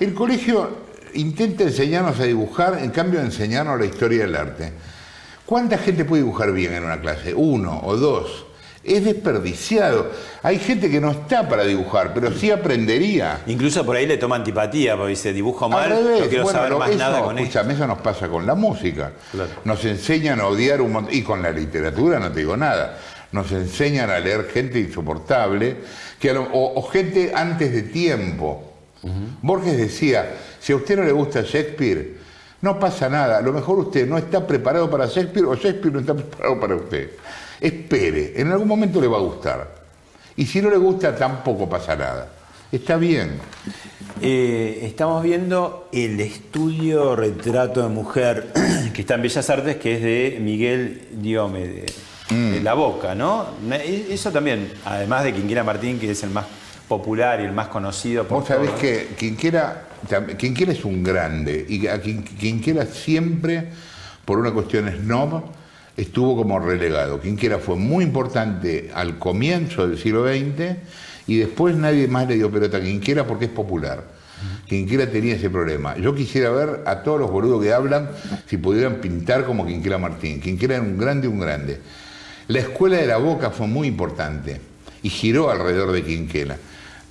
El 0.00 0.14
colegio 0.14 0.91
intenta 1.14 1.64
enseñarnos 1.64 2.18
a 2.20 2.24
dibujar, 2.24 2.78
en 2.82 2.90
cambio 2.90 3.20
de 3.20 3.26
enseñarnos 3.26 3.78
la 3.78 3.86
historia 3.86 4.22
del 4.22 4.36
arte. 4.36 4.72
¿Cuánta 5.46 5.76
gente 5.78 6.04
puede 6.04 6.22
dibujar 6.22 6.52
bien 6.52 6.72
en 6.72 6.84
una 6.84 7.00
clase? 7.00 7.34
Uno 7.34 7.80
o 7.84 7.96
dos. 7.96 8.46
Es 8.84 9.04
desperdiciado. 9.04 10.10
Hay 10.42 10.58
gente 10.58 10.90
que 10.90 11.00
no 11.00 11.10
está 11.10 11.48
para 11.48 11.64
dibujar, 11.64 12.12
pero 12.14 12.32
sí 12.32 12.50
aprendería. 12.50 13.42
Incluso 13.46 13.86
por 13.86 13.94
ahí 13.94 14.06
le 14.06 14.16
toma 14.16 14.36
antipatía, 14.36 14.96
porque 14.96 15.10
dice, 15.10 15.32
dibujo 15.32 15.68
mal, 15.68 15.90
no 15.90 16.26
quiero 16.26 16.48
saber 16.48 16.74
más 16.76 16.96
nada 16.96 17.22
con 17.22 17.38
eso. 17.38 17.60
Eso 17.60 17.86
nos 17.86 17.98
pasa 17.98 18.28
con 18.28 18.44
la 18.44 18.54
música. 18.54 19.12
Nos 19.64 19.84
enseñan 19.84 20.40
a 20.40 20.46
odiar 20.46 20.80
un 20.80 20.92
montón. 20.92 21.14
Y 21.14 21.22
con 21.22 21.42
la 21.42 21.52
literatura 21.52 22.18
no 22.18 22.32
te 22.32 22.40
digo 22.40 22.56
nada. 22.56 22.98
Nos 23.30 23.52
enseñan 23.52 24.10
a 24.10 24.18
leer 24.18 24.48
gente 24.52 24.80
insoportable 24.80 25.76
que 26.18 26.32
o, 26.32 26.82
gente 26.90 27.32
antes 27.34 27.72
de 27.72 27.82
tiempo. 27.82 28.71
Borges 29.42 29.76
decía, 29.76 30.36
si 30.60 30.72
a 30.72 30.76
usted 30.76 30.96
no 30.96 31.02
le 31.02 31.12
gusta 31.12 31.42
Shakespeare, 31.42 32.16
no 32.60 32.78
pasa 32.78 33.08
nada. 33.08 33.38
A 33.38 33.42
lo 33.42 33.52
mejor 33.52 33.78
usted 33.80 34.08
no 34.08 34.16
está 34.16 34.46
preparado 34.46 34.88
para 34.88 35.06
Shakespeare 35.06 35.44
o 35.46 35.54
Shakespeare 35.54 35.92
no 35.92 36.00
está 36.00 36.14
preparado 36.16 36.60
para 36.60 36.76
usted. 36.76 37.10
Espere, 37.60 38.40
en 38.40 38.50
algún 38.50 38.68
momento 38.68 39.00
le 39.00 39.08
va 39.08 39.18
a 39.18 39.20
gustar. 39.20 39.82
Y 40.36 40.46
si 40.46 40.62
no 40.62 40.70
le 40.70 40.78
gusta, 40.78 41.14
tampoco 41.14 41.68
pasa 41.68 41.94
nada. 41.94 42.28
Está 42.70 42.96
bien. 42.96 43.32
Eh, 44.20 44.80
estamos 44.84 45.22
viendo 45.22 45.88
el 45.92 46.18
estudio 46.20 47.14
Retrato 47.16 47.82
de 47.82 47.88
Mujer 47.88 48.52
que 48.94 49.02
está 49.02 49.14
en 49.14 49.22
Bellas 49.22 49.50
Artes, 49.50 49.76
que 49.76 49.96
es 49.96 50.02
de 50.02 50.38
Miguel 50.40 51.08
Diome, 51.12 51.66
de, 51.66 51.92
mm. 52.30 52.62
La 52.62 52.74
Boca, 52.74 53.14
¿no? 53.14 53.46
Eso 53.70 54.30
también, 54.30 54.72
además 54.84 55.24
de 55.24 55.34
Quinquera 55.34 55.64
Martín, 55.64 55.98
que 55.98 56.10
es 56.10 56.22
el 56.22 56.30
más 56.30 56.46
popular 56.98 57.40
y 57.40 57.44
el 57.44 57.52
más 57.52 57.68
conocido. 57.68 58.24
Por 58.24 58.40
Vos 58.40 58.48
sabés 58.48 58.70
que 58.72 59.14
Quinquera, 59.18 59.84
Quinquera 60.36 60.72
es 60.72 60.84
un 60.84 61.02
grande 61.02 61.64
y 61.66 61.86
a 61.86 62.00
Quinquera 62.02 62.84
siempre, 62.84 63.68
por 64.26 64.38
una 64.38 64.52
cuestión 64.52 64.90
snob, 64.90 65.42
estuvo 65.96 66.36
como 66.36 66.58
relegado. 66.58 67.18
Quinquera 67.18 67.58
fue 67.58 67.76
muy 67.76 68.04
importante 68.04 68.90
al 68.94 69.18
comienzo 69.18 69.88
del 69.88 69.98
siglo 69.98 70.26
XX 70.26 70.76
y 71.26 71.38
después 71.38 71.74
nadie 71.76 72.08
más 72.08 72.28
le 72.28 72.34
dio 72.34 72.50
pelota 72.50 72.76
a 72.76 72.80
Quinquera 72.82 73.26
porque 73.26 73.46
es 73.46 73.50
popular. 73.50 74.04
Quinquera 74.66 75.10
tenía 75.10 75.36
ese 75.36 75.48
problema. 75.48 75.96
Yo 75.96 76.14
quisiera 76.14 76.50
ver 76.50 76.82
a 76.84 77.02
todos 77.02 77.20
los 77.20 77.30
boludos 77.30 77.62
que 77.62 77.72
hablan 77.72 78.10
si 78.46 78.58
pudieran 78.58 78.96
pintar 78.96 79.46
como 79.46 79.66
Quinquera 79.66 79.96
Martín. 79.96 80.40
Quinquera 80.40 80.74
era 80.74 80.82
un 80.82 80.98
grande, 80.98 81.26
un 81.26 81.40
grande. 81.40 81.80
La 82.48 82.58
escuela 82.58 82.98
de 82.98 83.06
la 83.06 83.16
Boca 83.16 83.50
fue 83.50 83.66
muy 83.66 83.88
importante 83.88 84.60
y 85.02 85.08
giró 85.08 85.50
alrededor 85.50 85.92
de 85.92 86.02
Quinquera. 86.02 86.58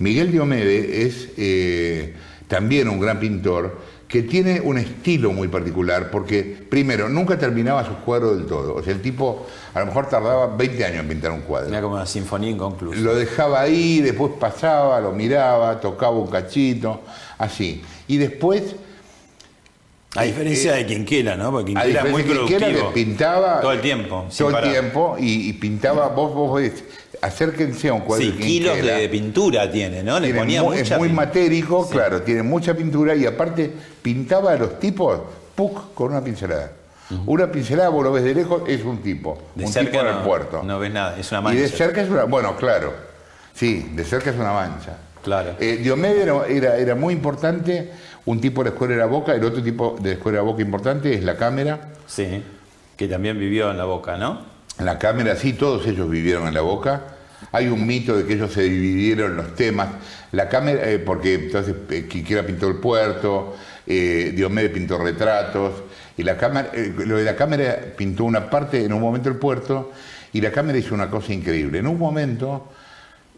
Miguel 0.02 0.32
Diomede 0.32 1.06
es 1.06 1.30
eh, 1.38 2.16
también 2.48 2.90
un 2.90 3.00
gran 3.00 3.20
pintor 3.20 3.78
que 4.08 4.24
tiene 4.24 4.60
un 4.60 4.78
estilo 4.78 5.32
muy 5.32 5.48
particular, 5.48 6.10
porque 6.12 6.42
primero, 6.70 7.08
nunca 7.08 7.38
terminaba 7.38 7.86
sus 7.86 7.96
cuadros 7.98 8.36
del 8.36 8.46
todo. 8.46 8.76
O 8.76 8.84
sea, 8.84 8.92
el 8.92 9.02
tipo 9.02 9.46
a 9.74 9.80
lo 9.80 9.86
mejor 9.86 10.10
tardaba 10.10 10.48
20 10.48 10.86
años 10.86 11.00
en 11.02 11.08
pintar 11.08 11.32
un 11.32 11.42
cuadro. 11.42 11.70
Era 11.70 11.82
como 11.82 11.96
una 11.96 12.06
sinfonía 12.06 12.50
inconclusa. 12.50 13.00
Lo 13.00 13.16
dejaba 13.16 13.62
ahí, 13.62 14.02
después 14.02 14.34
pasaba, 14.38 15.00
lo 15.00 15.14
miraba, 15.14 15.80
tocaba 15.80 16.18
un 16.18 16.28
cachito, 16.28 17.02
así. 17.38 17.82
Y 18.08 18.18
después... 18.18 18.76
A 20.18 20.24
diferencia 20.24 20.74
de 20.74 20.86
Quinquela, 20.86 21.38
¿no? 21.38 21.52
Porque 21.52 21.74
Quinquela 21.74 22.04
muy 22.04 22.24
productivo. 22.24 22.92
pintaba 22.92 23.62
todo 23.62 23.72
el 23.72 23.80
tiempo. 23.80 24.26
Todo 24.36 24.58
el 24.58 24.72
tiempo 24.72 25.16
y, 25.20 25.54
pintaba, 25.54 26.10
vos, 26.10 26.34
vos 26.34 26.60
ves, 26.60 26.84
acérquense 27.22 27.90
a 27.90 27.94
un 27.94 28.02
cuadro 28.02 28.26
sí, 28.26 28.32
kilos 28.34 28.78
de 28.78 29.08
pintura 29.10 29.72
tiene, 29.72 30.04
¿no? 30.04 30.20
Le 30.20 30.34
ponía 30.34 30.64
muy, 30.64 30.80
es 30.80 30.98
muy 30.98 31.10
matérico, 31.10 31.88
claro, 31.90 32.22
tiene 32.24 32.44
mucha 32.44 32.74
pintura 32.74 33.16
y 33.16 33.26
aparte 33.26 33.72
pintaba 34.02 34.52
a 34.52 34.56
los 34.58 34.80
tipos 34.80 35.20
¡puc! 35.56 35.94
con 35.94 36.12
una 36.12 36.24
pincelada. 36.24 36.72
Una 37.26 37.52
pincelada, 37.52 37.90
vos 37.90 38.06
lo 38.06 38.12
ves 38.14 38.24
de 38.24 38.34
lejos, 38.34 38.64
es 38.68 38.86
un 38.86 39.02
tipo. 39.02 39.38
De 39.54 39.66
un 39.66 39.72
cerca 39.72 39.92
tipo 39.92 40.04
no, 40.04 40.10
en 40.10 40.18
el 40.18 40.24
puerto. 40.24 40.64
No 40.64 40.80
ves 40.80 40.94
nada, 40.94 41.18
es 41.18 41.30
una 41.32 41.42
mancha. 41.42 41.60
Y 41.60 41.62
de 41.62 41.68
cerca 41.68 42.02
es 42.02 42.10
una. 42.10 42.24
Bueno, 42.24 42.56
claro. 42.56 42.94
Sí, 43.54 43.92
de 43.94 44.06
cerca 44.06 44.30
es 44.30 44.38
una 44.38 44.54
mancha. 44.54 44.98
Claro. 45.22 45.56
Eh, 45.60 45.78
Diomedes 45.78 46.26
era, 46.50 46.78
era, 46.78 46.96
muy 46.96 47.14
importante. 47.14 47.92
Un 48.26 48.40
tipo 48.40 48.64
de 48.64 48.70
la 48.70 48.74
escuela 48.74 48.94
de 48.94 49.00
la 49.00 49.08
boca, 49.08 49.34
el 49.34 49.44
otro 49.44 49.62
tipo 49.62 49.98
de 50.00 50.10
la 50.10 50.16
escuela 50.16 50.38
de 50.38 50.46
la 50.46 50.50
boca 50.50 50.62
importante 50.62 51.14
es 51.14 51.24
la 51.24 51.36
cámara. 51.36 51.90
Sí, 52.08 52.44
que 52.96 53.08
también 53.08 53.38
vivió 53.38 53.72
en 53.72 53.78
la 53.78 53.86
boca, 53.86 54.16
¿no? 54.16 54.40
La 54.82 54.98
cámara, 54.98 55.36
sí, 55.36 55.54
todos 55.54 55.86
ellos 55.86 56.10
vivieron 56.10 56.48
en 56.48 56.56
la 56.56 56.62
boca. 56.62 57.02
Hay 57.52 57.68
un 57.68 57.86
mito 57.86 58.18
de 58.18 58.26
que 58.26 58.34
ellos 58.34 58.52
se 58.52 58.64
dividieron 58.64 59.36
los 59.36 59.56
temas. 59.56 59.90
La 60.32 60.50
cámara, 60.50 60.90
eh, 60.90 60.98
porque 60.98 61.36
entonces 61.36 61.76
eh, 61.90 62.08
Quiquera 62.10 62.44
pintó 62.44 62.68
el 62.68 62.78
puerto, 62.78 63.56
eh, 63.86 64.32
Diomedes 64.36 64.72
pintó 64.72 64.98
retratos, 64.98 65.84
y 66.18 66.24
la 66.24 66.36
cámara, 66.36 66.72
eh, 66.74 66.94
lo 67.06 67.18
de 67.18 67.24
la 67.24 67.36
cámara 67.36 67.78
pintó 67.96 68.24
una 68.24 68.50
parte 68.50 68.84
en 68.84 68.94
un 68.94 69.02
momento 69.02 69.30
el 69.30 69.36
puerto, 69.36 69.92
y 70.34 70.42
la 70.42 70.52
cámara 70.52 70.78
hizo 70.78 70.96
una 70.96 71.10
cosa 71.10 71.32
increíble. 71.32 71.80
En 71.80 71.88
un 71.88 72.00
momento 72.00 72.72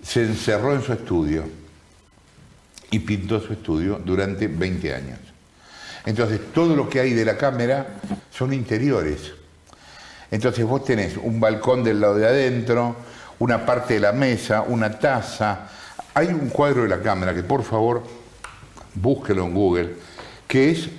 se 0.02 0.24
encerró 0.24 0.74
en 0.74 0.82
su 0.82 0.94
estudio 0.94 1.44
y 2.90 3.00
pintó 3.00 3.42
su 3.42 3.52
estudio 3.52 4.00
durante 4.04 4.48
20 4.48 4.94
años. 4.94 5.20
Entonces, 6.06 6.40
todo 6.54 6.76
lo 6.76 6.90
que 6.90 7.00
hay 7.00 7.14
de 7.14 7.26
la 7.26 7.38
cámara 7.38 7.88
son 8.32 8.54
interiores. 8.54 9.34
Entonces, 10.34 10.66
vos 10.66 10.84
tenés 10.84 11.16
un 11.16 11.40
balcón 11.40 11.84
del 11.84 12.02
lado 12.02 12.16
de 12.16 12.26
adentro, 12.26 12.96
una 13.38 13.64
parte 13.64 13.94
de 13.94 14.00
la 14.00 14.14
mesa, 14.14 14.64
una 14.68 14.98
taza. 14.98 15.70
Hay 16.16 16.30
un 16.30 16.50
cuadro 16.50 16.82
de 16.82 16.90
la 16.90 17.02
cámara 17.02 17.36
que 17.36 17.44
por 17.44 17.62
favor 17.62 18.02
búsquelo 18.96 19.46
en 19.46 19.54
Google, 19.54 19.90
que 20.48 20.72
es, 20.72 20.90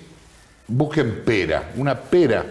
busquen 0.68 1.24
pera, 1.24 1.72
una 1.74 1.98
pera. 1.98 2.46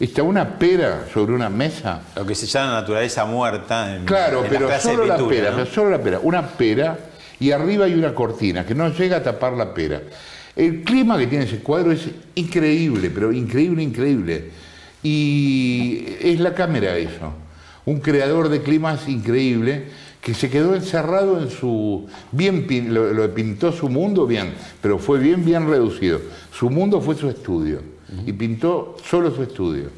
Está 0.00 0.24
una 0.24 0.58
pera 0.58 1.04
sobre 1.14 1.32
una 1.32 1.48
mesa. 1.48 2.00
Lo 2.16 2.26
que 2.26 2.34
se 2.34 2.46
llama 2.46 2.72
naturaleza 2.72 3.24
muerta. 3.24 3.94
En, 3.94 4.04
claro, 4.04 4.44
pero 4.50 4.68
solo 4.80 5.06
la 5.06 5.16
pera, 5.18 5.52
pero 5.54 5.66
solo 5.66 5.90
la 5.90 6.00
pera. 6.00 6.18
Una 6.20 6.44
pera 6.44 6.98
y 7.38 7.52
arriba 7.52 7.84
hay 7.84 7.94
una 7.94 8.12
cortina 8.12 8.66
que 8.66 8.74
no 8.74 8.88
llega 8.88 9.18
a 9.18 9.22
tapar 9.22 9.52
la 9.52 9.72
pera. 9.72 10.02
El 10.56 10.82
clima 10.82 11.16
que 11.18 11.28
tiene 11.28 11.44
ese 11.44 11.60
cuadro 11.60 11.92
es 11.92 12.08
increíble, 12.34 13.10
pero 13.10 13.30
increíble, 13.30 13.80
increíble. 13.80 14.65
Y 15.02 16.04
es 16.20 16.40
la 16.40 16.54
cámara 16.54 16.96
eso 16.96 17.32
un 17.86 18.00
creador 18.00 18.48
de 18.48 18.62
climas 18.62 19.08
increíble 19.08 19.84
que 20.20 20.34
se 20.34 20.50
quedó 20.50 20.74
encerrado 20.74 21.40
en 21.40 21.50
su... 21.50 22.06
Bien, 22.32 22.66
lo, 22.92 23.32
pintó 23.32 23.72
su 23.72 23.88
mundo 23.88 24.26
bien, 24.26 24.54
pero 24.82 24.98
fue 24.98 25.20
bien, 25.20 25.44
bien 25.44 25.68
reducido. 25.68 26.20
Su 26.52 26.68
mundo 26.68 27.00
fue 27.00 27.14
su 27.14 27.30
estudio 27.30 27.80
y 28.26 28.32
pintó 28.32 28.96
solo 29.08 29.32
su 29.32 29.44
estudio. 29.44 29.90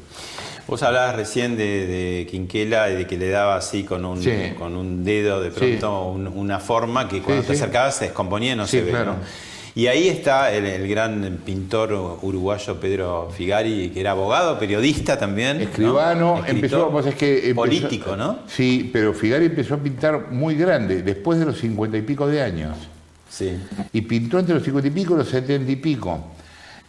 Vos 0.67 0.83
hablabas 0.83 1.15
recién 1.15 1.57
de, 1.57 2.27
Quinquela 2.29 2.91
y 2.91 2.95
de 2.95 3.07
que 3.07 3.17
le 3.17 3.29
daba 3.29 3.55
así 3.55 3.83
con 3.83 4.05
un, 4.05 4.23
con 4.55 4.77
un 4.77 5.03
dedo 5.03 5.41
de 5.41 5.49
pronto 5.49 6.11
una 6.11 6.59
forma 6.59 7.09
que 7.09 7.23
cuando 7.23 7.43
te 7.43 7.53
acercabas 7.53 7.95
se 7.95 8.05
descomponía 8.05 8.53
y 8.53 8.55
no 8.55 8.67
se 8.67 8.83
ve. 8.83 8.93
Y 9.75 9.87
ahí 9.87 10.07
está 10.07 10.53
el, 10.53 10.87
gran 10.87 11.39
pintor 11.45 12.19
uruguayo 12.21 12.79
Pedro 12.79 13.31
Figari, 13.35 13.89
que 13.89 13.99
era 13.99 14.11
abogado, 14.11 14.59
periodista 14.59 15.17
también. 15.17 15.61
Escribano, 15.61 16.43
empezó, 16.45 16.89
pues 16.89 17.07
es 17.07 17.15
que 17.15 17.53
político, 17.55 18.15
¿no? 18.15 18.39
Sí, 18.47 18.89
pero 18.91 19.13
Figari 19.13 19.45
empezó 19.45 19.75
a 19.75 19.77
pintar 19.77 20.31
muy 20.31 20.55
grande, 20.55 21.01
después 21.01 21.39
de 21.39 21.45
los 21.45 21.59
cincuenta 21.59 21.97
y 21.97 22.01
pico 22.01 22.27
de 22.27 22.41
años. 22.41 22.77
Sí. 23.29 23.57
Y 23.93 24.01
pintó 24.01 24.39
entre 24.39 24.55
los 24.55 24.63
cincuenta 24.63 24.87
y 24.87 24.91
pico 24.91 25.13
y 25.13 25.17
los 25.17 25.29
setenta 25.29 25.71
y 25.71 25.75
pico. 25.75 26.25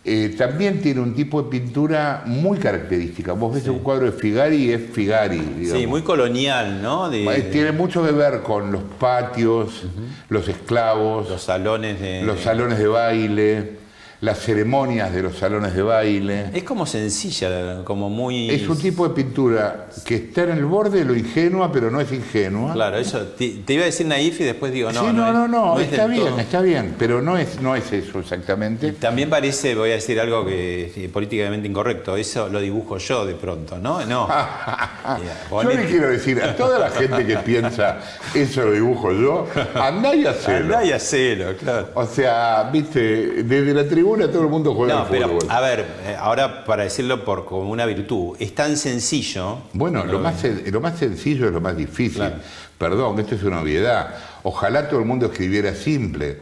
Eh, 0.03 0.35
también 0.39 0.81
tiene 0.81 1.01
un 1.01 1.15
tipo 1.15 1.43
de 1.43 1.51
pintura 1.51 2.23
muy 2.25 2.59
característica. 2.59 3.33
Vos 3.33 3.55
ves 3.55 3.69
un 3.69 3.81
cuadro 3.81 4.07
de 4.07 4.13
Figari 4.13 4.57
y 4.57 4.73
es 4.73 4.91
Figari. 4.93 5.69
Sí, 5.71 5.87
muy 5.87 6.01
colonial, 6.03 6.81
¿no? 6.81 7.11
Tiene 7.11 7.73
mucho 7.73 8.05
que 8.05 8.13
ver 8.13 8.41
con 8.41 8.73
los 8.73 8.83
patios, 8.99 9.85
los 10.31 10.49
esclavos, 10.49 11.29
los 11.29 11.43
salones 11.43 12.01
de, 12.01 12.23
los 12.23 12.41
salones 12.41 12.79
de 12.79 12.87
baile 12.87 13.81
las 14.21 14.39
ceremonias 14.39 15.13
de 15.15 15.23
los 15.23 15.37
salones 15.37 15.75
de 15.75 15.83
baile. 15.83 16.51
Es 16.53 16.63
como 16.63 16.85
sencilla, 16.85 17.83
como 17.85 18.11
muy... 18.11 18.51
Es 18.51 18.69
un 18.69 18.79
tipo 18.79 19.09
de 19.09 19.15
pintura 19.15 19.89
que 20.05 20.17
está 20.17 20.43
en 20.43 20.51
el 20.51 20.67
borde 20.67 20.99
de 20.99 21.05
lo 21.07 21.17
ingenua, 21.17 21.73
pero 21.73 21.91
no 21.91 22.01
es 22.01 22.13
ingenua. 22.13 22.75
Claro, 22.75 22.99
eso. 22.99 23.21
Te, 23.39 23.63
iba 23.69 23.83
a 23.83 23.87
decir 23.87 24.07
naif 24.07 24.41
y 24.41 24.45
después 24.45 24.73
digo, 24.73 24.93
no. 24.93 25.01
Sí, 25.01 25.07
no, 25.13 25.33
no, 25.33 25.49
no, 25.49 25.81
está 25.81 26.07
bien, 26.07 26.39
está 26.39 26.61
bien, 26.61 26.95
pero 26.99 27.23
no 27.23 27.39
es, 27.39 27.61
no 27.63 27.75
es 27.75 27.91
eso 27.93 28.19
exactamente. 28.19 28.93
también 28.93 29.31
parece, 29.31 29.75
voy 29.75 29.91
a 29.91 29.95
decir 29.95 30.21
algo 30.21 30.45
que 30.45 30.93
es 31.05 31.11
políticamente 31.11 31.67
incorrecto, 31.67 32.17
eso 32.17 32.49
lo 32.49 32.61
dibujo 32.61 32.99
yo 32.99 33.25
de 33.25 33.35
pronto, 33.35 33.79
¿no? 33.79 34.05
No. 34.05 34.29
yo 35.51 35.71
le 35.71 35.87
quiero 35.87 36.09
decir 36.09 36.43
a 36.43 36.55
toda 36.55 36.79
la 36.79 36.91
gente 36.91 37.27
que 37.27 37.37
piensa, 37.39 38.01
eso 38.35 38.65
lo 38.65 38.73
dibujo 38.73 39.13
yo, 39.13 39.47
andá 39.75 40.15
y 40.15 40.27
hacelo. 40.27 40.77
Andá 40.77 40.85
y 40.85 40.93
hacelo, 40.93 41.57
claro. 41.57 41.89
O 41.95 42.05
sea, 42.05 42.69
viste, 42.71 43.45
desde 43.45 43.73
la 43.73 43.89
tribuna 44.11 44.33
todo 44.33 44.43
el 44.43 44.49
mundo 44.49 44.75
juega 44.75 44.95
no, 44.95 45.07
pero, 45.09 45.39
A 45.49 45.61
ver, 45.61 45.87
eh, 46.05 46.17
ahora 46.19 46.65
para 46.65 46.85
decirlo 46.85 47.25
por 47.25 47.45
como 47.45 47.71
una 47.71 47.87
virtud, 47.87 48.37
es 48.39 48.55
tan 48.55 48.77
sencillo. 48.77 49.59
Bueno, 49.73 50.05
lo, 50.05 50.19
más, 50.19 50.43
lo 50.45 50.81
más 50.81 50.99
sencillo 50.99 51.47
es 51.47 51.53
lo 51.53 51.61
más 51.61 51.77
difícil. 51.77 52.33
Perdón, 52.79 53.19
esto 53.21 53.35
es 53.35 53.43
una 53.43 53.61
obviedad. 53.61 54.15
Ojalá 54.43 54.89
todo 54.89 55.01
el 55.01 55.07
mundo 55.07 55.27
escribiera 55.27 55.75
simple. 55.75 56.39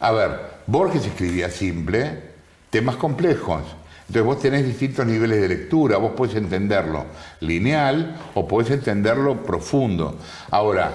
A 0.00 0.12
ver, 0.12 0.30
Borges 0.66 1.06
escribía 1.06 1.50
simple, 1.50 2.22
temas 2.70 2.96
complejos. 2.96 3.62
Entonces 4.08 4.24
vos 4.24 4.38
tenés 4.38 4.64
distintos 4.64 5.04
niveles 5.04 5.40
de 5.40 5.48
lectura, 5.48 5.96
vos 5.96 6.12
podés 6.12 6.36
entenderlo 6.36 7.06
lineal 7.40 8.16
o 8.34 8.46
podés 8.46 8.70
entenderlo 8.70 9.42
profundo. 9.42 10.16
Ahora, 10.50 10.92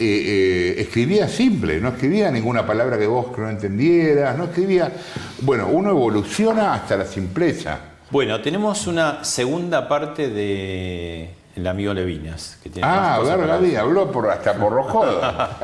eh, 0.00 0.04
eh, 0.04 0.74
escribía 0.78 1.28
simple, 1.28 1.80
no 1.80 1.88
escribía 1.88 2.30
ninguna 2.30 2.66
palabra 2.66 2.98
que 2.98 3.06
vos 3.06 3.36
no 3.36 3.48
entendieras, 3.48 4.36
no 4.36 4.44
escribía... 4.44 4.92
Bueno, 5.40 5.68
uno 5.68 5.90
evoluciona 5.90 6.74
hasta 6.74 6.96
la 6.96 7.04
simpleza. 7.04 7.80
Bueno, 8.10 8.40
tenemos 8.40 8.86
una 8.86 9.24
segunda 9.24 9.88
parte 9.88 10.28
de 10.28 11.30
el 11.56 11.66
amigo 11.66 11.92
Levinas. 11.92 12.58
Que 12.62 12.70
tiene 12.70 12.88
ah, 12.88 13.16
habló 13.16 14.12
por, 14.12 14.30
hasta 14.30 14.54
por 14.54 14.72
rojo. 14.72 15.04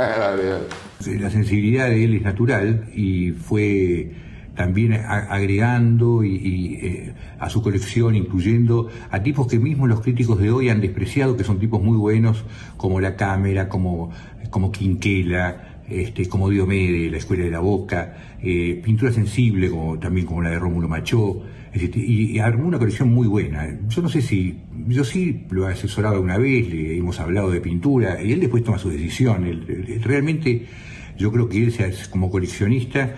la 1.06 1.30
sensibilidad 1.30 1.88
de 1.88 2.04
él 2.04 2.16
es 2.16 2.22
natural 2.22 2.86
y 2.94 3.30
fue 3.30 4.10
también 4.54 4.92
agregando 4.92 6.24
y, 6.24 6.78
eh, 6.80 7.14
a 7.38 7.50
su 7.50 7.62
colección, 7.62 8.14
incluyendo 8.14 8.88
a 9.10 9.22
tipos 9.22 9.46
que 9.46 9.58
mismos 9.58 9.88
los 9.88 10.00
críticos 10.00 10.38
de 10.38 10.50
hoy 10.50 10.68
han 10.68 10.80
despreciado, 10.80 11.36
que 11.36 11.44
son 11.44 11.58
tipos 11.58 11.82
muy 11.82 11.96
buenos, 11.96 12.44
como 12.76 13.00
La 13.00 13.16
Cámara, 13.16 13.68
como, 13.68 14.10
como 14.50 14.70
Quinquela, 14.70 15.82
este, 15.88 16.28
como 16.28 16.48
Diomedes, 16.48 17.10
La 17.10 17.18
Escuela 17.18 17.44
de 17.44 17.50
la 17.50 17.60
Boca, 17.60 18.36
eh, 18.42 18.80
pintura 18.82 19.12
sensible, 19.12 19.70
como, 19.70 19.98
también 19.98 20.26
como 20.26 20.42
la 20.42 20.50
de 20.50 20.58
Rómulo 20.58 20.88
Machó, 20.88 21.42
y, 21.74 22.38
armó 22.38 22.68
una 22.68 22.78
colección 22.78 23.12
muy 23.12 23.26
buena. 23.26 23.78
Yo 23.88 24.00
no 24.00 24.08
sé 24.08 24.22
si, 24.22 24.60
yo 24.86 25.02
sí 25.02 25.44
lo 25.50 25.68
he 25.68 25.72
asesorado 25.72 26.20
una 26.20 26.38
vez, 26.38 26.68
le 26.68 26.96
hemos 26.96 27.18
hablado 27.18 27.50
de 27.50 27.60
pintura, 27.60 28.22
y 28.22 28.32
él 28.32 28.40
después 28.40 28.62
toma 28.62 28.78
su 28.78 28.90
decisión. 28.90 29.44
realmente, 30.04 30.66
yo 31.18 31.32
creo 31.32 31.48
que 31.48 31.64
él, 31.64 31.74
como 32.10 32.30
coleccionista, 32.30 33.16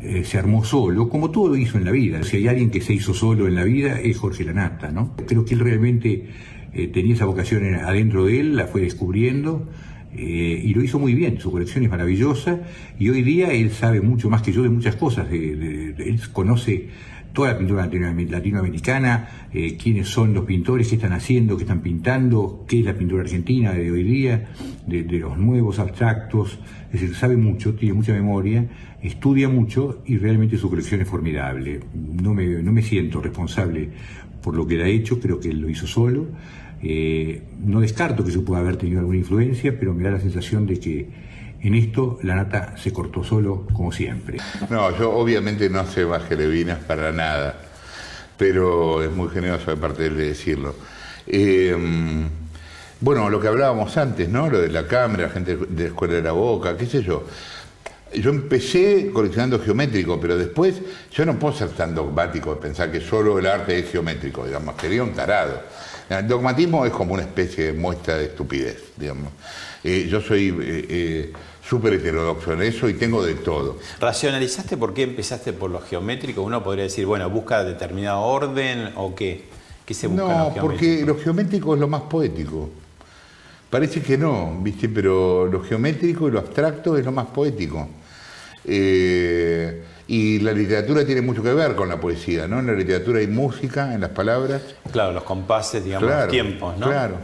eh, 0.00 0.22
se 0.24 0.38
armó 0.38 0.64
solo, 0.64 1.08
como 1.08 1.32
todo 1.32 1.56
hizo 1.56 1.76
en 1.76 1.84
la 1.84 1.90
vida. 1.90 2.22
Si 2.22 2.36
hay 2.36 2.46
alguien 2.46 2.70
que 2.70 2.80
se 2.80 2.92
hizo 2.92 3.12
solo 3.14 3.48
en 3.48 3.56
la 3.56 3.64
vida 3.64 3.98
es 3.98 4.16
Jorge 4.16 4.44
Lanata, 4.44 4.92
¿no? 4.92 5.16
Creo 5.26 5.44
que 5.44 5.54
él 5.54 5.60
realmente 5.60 6.28
eh, 6.72 6.86
tenía 6.86 7.14
esa 7.14 7.24
vocación 7.24 7.74
adentro 7.74 8.26
de 8.26 8.38
él, 8.38 8.54
la 8.54 8.68
fue 8.68 8.82
descubriendo 8.82 9.68
eh, 10.14 10.62
y 10.64 10.72
lo 10.72 10.84
hizo 10.84 11.00
muy 11.00 11.14
bien. 11.14 11.40
Su 11.40 11.50
colección 11.50 11.82
es 11.82 11.90
maravillosa 11.90 12.60
y 12.96 13.08
hoy 13.08 13.22
día 13.22 13.50
él 13.50 13.72
sabe 13.72 14.00
mucho 14.00 14.30
más 14.30 14.42
que 14.42 14.52
yo 14.52 14.62
de 14.62 14.68
muchas 14.68 14.94
cosas. 14.94 15.26
él 15.32 16.20
conoce 16.32 16.90
toda 17.32 17.52
la 17.52 17.58
pintura 17.58 17.86
latinoamericana, 17.86 19.48
quiénes 19.52 20.08
son 20.08 20.32
los 20.32 20.44
pintores, 20.44 20.88
qué 20.88 20.94
están 20.94 21.12
haciendo, 21.12 21.56
qué 21.56 21.64
están 21.64 21.82
pintando, 21.82 22.64
qué 22.68 22.80
es 22.80 22.84
la 22.84 22.94
pintura 22.94 23.22
argentina 23.22 23.72
de 23.72 23.90
hoy 23.90 24.02
día, 24.02 24.48
de, 24.86 25.02
de 25.02 25.18
los 25.18 25.36
nuevos 25.38 25.78
abstractos. 25.78 26.58
Es 26.86 27.00
decir, 27.00 27.14
sabe 27.14 27.36
mucho, 27.36 27.74
tiene 27.74 27.94
mucha 27.94 28.12
memoria 28.12 28.66
estudia 29.02 29.48
mucho 29.48 30.02
y 30.06 30.18
realmente 30.18 30.56
su 30.56 30.68
colección 30.68 31.00
es 31.00 31.08
formidable. 31.08 31.80
No 31.94 32.34
me, 32.34 32.46
no 32.62 32.72
me 32.72 32.82
siento 32.82 33.20
responsable 33.20 33.90
por 34.42 34.54
lo 34.54 34.66
que 34.66 34.82
ha 34.82 34.86
hecho, 34.86 35.20
creo 35.20 35.40
que 35.40 35.50
él 35.50 35.60
lo 35.60 35.68
hizo 35.68 35.86
solo. 35.86 36.26
Eh, 36.82 37.42
no 37.64 37.80
descarto 37.80 38.24
que 38.24 38.30
se 38.30 38.38
pueda 38.40 38.60
haber 38.60 38.76
tenido 38.76 39.00
alguna 39.00 39.18
influencia, 39.18 39.78
pero 39.78 39.94
me 39.94 40.04
da 40.04 40.12
la 40.12 40.20
sensación 40.20 40.66
de 40.66 40.78
que 40.78 41.08
en 41.60 41.74
esto 41.74 42.18
la 42.22 42.36
nata 42.36 42.76
se 42.76 42.92
cortó 42.92 43.24
solo, 43.24 43.66
como 43.72 43.90
siempre. 43.90 44.38
No, 44.70 44.96
yo 44.96 45.12
obviamente 45.12 45.68
no 45.68 45.84
sé 45.86 46.04
baje 46.04 46.36
Levinas 46.36 46.78
para 46.78 47.10
nada, 47.10 47.60
pero 48.36 49.02
es 49.02 49.10
muy 49.10 49.28
generoso 49.28 49.70
de 49.70 49.76
parte 49.76 50.02
de 50.02 50.08
él 50.08 50.16
de 50.16 50.28
decirlo. 50.28 50.74
Eh, 51.26 51.76
bueno, 53.00 53.30
lo 53.30 53.40
que 53.40 53.48
hablábamos 53.48 53.96
antes, 53.96 54.28
¿no? 54.28 54.48
Lo 54.48 54.60
de 54.60 54.68
la 54.68 54.86
cámara, 54.86 55.28
gente 55.28 55.56
de 55.56 55.82
la 55.84 55.88
Escuela 55.88 56.14
de 56.14 56.22
la 56.22 56.32
Boca, 56.32 56.76
qué 56.76 56.86
sé 56.86 57.02
yo. 57.02 57.24
Yo 58.14 58.30
empecé 58.30 59.10
coleccionando 59.12 59.60
geométrico, 59.60 60.18
pero 60.20 60.36
después 60.36 60.76
yo 61.12 61.26
no 61.26 61.38
puedo 61.38 61.54
ser 61.54 61.70
tan 61.70 61.94
dogmático 61.94 62.54
de 62.54 62.60
pensar 62.60 62.90
que 62.90 63.00
solo 63.00 63.38
el 63.38 63.46
arte 63.46 63.78
es 63.78 63.90
geométrico, 63.90 64.46
digamos, 64.46 64.74
sería 64.80 65.02
un 65.02 65.12
tarado. 65.12 65.62
El 66.08 66.26
dogmatismo 66.26 66.86
es 66.86 66.92
como 66.92 67.14
una 67.14 67.22
especie 67.22 67.66
de 67.66 67.72
muestra 67.74 68.16
de 68.16 68.26
estupidez, 68.26 68.82
digamos. 68.96 69.32
Eh, 69.84 70.08
yo 70.10 70.20
soy 70.22 70.48
eh, 70.48 70.86
eh, 70.88 71.32
súper 71.62 71.94
heterodoxo 71.94 72.54
en 72.54 72.62
eso 72.62 72.88
y 72.88 72.94
tengo 72.94 73.22
de 73.22 73.34
todo. 73.34 73.78
¿Racionalizaste 74.00 74.78
por 74.78 74.94
qué 74.94 75.02
empezaste 75.02 75.52
por 75.52 75.70
lo 75.70 75.80
geométrico? 75.80 76.42
Uno 76.42 76.64
podría 76.64 76.84
decir, 76.84 77.04
bueno, 77.04 77.28
busca 77.28 77.62
determinado 77.62 78.22
orden 78.22 78.92
o 78.96 79.14
qué. 79.14 79.44
¿Qué 79.84 79.94
se 79.94 80.06
busca 80.06 80.26
no, 80.26 80.54
porque 80.60 81.04
lo 81.06 81.18
geométrico 81.18 81.74
es 81.74 81.80
lo 81.80 81.88
más 81.88 82.02
poético. 82.02 82.68
Parece 83.70 84.00
que 84.00 84.16
no, 84.16 84.58
¿viste? 84.60 84.88
Pero 84.88 85.46
lo 85.46 85.62
geométrico 85.62 86.28
y 86.28 86.30
lo 86.30 86.38
abstracto 86.38 86.96
es 86.96 87.04
lo 87.04 87.12
más 87.12 87.26
poético. 87.26 87.86
Eh, 88.70 89.82
y 90.06 90.38
la 90.40 90.52
literatura 90.52 91.04
tiene 91.04 91.20
mucho 91.20 91.42
que 91.42 91.52
ver 91.52 91.74
con 91.74 91.88
la 91.88 92.00
poesía, 92.00 92.46
¿no? 92.46 92.60
En 92.60 92.66
la 92.66 92.72
literatura 92.72 93.18
hay 93.18 93.26
música, 93.26 93.92
en 93.92 94.00
las 94.00 94.10
palabras. 94.10 94.62
Claro, 94.90 95.12
los 95.12 95.22
compases, 95.22 95.84
digamos, 95.84 96.10
los 96.10 96.28
tiempos, 96.28 96.78
¿no? 96.78 96.86
Claro. 96.86 97.16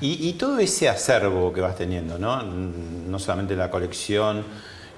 Y, 0.00 0.32
todo 0.34 0.58
ese 0.60 0.88
acervo 0.88 1.52
que 1.52 1.60
vas 1.60 1.76
teniendo, 1.76 2.18
¿no? 2.18 2.42
No 2.42 3.18
solamente 3.18 3.56
la 3.56 3.70
colección, 3.70 4.44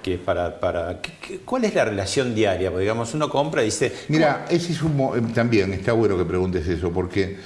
que 0.03 0.15
es 0.15 0.19
para... 0.19 0.59
para 0.59 0.99
¿Cuál 1.43 1.65
es 1.65 1.73
la 1.73 1.85
relación 1.85 2.35
diaria? 2.35 2.69
Porque, 2.69 2.81
digamos, 2.81 3.13
uno 3.15 3.27
compra 3.27 3.63
y 3.63 3.65
dice... 3.65 3.91
Mira, 4.07 4.45
ese 4.49 4.73
es 4.73 4.81
un... 4.83 4.99
Eh, 4.99 5.33
también 5.33 5.73
está 5.73 5.93
bueno 5.93 6.17
que 6.17 6.25
preguntes 6.25 6.67
eso, 6.67 6.91
porque... 6.91 7.37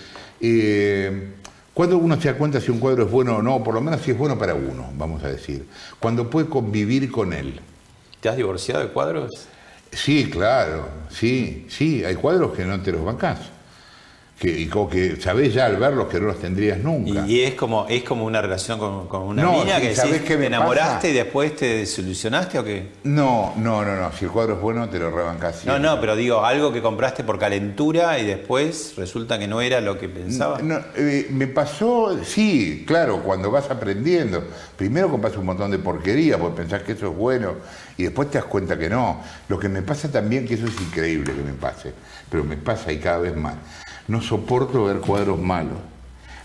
Eh, 0.42 1.30
cuando 1.74 1.98
uno 1.98 2.20
se 2.20 2.30
da 2.30 2.38
cuenta 2.38 2.60
si 2.60 2.72
un 2.72 2.80
cuadro 2.80 3.06
es 3.06 3.12
bueno 3.12 3.38
o 3.38 3.42
no, 3.42 3.64
por 3.64 3.74
lo 3.74 3.82
menos 3.82 4.02
si 4.02 4.12
es 4.12 4.18
bueno 4.18 4.38
para 4.38 4.56
uno, 4.56 4.92
vamos 4.98 5.24
a 5.24 5.30
decir. 5.30 5.66
Cuando 6.00 6.30
puede 6.30 6.48
convivir 6.48 7.12
con 7.12 7.34
él. 7.34 7.60
¿Te 8.26 8.30
has 8.30 8.38
divorciado 8.38 8.82
de 8.82 8.88
cuadros? 8.88 9.48
Sí, 9.92 10.32
claro, 10.32 10.88
sí, 11.12 11.68
sí, 11.70 12.04
hay 12.04 12.16
cuadros 12.16 12.58
que 12.58 12.66
no 12.66 12.82
te 12.82 12.92
los 12.92 13.06
bancás 13.06 13.38
que, 14.40 14.50
y 14.50 14.66
como 14.68 14.90
que 14.90 15.16
sabés 15.22 15.54
ya 15.54 15.66
al 15.66 15.78
verlos 15.78 16.08
que 16.08 16.20
no 16.20 16.28
los 16.28 16.40
tendrías 16.40 16.80
nunca. 16.80 17.26
Y, 17.26 17.42
es 17.42 17.54
como 17.54 17.88
es 17.88 18.04
como 18.04 18.26
una 18.26 18.42
relación 18.42 18.80
con, 18.80 19.22
una 19.22 19.44
niña 19.44 19.80
que 19.80 19.90
decís, 19.90 20.22
que 20.28 20.36
te 20.36 20.46
enamoraste 20.48 21.12
y 21.12 21.14
después 21.14 21.56
te 21.56 21.78
desilusionaste 21.78 22.60
o 22.60 22.64
qué? 22.64 22.92
No, 23.06 23.54
no, 23.56 23.86
no, 23.86 23.96
no. 23.96 24.12
Si 24.12 24.26
el 24.26 24.32
cuadro 24.32 24.56
es 24.56 24.62
bueno, 24.62 24.90
te 24.90 25.00
lo 25.00 25.10
rebancás 25.10 25.66
No, 25.66 25.80
no, 25.80 26.02
pero 26.02 26.18
digo, 26.18 26.44
algo 26.44 26.74
que 26.74 26.82
compraste 26.82 27.24
por 27.24 27.40
calentura 27.40 28.20
y 28.20 28.26
después 28.26 28.94
resulta 28.98 29.40
que 29.40 29.48
no 29.48 29.62
era 29.62 29.80
lo 29.80 29.98
que 29.98 30.10
pensabas. 30.10 30.62
Eh, 30.98 31.28
me 31.30 31.48
pasó, 31.48 32.18
sí, 32.24 32.84
claro, 32.86 33.24
cuando 33.24 33.50
vas 33.50 33.70
aprendiendo. 33.70 34.44
Primero 34.76 35.10
compras 35.10 35.38
un 35.38 35.46
montón 35.46 35.72
de 35.72 35.80
porquería 35.80 36.38
porque 36.38 36.58
pensás 36.58 36.84
que 36.84 36.92
eso 36.92 37.10
es 37.10 37.16
bueno 37.16 37.54
y 37.98 38.04
después 38.04 38.30
te 38.30 38.38
das 38.38 38.48
cuenta 38.48 38.78
que 38.78 38.90
no. 38.90 39.22
Lo 39.48 39.60
que 39.60 39.70
me 39.70 39.82
pasa 39.82 40.12
también, 40.12 40.48
que 40.48 40.56
eso 40.56 40.66
es 40.66 40.80
increíble 40.82 41.34
que 41.34 41.42
me 41.42 41.54
pase, 41.54 41.94
pero 42.30 42.44
me 42.44 42.58
pasa 42.58 42.92
y 42.92 43.00
cada 43.00 43.20
vez 43.20 43.36
más 43.36 43.56
no 44.08 44.22
soporto 44.22 44.86
ver 44.86 44.98
cuadros 44.98 45.40
malos. 45.40 45.78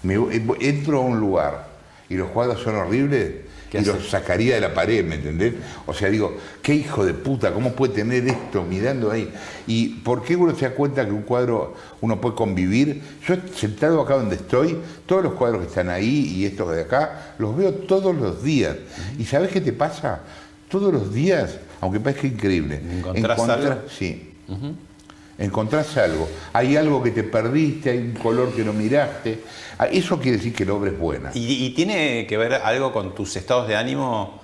Me, 0.03 0.15
entro 0.61 0.99
a 0.99 1.01
un 1.03 1.21
lugar 1.21 1.69
y 2.09 2.15
los 2.15 2.31
cuadros 2.31 2.63
son 2.63 2.77
horribles 2.77 3.33
y 3.73 3.85
los 3.85 4.09
sacaría 4.09 4.57
de 4.57 4.63
la 4.63 4.75
pared, 4.75 5.05
¿me 5.05 5.17
entendés? 5.17 5.55
O 5.87 5.95
sea, 5.95 6.09
digo, 6.09 6.37
qué 6.63 6.75
hijo 6.75 7.05
de 7.05 7.15
puta, 7.15 7.53
¿cómo 7.53 7.73
puede 7.73 7.95
tener 7.95 8.27
esto 8.27 8.65
mirando 8.65 9.13
ahí? 9.13 9.33
¿Y 9.67 10.01
por 10.01 10.25
qué 10.25 10.35
uno 10.35 10.57
se 10.57 10.69
da 10.69 10.75
cuenta 10.75 11.05
que 11.05 11.13
un 11.13 11.23
cuadro 11.23 11.75
uno 12.01 12.21
puede 12.21 12.35
convivir? 12.35 13.03
Yo 13.27 13.37
sentado 13.55 14.01
acá 14.01 14.15
donde 14.15 14.37
estoy, 14.37 14.77
todos 15.07 15.23
los 15.23 15.35
cuadros 15.35 15.61
que 15.61 15.69
están 15.69 15.89
ahí 15.89 16.33
y 16.35 16.47
estos 16.47 16.75
de 16.75 16.83
acá, 16.83 17.35
los 17.39 17.57
veo 17.57 17.73
todos 17.73 18.17
los 18.17 18.43
días. 18.43 18.77
¿Y 19.19 19.25
sabes 19.27 19.51
qué 19.51 19.61
te 19.61 19.73
pasa? 19.73 20.23
Todos 20.71 20.93
los 20.93 21.13
días, 21.13 21.59
aunque 21.81 22.01
parezca 22.01 22.27
increíble. 22.27 22.81
¿Encontrás 23.15 23.79
Sí 23.89 24.31
encontrás 25.41 25.97
algo, 25.97 26.29
hay 26.53 26.77
algo 26.77 27.03
que 27.03 27.11
te 27.11 27.25
perdiste, 27.25 27.91
hay 27.91 27.99
un 27.99 28.13
color 28.13 28.55
que 28.55 28.63
no 28.63 28.75
miraste, 28.75 29.41
ah, 29.79 29.87
eso 29.87 30.21
quiere 30.21 30.37
decir 30.37 30.55
que 30.55 30.67
la 30.67 30.75
obra 30.75 30.91
es 30.91 30.99
buena. 30.99 31.31
¿Y, 31.35 31.71
tiene 31.71 32.27
que 32.27 32.37
ver 32.37 32.55
algo 32.55 32.93
con 32.93 33.15
tus 33.15 33.35
estados 33.37 33.67
de 33.67 33.75
ánimo, 33.75 34.43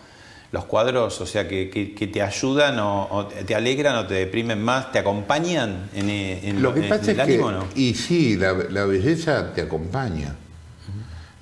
los 0.52 0.64
cuadros, 0.64 1.20
o 1.20 1.26
sea, 1.26 1.46
que, 1.46 1.66
te 2.12 2.22
ayudan 2.22 2.78
o, 2.80 3.28
te 3.46 3.54
alegran 3.54 3.96
o 3.96 4.06
te 4.06 4.14
deprimen 4.14 4.62
más, 4.62 4.90
te 4.90 4.98
acompañan 4.98 5.90
en, 5.94 6.08
en 6.08 6.62
Lo 6.62 6.72
que 6.72 6.82
pasa 6.82 7.10
el 7.10 7.20
es 7.20 7.24
ánimo, 7.24 7.52
¿no? 7.52 7.66
Y 7.74 7.92
sí, 7.94 8.36
la, 8.36 8.52
belleza 8.52 9.52
te 9.52 9.60
acompaña. 9.60 10.34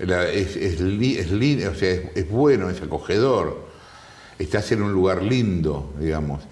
es, 0.01 0.57
es, 0.57 0.81
o 0.81 1.75
sea, 1.77 1.91
es 2.15 2.29
bueno, 2.29 2.71
es 2.71 2.83
acogedor 2.83 3.73
estás 4.39 4.73
en 4.73 4.83
un 4.83 4.93
lugar 4.93 5.23
lindo, 5.23 5.95
digamos. 5.99 6.43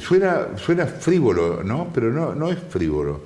Suena, 0.00 0.48
suena 0.56 0.86
frívolo, 0.86 1.62
¿no? 1.62 1.90
Pero 1.94 2.10
no, 2.10 2.34
no 2.34 2.50
es 2.50 2.58
frívolo. 2.68 3.22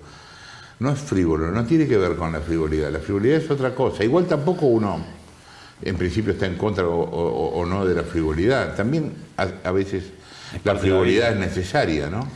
No 0.79 0.91
es 0.91 0.99
frívolo, 0.99 1.53
no 1.53 1.65
tiene 1.65 1.87
que 1.87 1.97
ver 1.97 2.17
con 2.17 2.33
la 2.33 2.41
frivolidad. 2.41 2.91
La 2.91 2.99
frivolidad 2.99 3.37
es 3.39 3.49
otra 3.49 3.73
cosa. 3.73 4.03
Igual 4.03 4.27
tampoco 4.27 4.67
uno, 4.67 5.01
en 5.81 5.97
principio, 5.97 6.33
está 6.33 6.47
en 6.47 6.57
contra 6.57 6.89
o, 6.89 7.65
no 7.65 7.87
de 7.87 7.95
la 7.95 8.03
frivolidad. 8.03 8.75
También 8.75 9.13
a, 9.37 9.71
veces 9.71 10.05
la 10.65 10.75
frivolidad 10.75 11.33
es 11.33 11.39
necesaria, 11.39 12.09
¿no? 12.11 12.27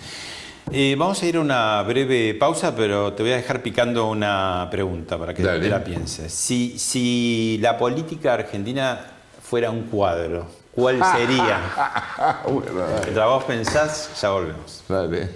Eh, 0.70 0.94
vamos 0.96 1.20
a 1.22 1.26
ir 1.26 1.36
a 1.36 1.40
una 1.40 1.82
breve 1.82 2.34
pausa, 2.34 2.74
pero 2.74 3.12
te 3.14 3.24
voy 3.24 3.32
a 3.32 3.36
dejar 3.36 3.62
picando 3.62 4.08
una 4.08 4.68
pregunta 4.70 5.18
para 5.18 5.34
que 5.34 5.42
te 5.42 5.68
la 5.68 5.82
pienses. 5.82 6.32
Si, 6.32 6.78
si 6.78 7.58
la 7.60 7.76
política 7.76 8.34
argentina 8.34 9.06
fuera 9.42 9.70
un 9.70 9.82
cuadro, 9.84 10.46
¿Cuál 10.76 11.02
sería? 11.16 11.58
Mientras 12.46 13.26
vos 13.26 13.44
pensás, 13.44 14.10
ya 14.20 14.28
volvemos. 14.28 14.84
Dale. 14.86 15.30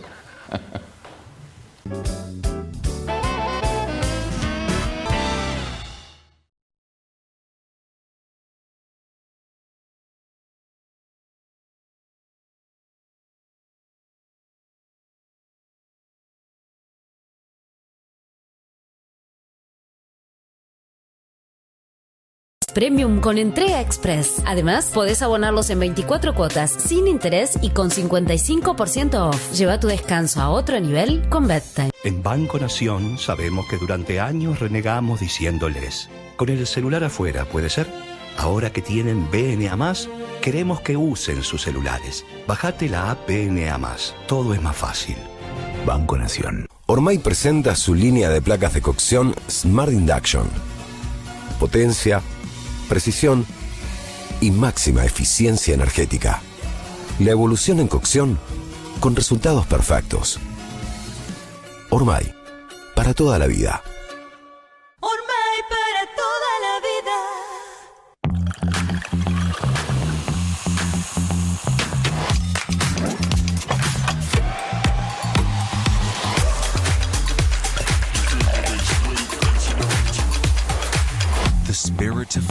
Premium 22.73 23.21
con 23.21 23.39
entrega 23.39 23.81
express. 23.81 24.43
Además, 24.47 24.91
podés 24.93 25.23
abonarlos 25.23 25.71
en 25.71 25.81
24 25.81 26.35
cuotas 26.35 26.71
sin 26.71 27.07
interés 27.07 27.59
y 27.62 27.71
con 27.71 27.91
55% 27.91 29.14
off. 29.29 29.53
Lleva 29.53 29.81
tu 29.81 29.89
descanso 29.89 30.41
a 30.41 30.51
otro 30.51 30.79
nivel 30.81 31.29
con 31.29 31.47
Bedtime. 31.47 31.91
En 32.05 32.23
Banco 32.23 32.59
Nación 32.59 33.18
sabemos 33.18 33.66
que 33.68 33.77
durante 33.77 34.21
años 34.21 34.59
renegamos 34.61 35.21
diciéndoles, 35.21 36.09
con 36.37 36.49
el 36.49 36.66
celular 36.66 37.05
afuera, 37.05 37.45
¿puede 37.45 37.68
ser? 37.68 37.87
Ahora 38.39 38.73
que 38.73 38.81
tienen 38.81 39.29
BNA+, 39.31 39.95
queremos 40.41 40.81
que 40.81 40.97
usen 40.97 41.43
sus 41.43 41.62
celulares. 41.62 42.25
Bajate 42.47 42.89
la 42.89 43.11
app 43.11 43.29
BNA+. 43.29 43.79
Todo 44.27 44.55
es 44.55 44.62
más 44.62 44.77
fácil. 44.77 45.16
Banco 45.85 46.16
Nación. 46.16 46.66
Ormay 46.87 47.18
presenta 47.18 47.77
su 47.77 47.95
línea 47.95 48.31
de 48.31 48.43
placas 48.43 48.75
de 48.75 48.83
cocción 48.83 49.35
Smart 49.49 49.93
Induction. 49.93 50.49
Potencia, 51.59 52.23
precisión 52.91 53.47
y 54.41 54.51
máxima 54.51 55.05
eficiencia 55.05 55.72
energética. 55.72 56.43
La 57.20 57.30
evolución 57.30 57.78
en 57.78 57.86
cocción 57.86 58.38
con 58.99 59.14
resultados 59.14 59.64
perfectos. 59.66 60.41
Ormay, 61.88 62.34
para 62.95 63.14
toda 63.14 63.38
la 63.38 63.47
vida. 63.47 63.82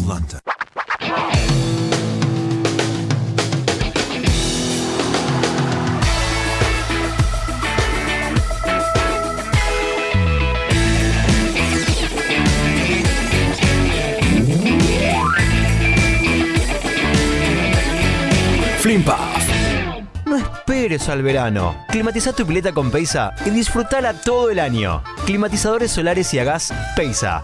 London. 0.10 0.40
Flimpaf. 18.80 19.20
No 20.26 20.38
esperes 20.38 21.08
al 21.10 21.22
verano. 21.22 21.86
Climatiza 21.90 22.34
tu 22.34 22.48
pileta 22.48 22.72
con 22.72 22.90
Peisa 22.90 23.36
y 23.46 23.52
disfrutala 23.52 24.14
todo 24.14 24.50
el 24.50 24.60
año. 24.60 25.04
Climatizadores 25.28 25.92
solares 25.92 26.34
y 26.34 26.40
a 26.40 26.44
gas 26.46 26.74
Peisa. 26.96 27.44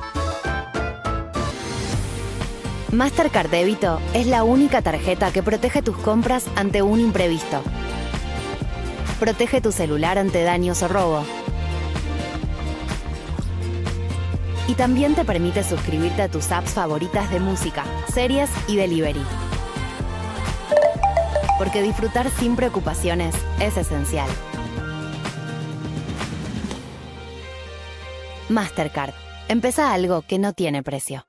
Mastercard 2.96 3.50
Débito 3.50 4.00
es 4.14 4.26
la 4.26 4.46
única 4.46 4.82
tarjeta 4.82 5.34
que 5.34 5.44
protege 5.44 5.82
tus 5.82 5.98
compras 5.98 6.46
ante 6.56 6.82
un 6.82 7.02
imprevisto. 7.02 7.62
Protege 9.20 9.60
tu 9.60 9.74
celular 9.74 10.18
ante 10.18 10.44
daños 10.44 10.82
o 10.82 10.88
robo. 10.88 11.26
Y 14.70 14.76
también 14.76 15.14
te 15.14 15.26
permite 15.26 15.66
suscribirte 15.66 16.22
a 16.22 16.30
tus 16.30 16.50
apps 16.54 16.72
favoritas 16.72 17.30
de 17.32 17.42
música, 17.42 17.84
series 18.14 18.50
y 18.70 18.78
delivery. 18.78 19.24
Porque 21.58 21.82
disfrutar 21.82 22.30
sin 22.30 22.56
preocupaciones 22.56 23.36
es 23.60 23.76
esencial. 23.76 24.30
Mastercard. 28.48 29.14
Empieza 29.50 29.94
algo 29.94 30.22
que 30.22 30.40
no 30.40 30.54
tiene 30.54 30.82
precio. 30.82 31.26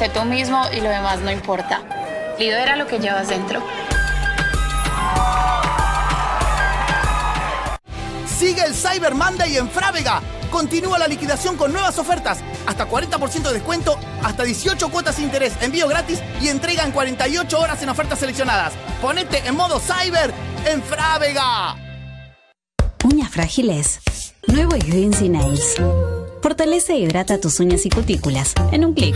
Sé 0.00 0.08
tú 0.08 0.24
mismo 0.24 0.62
y 0.74 0.80
lo 0.80 0.88
demás 0.88 1.20
no 1.20 1.30
importa. 1.30 1.82
Lidera 2.38 2.74
lo 2.74 2.86
que 2.86 2.98
llevas 2.98 3.28
dentro. 3.28 3.62
Sigue 8.26 8.62
el 8.64 8.74
Cyber 8.74 9.14
Monday 9.14 9.58
en 9.58 9.68
Frávega. 9.68 10.22
Continúa 10.50 10.98
la 10.98 11.06
liquidación 11.06 11.58
con 11.58 11.74
nuevas 11.74 11.98
ofertas. 11.98 12.38
Hasta 12.66 12.88
40% 12.88 13.42
de 13.42 13.52
descuento, 13.52 13.98
hasta 14.22 14.42
18 14.42 14.88
cuotas 14.88 15.18
de 15.18 15.24
interés, 15.24 15.52
envío 15.60 15.86
gratis 15.86 16.22
y 16.40 16.48
entrega 16.48 16.84
en 16.84 16.92
48 16.92 17.60
horas 17.60 17.82
en 17.82 17.90
ofertas 17.90 18.20
seleccionadas. 18.20 18.72
Ponete 19.02 19.46
en 19.46 19.54
modo 19.54 19.78
Cyber 19.80 20.32
en 20.64 20.82
Frávega. 20.82 21.76
Uñas 23.04 23.28
frágiles. 23.28 24.00
Nuevo 24.46 24.76
Vinci 24.82 25.28
Nails. 25.28 25.74
Fortalece 26.40 26.94
e 26.94 27.00
hidrata 27.00 27.38
tus 27.38 27.60
uñas 27.60 27.84
y 27.84 27.90
cutículas 27.90 28.54
en 28.72 28.86
un 28.86 28.94
clic. 28.94 29.14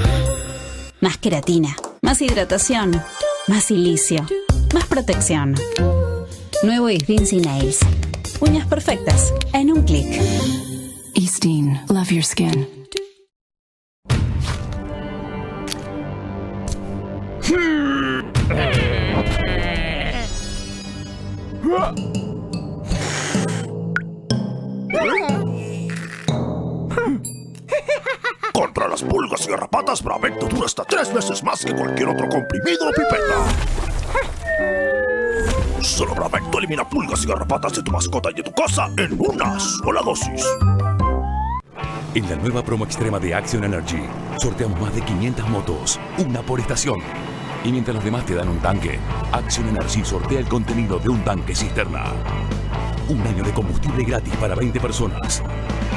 Más 1.04 1.18
queratina, 1.18 1.76
más 2.00 2.22
hidratación, 2.22 2.98
más 3.46 3.64
silicio, 3.64 4.24
más 4.72 4.86
protección. 4.86 5.54
Nuevo 6.62 6.86
Vinci 7.06 7.40
Nails. 7.40 7.80
Uñas 8.40 8.66
perfectas 8.66 9.34
en 9.52 9.70
un 9.70 9.82
clic. 9.82 10.06
Easteen, 11.14 11.78
love 11.90 12.08
your 12.08 12.24
skin. 12.24 12.66
Contra 28.84 29.00
las 29.00 29.10
pulgas 29.10 29.46
y 29.46 29.50
garrapatas, 29.50 30.02
Bravecto 30.02 30.46
dura 30.46 30.66
hasta 30.66 30.84
tres 30.84 31.10
veces 31.10 31.42
más 31.42 31.64
que 31.64 31.74
cualquier 31.74 32.06
otro 32.08 32.28
comprimido 32.28 32.86
o 32.86 32.90
pipeta. 32.90 33.46
Solo 35.80 36.14
Bravecto 36.14 36.58
elimina 36.58 36.86
pulgas 36.86 37.24
y 37.24 37.28
garrapatas 37.28 37.76
de 37.76 37.82
tu 37.82 37.90
mascota 37.90 38.30
y 38.30 38.34
de 38.34 38.42
tu 38.42 38.52
casa 38.52 38.90
en 38.98 39.18
una 39.18 39.58
sola 39.58 40.02
dosis. 40.02 40.46
En 42.14 42.28
la 42.28 42.36
nueva 42.36 42.62
promo 42.62 42.84
extrema 42.84 43.18
de 43.18 43.34
Action 43.34 43.64
Energy, 43.64 44.02
sorteamos 44.36 44.78
más 44.78 44.94
de 44.94 45.00
500 45.00 45.48
motos, 45.48 45.98
una 46.18 46.42
por 46.42 46.60
estación. 46.60 47.00
Y 47.64 47.72
mientras 47.72 47.94
los 47.94 48.04
demás 48.04 48.26
te 48.26 48.34
dan 48.34 48.48
un 48.50 48.58
tanque, 48.58 48.98
Action 49.32 49.66
Energy 49.66 50.04
sortea 50.04 50.40
el 50.40 50.46
contenido 50.46 50.98
de 50.98 51.08
un 51.08 51.24
tanque 51.24 51.54
cisterna. 51.54 52.12
Un 53.08 53.20
año 53.26 53.44
de 53.44 53.52
combustible 53.52 54.02
gratis 54.02 54.34
para 54.36 54.54
20 54.54 54.80
personas. 54.80 55.42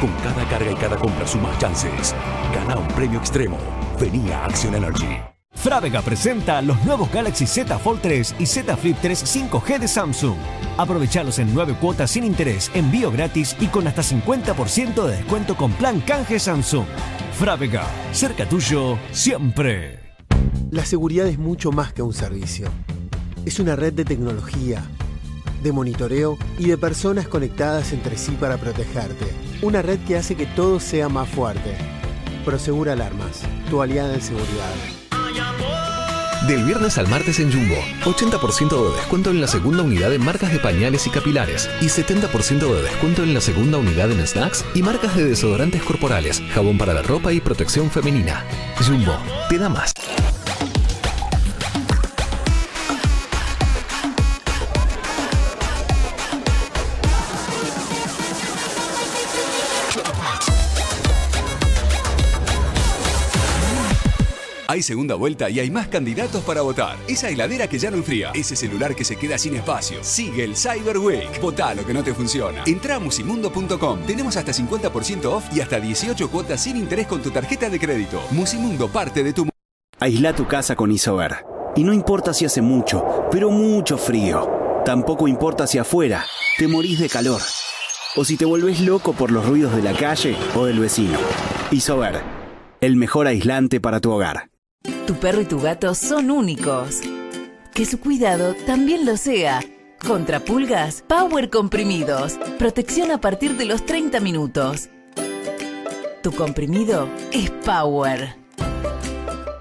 Con 0.02 0.12
cada 0.24 0.44
carga 0.50 0.72
y 0.72 0.76
cada 0.76 0.98
compra 0.98 1.26
sumas 1.26 1.58
chances. 1.58 2.14
Gana 2.54 2.76
un 2.76 2.88
premio 2.90 3.18
extremo. 3.20 3.58
Venía 3.98 4.44
Action 4.44 4.76
Energy. 4.76 5.18
Frávega 5.54 6.02
presenta 6.02 6.62
los 6.62 6.84
nuevos 6.86 7.10
Galaxy 7.12 7.48
Z 7.48 7.80
Fold 7.80 8.02
3 8.02 8.36
y 8.40 8.46
Z 8.46 8.76
Flip 8.76 8.98
3 9.02 9.24
5G 9.26 9.80
de 9.80 9.88
Samsung. 9.88 10.36
Aprovechalos 10.78 11.40
en 11.40 11.54
9 11.54 11.78
cuotas 11.80 12.12
sin 12.12 12.26
interés, 12.26 12.70
envío 12.74 13.10
gratis 13.10 13.56
y 13.60 13.68
con 13.68 13.88
hasta 13.88 14.04
50% 14.04 15.06
de 15.06 15.16
descuento 15.18 15.56
con 15.56 15.72
plan 15.72 16.02
canje 16.02 16.40
Samsung. 16.40 16.86
Frávega, 17.40 17.86
cerca 18.12 18.48
tuyo, 18.48 18.98
siempre. 19.12 20.00
La 20.72 20.86
seguridad 20.86 21.26
es 21.28 21.40
mucho 21.40 21.72
más 21.72 21.94
que 21.94 22.02
un 22.02 22.14
servicio. 22.14 22.68
Es 23.46 23.60
una 23.60 23.76
red 23.76 23.94
de 23.94 24.06
tecnología, 24.06 24.84
de 25.64 25.72
monitoreo 25.72 26.38
y 26.58 26.68
de 26.68 26.78
personas 26.78 27.28
conectadas 27.28 27.94
entre 27.94 28.18
sí 28.18 28.32
para 28.40 28.58
protegerte. 28.58 29.26
Una 29.62 29.82
red 29.82 30.00
que 30.08 30.18
hace 30.18 30.36
que 30.36 30.46
todo 30.46 30.80
sea 30.80 31.10
más 31.10 31.30
fuerte. 31.30 31.76
Prosegur 32.46 32.90
Alarmas, 32.90 33.42
tu 33.70 33.82
aliada 33.82 34.14
en 34.14 34.22
seguridad. 34.22 34.74
Del 36.48 36.64
viernes 36.64 36.98
al 36.98 37.10
martes 37.10 37.40
en 37.40 37.52
Jumbo, 37.52 37.76
80% 38.06 38.70
de 38.70 38.96
descuento 38.96 39.32
en 39.32 39.42
la 39.42 39.48
segunda 39.48 39.84
unidad 39.84 40.14
en 40.14 40.24
marcas 40.24 40.54
de 40.54 40.60
pañales 40.60 41.06
y 41.06 41.10
capilares 41.10 41.70
y 41.82 41.88
70% 41.88 42.74
de 42.74 42.84
descuento 42.84 43.24
en 43.24 43.34
la 43.34 43.42
segunda 43.42 43.78
unidad 43.80 44.12
en 44.12 44.26
snacks 44.26 44.64
y 44.74 44.82
marcas 44.82 45.18
de 45.18 45.26
desodorantes 45.26 45.84
corporales, 45.84 46.42
jabón 46.54 46.78
para 46.78 46.94
la 46.94 47.02
ropa 47.02 47.34
y 47.34 47.42
protección 47.42 47.92
femenina. 47.92 48.46
Jumbo, 48.78 49.18
te 49.50 49.58
da 49.58 49.68
más. 49.68 49.92
Hay 64.70 64.84
segunda 64.84 65.16
vuelta 65.16 65.50
y 65.50 65.62
hay 65.62 65.72
más 65.72 65.88
candidatos 65.88 66.44
para 66.44 66.62
votar. 66.62 66.98
Esa 67.08 67.30
heladera 67.30 67.70
que 67.70 67.80
ya 67.80 67.90
no 67.90 67.96
enfría. 67.96 68.32
Ese 68.34 68.54
celular 68.58 68.96
que 68.96 69.06
se 69.06 69.16
queda 69.16 69.38
sin 69.38 69.56
espacio. 69.56 70.04
Sigue 70.04 70.44
el 70.44 70.58
Cyber 70.58 70.98
Week. 70.98 71.40
Vota 71.42 71.74
lo 71.74 71.86
que 71.86 71.94
no 71.94 72.04
te 72.04 72.14
funciona. 72.14 72.64
Entra 72.66 72.98
a 72.98 73.00
musimundo.com. 73.00 74.02
Tenemos 74.06 74.36
hasta 74.36 74.52
50% 74.52 75.24
off 75.26 75.46
y 75.56 75.62
hasta 75.62 75.80
18 75.80 76.30
cuotas 76.30 76.62
sin 76.62 76.76
interés 76.76 77.08
con 77.08 77.22
tu 77.22 77.32
tarjeta 77.32 77.70
de 77.70 77.80
crédito. 77.80 78.22
Musimundo 78.32 78.90
parte 78.90 79.24
de 79.24 79.32
tu... 79.32 79.48
Aísla 80.00 80.36
tu 80.36 80.46
casa 80.48 80.76
con 80.76 80.92
Isover. 80.92 81.46
Y 81.78 81.86
no 81.86 81.94
importa 81.94 82.34
si 82.34 82.44
hace 82.44 82.62
mucho, 82.62 83.26
pero 83.32 83.50
mucho 83.50 83.98
frío. 83.98 84.50
Tampoco 84.84 85.30
importa 85.30 85.66
si 85.66 85.78
afuera 85.78 86.26
te 86.58 86.68
morís 86.68 87.00
de 87.00 87.08
calor. 87.08 87.42
O 88.18 88.26
si 88.26 88.36
te 88.36 88.44
volvés 88.44 88.82
loco 88.82 89.14
por 89.14 89.32
los 89.32 89.46
ruidos 89.46 89.74
de 89.78 89.82
la 89.82 89.94
calle 89.94 90.36
o 90.56 90.66
del 90.66 90.80
vecino. 90.80 91.18
Isover. 91.72 92.22
El 92.82 92.98
mejor 92.98 93.28
aislante 93.28 93.80
para 93.80 94.02
tu 94.02 94.12
hogar. 94.12 94.50
Tu 95.06 95.16
perro 95.16 95.42
y 95.42 95.46
tu 95.46 95.60
gato 95.60 95.94
son 95.96 96.32
únicos. 96.32 97.02
Que 97.74 97.86
su 97.86 98.00
cuidado 98.00 98.56
también 98.66 99.06
lo 99.06 99.18
sea. 99.18 99.62
Contra 100.06 100.40
pulgas, 100.40 101.04
Power 101.08 101.50
Comprimidos. 101.50 102.38
Protección 102.58 103.12
a 103.12 103.20
partir 103.20 103.58
de 103.58 103.66
los 103.66 103.86
30 103.86 104.20
minutos. 104.20 104.90
Tu 106.24 106.32
comprimido 106.32 107.08
es 107.32 107.50
Power. 107.52 108.47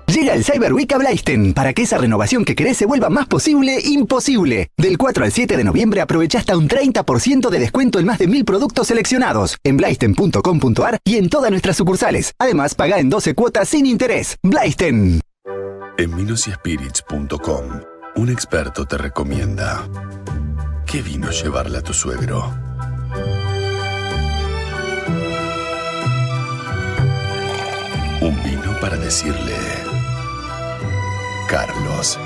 Llega 0.07 0.35
el 0.35 0.45
Cyber 0.45 0.73
Week 0.73 0.93
a 0.93 0.99
Blaisten 0.99 1.53
para 1.53 1.73
que 1.73 1.83
esa 1.83 1.99
renovación 1.99 2.45
que 2.45 2.55
querés 2.55 2.77
se 2.77 2.87
vuelva 2.87 3.11
más 3.11 3.27
posible 3.27 3.81
imposible. 3.83 4.71
Del 4.77 4.99
4 4.99 5.25
al 5.25 5.33
7 5.33 5.57
de 5.57 5.65
noviembre 5.65 6.01
aprovecha 6.01 6.39
hasta 6.39 6.57
un 6.57 6.69
30% 6.69 7.51
de 7.51 7.59
descuento 7.59 7.99
en 7.99 8.07
más 8.07 8.19
de 8.19 8.29
mil 8.29 8.45
productos 8.45 8.87
seleccionados 8.87 9.57
en 9.65 9.77
blaisten.com.ar 9.77 10.99
y 11.05 11.17
en 11.17 11.29
todas 11.29 11.51
nuestras 11.51 11.77
sucursales. 11.77 12.35
Además, 12.39 12.75
paga 12.75 12.99
en 12.99 13.11
12 13.11 13.35
cuotas 13.35 13.69
sin 13.69 13.87
interés. 13.87 14.39
Blaisten. 14.43 15.21
En 15.99 16.17
vinosyspirits.com, 16.17 17.65
un 18.17 18.29
experto 18.31 18.85
te 18.85 18.99
recomienda 18.99 19.89
qué 20.87 21.03
vino 21.03 21.31
llevarle 21.31 21.79
a 21.79 21.83
tu 21.83 21.93
suegro. 21.93 22.55
Un 28.21 28.43
vino 28.43 28.79
para 28.81 28.97
decirle, 28.97 29.55
Carlos, 31.49 32.19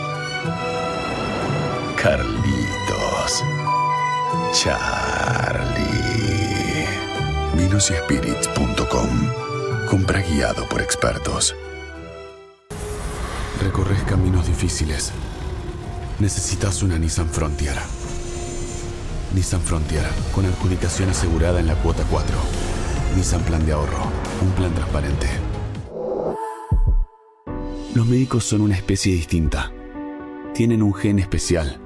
Carlitos, 2.00 3.44
Charlie. 4.54 5.90
Vinosyspirits.com, 7.54 9.88
compra 9.90 10.22
guiado 10.22 10.66
por 10.68 10.80
expertos. 10.80 11.54
Recorres 13.62 14.02
caminos 14.04 14.46
difíciles. 14.46 15.12
Necesitas 16.18 16.82
una 16.82 16.98
Nissan 16.98 17.28
Frontier. 17.28 17.76
Nissan 19.34 19.60
Frontier, 19.60 20.06
con 20.34 20.46
adjudicación 20.46 21.10
asegurada 21.10 21.60
en 21.60 21.66
la 21.66 21.74
cuota 21.74 22.04
4. 22.10 22.34
Nissan 23.16 23.42
Plan 23.42 23.66
de 23.66 23.72
Ahorro, 23.72 24.10
un 24.40 24.50
plan 24.52 24.72
transparente. 24.72 25.49
Los 27.92 28.06
médicos 28.06 28.44
son 28.44 28.60
una 28.60 28.76
especie 28.76 29.12
distinta. 29.12 29.72
Tienen 30.54 30.80
un 30.80 30.94
gen 30.94 31.18
especial. 31.18 31.78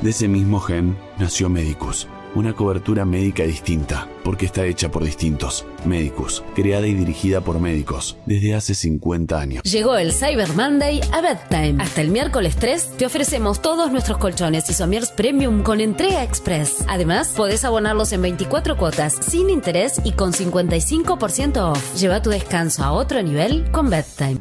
De 0.00 0.10
ese 0.10 0.26
mismo 0.26 0.58
gen 0.58 0.96
nació 1.18 1.50
Medicus, 1.50 2.08
una 2.34 2.54
cobertura 2.54 3.04
médica 3.04 3.42
distinta, 3.42 4.08
porque 4.24 4.46
está 4.46 4.64
hecha 4.64 4.90
por 4.90 5.04
distintos. 5.04 5.66
Medicus, 5.84 6.42
creada 6.54 6.86
y 6.86 6.94
dirigida 6.94 7.42
por 7.42 7.60
médicos 7.60 8.16
desde 8.24 8.54
hace 8.54 8.74
50 8.74 9.38
años. 9.38 9.62
Llegó 9.64 9.98
el 9.98 10.14
Cyber 10.14 10.54
Monday 10.54 11.02
a 11.12 11.20
Bedtime. 11.20 11.82
Hasta 11.82 12.00
el 12.00 12.08
miércoles 12.08 12.56
3 12.56 12.92
te 12.96 13.04
ofrecemos 13.04 13.60
todos 13.60 13.92
nuestros 13.92 14.16
colchones 14.16 14.70
y 14.70 14.72
somiers 14.72 15.10
premium 15.10 15.62
con 15.62 15.82
entrega 15.82 16.24
express. 16.24 16.84
Además, 16.88 17.34
podés 17.36 17.66
abonarlos 17.66 18.14
en 18.14 18.22
24 18.22 18.78
cuotas 18.78 19.14
sin 19.20 19.50
interés 19.50 20.00
y 20.04 20.12
con 20.12 20.32
55% 20.32 21.70
off. 21.70 21.96
Lleva 22.00 22.22
tu 22.22 22.30
descanso 22.30 22.82
a 22.82 22.92
otro 22.92 23.22
nivel 23.22 23.70
con 23.72 23.90
Bedtime. 23.90 24.38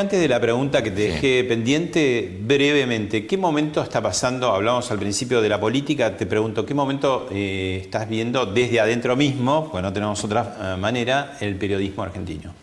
Antes 0.00 0.18
de 0.18 0.28
la 0.28 0.40
pregunta 0.40 0.82
que 0.82 0.90
te 0.90 1.02
dejé 1.02 1.44
pendiente, 1.44 2.40
brevemente, 2.42 3.26
¿qué 3.26 3.36
momento 3.36 3.82
está 3.82 4.00
pasando? 4.00 4.50
Hablamos 4.50 4.90
al 4.90 4.98
principio 4.98 5.42
de 5.42 5.48
la 5.50 5.60
política, 5.60 6.16
te 6.16 6.24
pregunto, 6.24 6.64
¿qué 6.64 6.72
momento 6.72 7.28
eh, 7.30 7.80
estás 7.82 8.08
viendo 8.08 8.46
desde 8.46 8.80
adentro 8.80 9.14
mismo, 9.14 9.68
porque 9.70 9.82
no 9.82 9.92
tenemos 9.92 10.24
otra 10.24 10.56
eh, 10.58 10.80
manera, 10.80 11.36
el 11.40 11.54
periodismo 11.56 12.02
argentino? 12.02 12.54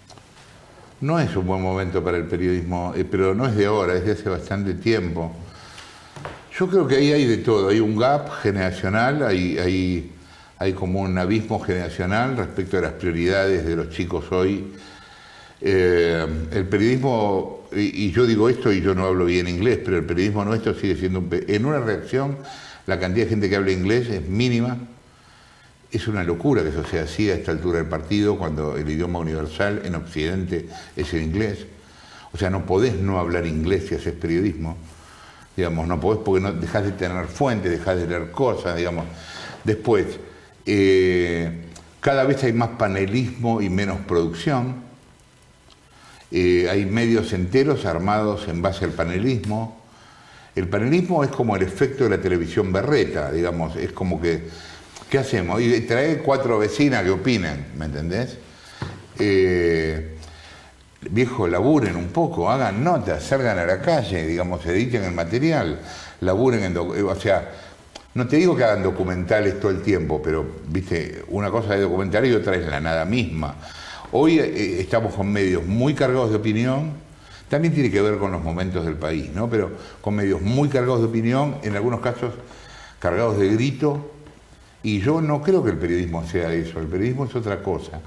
No 1.02 1.20
es 1.20 1.36
un 1.36 1.46
buen 1.46 1.62
momento 1.62 2.04
para 2.04 2.18
el 2.18 2.26
periodismo, 2.26 2.94
eh, 2.98 3.06
pero 3.06 3.36
no 3.36 3.46
es 3.46 3.56
de 3.56 3.68
ahora, 3.68 3.94
es 3.94 4.06
de 4.06 4.14
hace 4.14 4.30
bastante 4.30 4.74
tiempo. 4.74 5.32
Yo 6.58 6.68
creo 6.68 6.88
que 6.88 6.96
ahí 6.96 7.12
hay 7.12 7.26
de 7.26 7.38
todo, 7.38 7.70
hay 7.70 7.80
un 7.80 7.98
gap 7.98 8.32
generacional, 8.42 9.24
hay, 9.24 9.60
hay, 9.60 10.12
hay 10.58 10.74
como 10.74 11.02
un 11.02 11.16
abismo 11.16 11.60
generacional 11.60 12.36
respecto 12.36 12.80
a 12.80 12.82
las 12.82 12.94
prioridades 12.94 13.64
de 13.64 13.76
los 13.76 13.92
chicos 13.92 14.26
hoy. 14.32 14.74
Eh, 15.62 16.26
el 16.52 16.66
periodismo, 16.68 17.68
y, 17.72 18.12
yo 18.12 18.26
digo 18.26 18.50
esto 18.50 18.72
y 18.72 18.82
yo 18.82 18.94
no 18.94 19.06
hablo 19.06 19.26
bien 19.26 19.48
inglés, 19.48 19.80
pero 19.84 19.98
el 19.98 20.06
periodismo 20.06 20.46
nuestro 20.46 20.74
sigue 20.74 20.96
siendo 20.96 21.20
un... 21.20 21.30
En 21.32 21.66
una 21.66 21.80
reacción, 21.80 22.38
la 22.86 23.00
cantidad 23.00 23.26
de 23.26 23.30
gente 23.30 23.50
que 23.50 23.56
habla 23.56 23.72
inglés 23.72 24.10
es 24.10 24.28
mínima. 24.28 24.78
Es 25.92 26.08
una 26.08 26.24
locura 26.24 26.64
que 26.64 26.70
eso 26.70 26.84
sea 26.84 27.04
así 27.04 27.30
a 27.30 27.36
esta 27.36 27.52
altura 27.52 27.80
del 27.80 27.88
partido, 27.88 28.38
cuando 28.38 28.78
el 28.78 28.90
idioma 28.90 29.20
universal 29.20 29.82
en 29.86 29.96
Occidente 29.96 30.68
es 30.96 31.14
el 31.14 31.24
inglés. 31.24 31.66
O 32.34 32.38
sea, 32.38 32.50
no 32.50 32.66
podés 32.66 32.96
no 32.96 33.20
hablar 33.20 33.46
inglés 33.46 33.88
si 33.88 33.96
haces 33.96 34.14
periodismo. 34.14 34.78
Digamos, 35.56 35.88
no 35.88 36.00
podés 36.00 36.22
porque 36.24 36.42
no 36.42 36.52
dejás 36.52 36.84
de 36.84 36.92
tener 36.92 37.26
fuentes, 37.26 37.72
dejás 37.72 37.98
de 37.98 38.08
leer 38.08 38.32
cosas, 38.32 38.76
digamos. 38.76 39.06
Después, 39.64 40.20
eh, 40.66 41.52
cada 42.00 42.26
vez 42.26 42.44
hay 42.44 42.54
más 42.54 42.70
panelismo 42.78 43.62
y 43.62 43.70
menos 43.70 44.00
producción. 44.02 44.87
Eh, 46.32 46.68
hay 46.70 46.86
medios 46.86 47.32
enteros 47.34 47.86
armados 47.86 48.48
en 48.48 48.62
base 48.62 48.86
al 48.86 48.92
panelismo. 48.92 49.82
El 50.56 50.68
panelismo 50.68 51.24
es 51.24 51.30
como 51.32 51.56
el 51.56 51.62
efecto 51.62 52.04
de 52.04 52.10
la 52.12 52.22
televisión 52.22 52.74
berreta, 52.74 53.32
digamos, 53.32 53.76
es 53.76 53.92
como 53.92 54.20
que, 54.20 54.44
¿qué 55.10 55.20
hacemos? 55.20 55.62
Y 55.62 55.82
trae 55.82 56.18
cuatro 56.18 56.58
vecinas 56.60 57.04
que 57.04 57.12
opinen, 57.12 57.68
¿me 57.78 57.86
entendés? 57.86 58.38
Eh, 59.20 60.18
viejo, 61.12 61.48
laburen 61.48 61.96
un 61.96 62.08
poco, 62.08 62.50
hagan 62.50 62.84
notas, 62.84 63.24
salgan 63.24 63.60
a 63.60 63.66
la 63.66 63.82
calle, 63.82 64.26
digamos, 64.26 64.66
editen 64.66 65.04
el 65.04 65.14
material, 65.14 65.80
laburen 66.22 66.64
en... 66.64 66.78
O 66.78 67.16
sea, 67.16 67.52
no 68.16 68.28
te 68.28 68.38
digo 68.38 68.56
que 68.56 68.64
hagan 68.64 68.82
documentales 68.82 69.60
todo 69.60 69.72
el 69.72 69.84
tiempo, 69.84 70.22
pero, 70.24 70.44
viste, 70.68 71.24
una 71.30 71.52
cosa 71.52 71.76
es 71.76 71.82
documental 71.82 72.26
y 72.26 72.34
otra 72.34 72.56
es 72.56 72.66
la 72.66 72.80
nada 72.80 73.06
misma. 73.06 73.56
Hoy 74.12 74.40
eh, 74.40 74.80
estamos 74.80 75.14
con 75.16 75.32
medios 75.32 75.66
muy 75.66 75.94
cargados 75.94 76.30
de 76.30 76.38
opinión, 76.38 76.94
también 77.50 77.74
tiene 77.74 77.92
que 77.92 78.02
ver 78.02 78.18
con 78.18 78.32
los 78.32 78.42
momentos 78.42 78.86
del 78.86 78.96
país, 78.96 79.30
¿no? 79.34 79.50
Pero 79.50 79.72
con 80.00 80.16
medios 80.16 80.42
muy 80.42 80.70
cargados 80.70 81.02
de 81.02 81.08
opinión, 81.08 81.58
en 81.64 81.76
algunos 81.76 82.00
casos 82.00 82.34
cargados 83.00 83.38
de 83.38 83.50
grito, 83.50 84.12
y 84.82 85.02
yo 85.02 85.22
no 85.22 85.42
creo 85.42 85.62
que 85.62 85.72
el 85.72 85.78
periodismo 85.78 86.26
sea 86.26 86.54
eso, 86.54 86.80
el 86.80 86.88
periodismo 86.88 87.26
es 87.26 87.36
otra 87.36 87.62
cosa. 87.62 88.00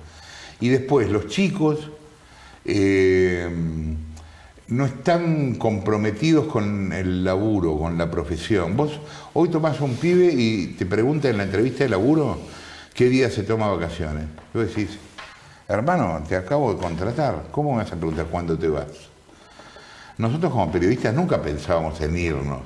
Y 0.58 0.70
después, 0.70 1.10
los 1.10 1.26
chicos 1.26 1.90
eh, 2.64 3.48
no 4.68 4.86
están 4.86 5.56
comprometidos 5.56 6.46
con 6.46 6.94
el 6.94 7.24
laburo, 7.24 7.76
con 7.78 7.98
la 7.98 8.10
profesión. 8.10 8.74
Vos 8.74 9.00
hoy 9.34 9.50
tomás 9.50 9.80
un 9.82 9.96
pibe 9.96 10.32
y 10.32 10.68
te 10.78 10.86
pregunta 10.86 11.28
en 11.28 11.36
la 11.36 11.42
entrevista 11.42 11.84
de 11.84 11.90
laburo 11.90 12.38
qué 12.94 13.10
día 13.10 13.28
se 13.28 13.42
toma 13.42 13.68
vacaciones. 13.68 14.24
Hermano, 15.74 16.22
te 16.28 16.36
acabo 16.36 16.72
de 16.74 16.80
contratar, 16.80 17.44
¿cómo 17.50 17.72
me 17.72 17.78
vas 17.78 17.92
a 17.92 17.96
preguntar 17.96 18.26
cuándo 18.26 18.56
te 18.58 18.68
vas? 18.68 18.86
Nosotros 20.18 20.52
como 20.52 20.70
periodistas 20.70 21.14
nunca 21.14 21.40
pensábamos 21.40 22.00
en 22.00 22.16
irnos. 22.16 22.62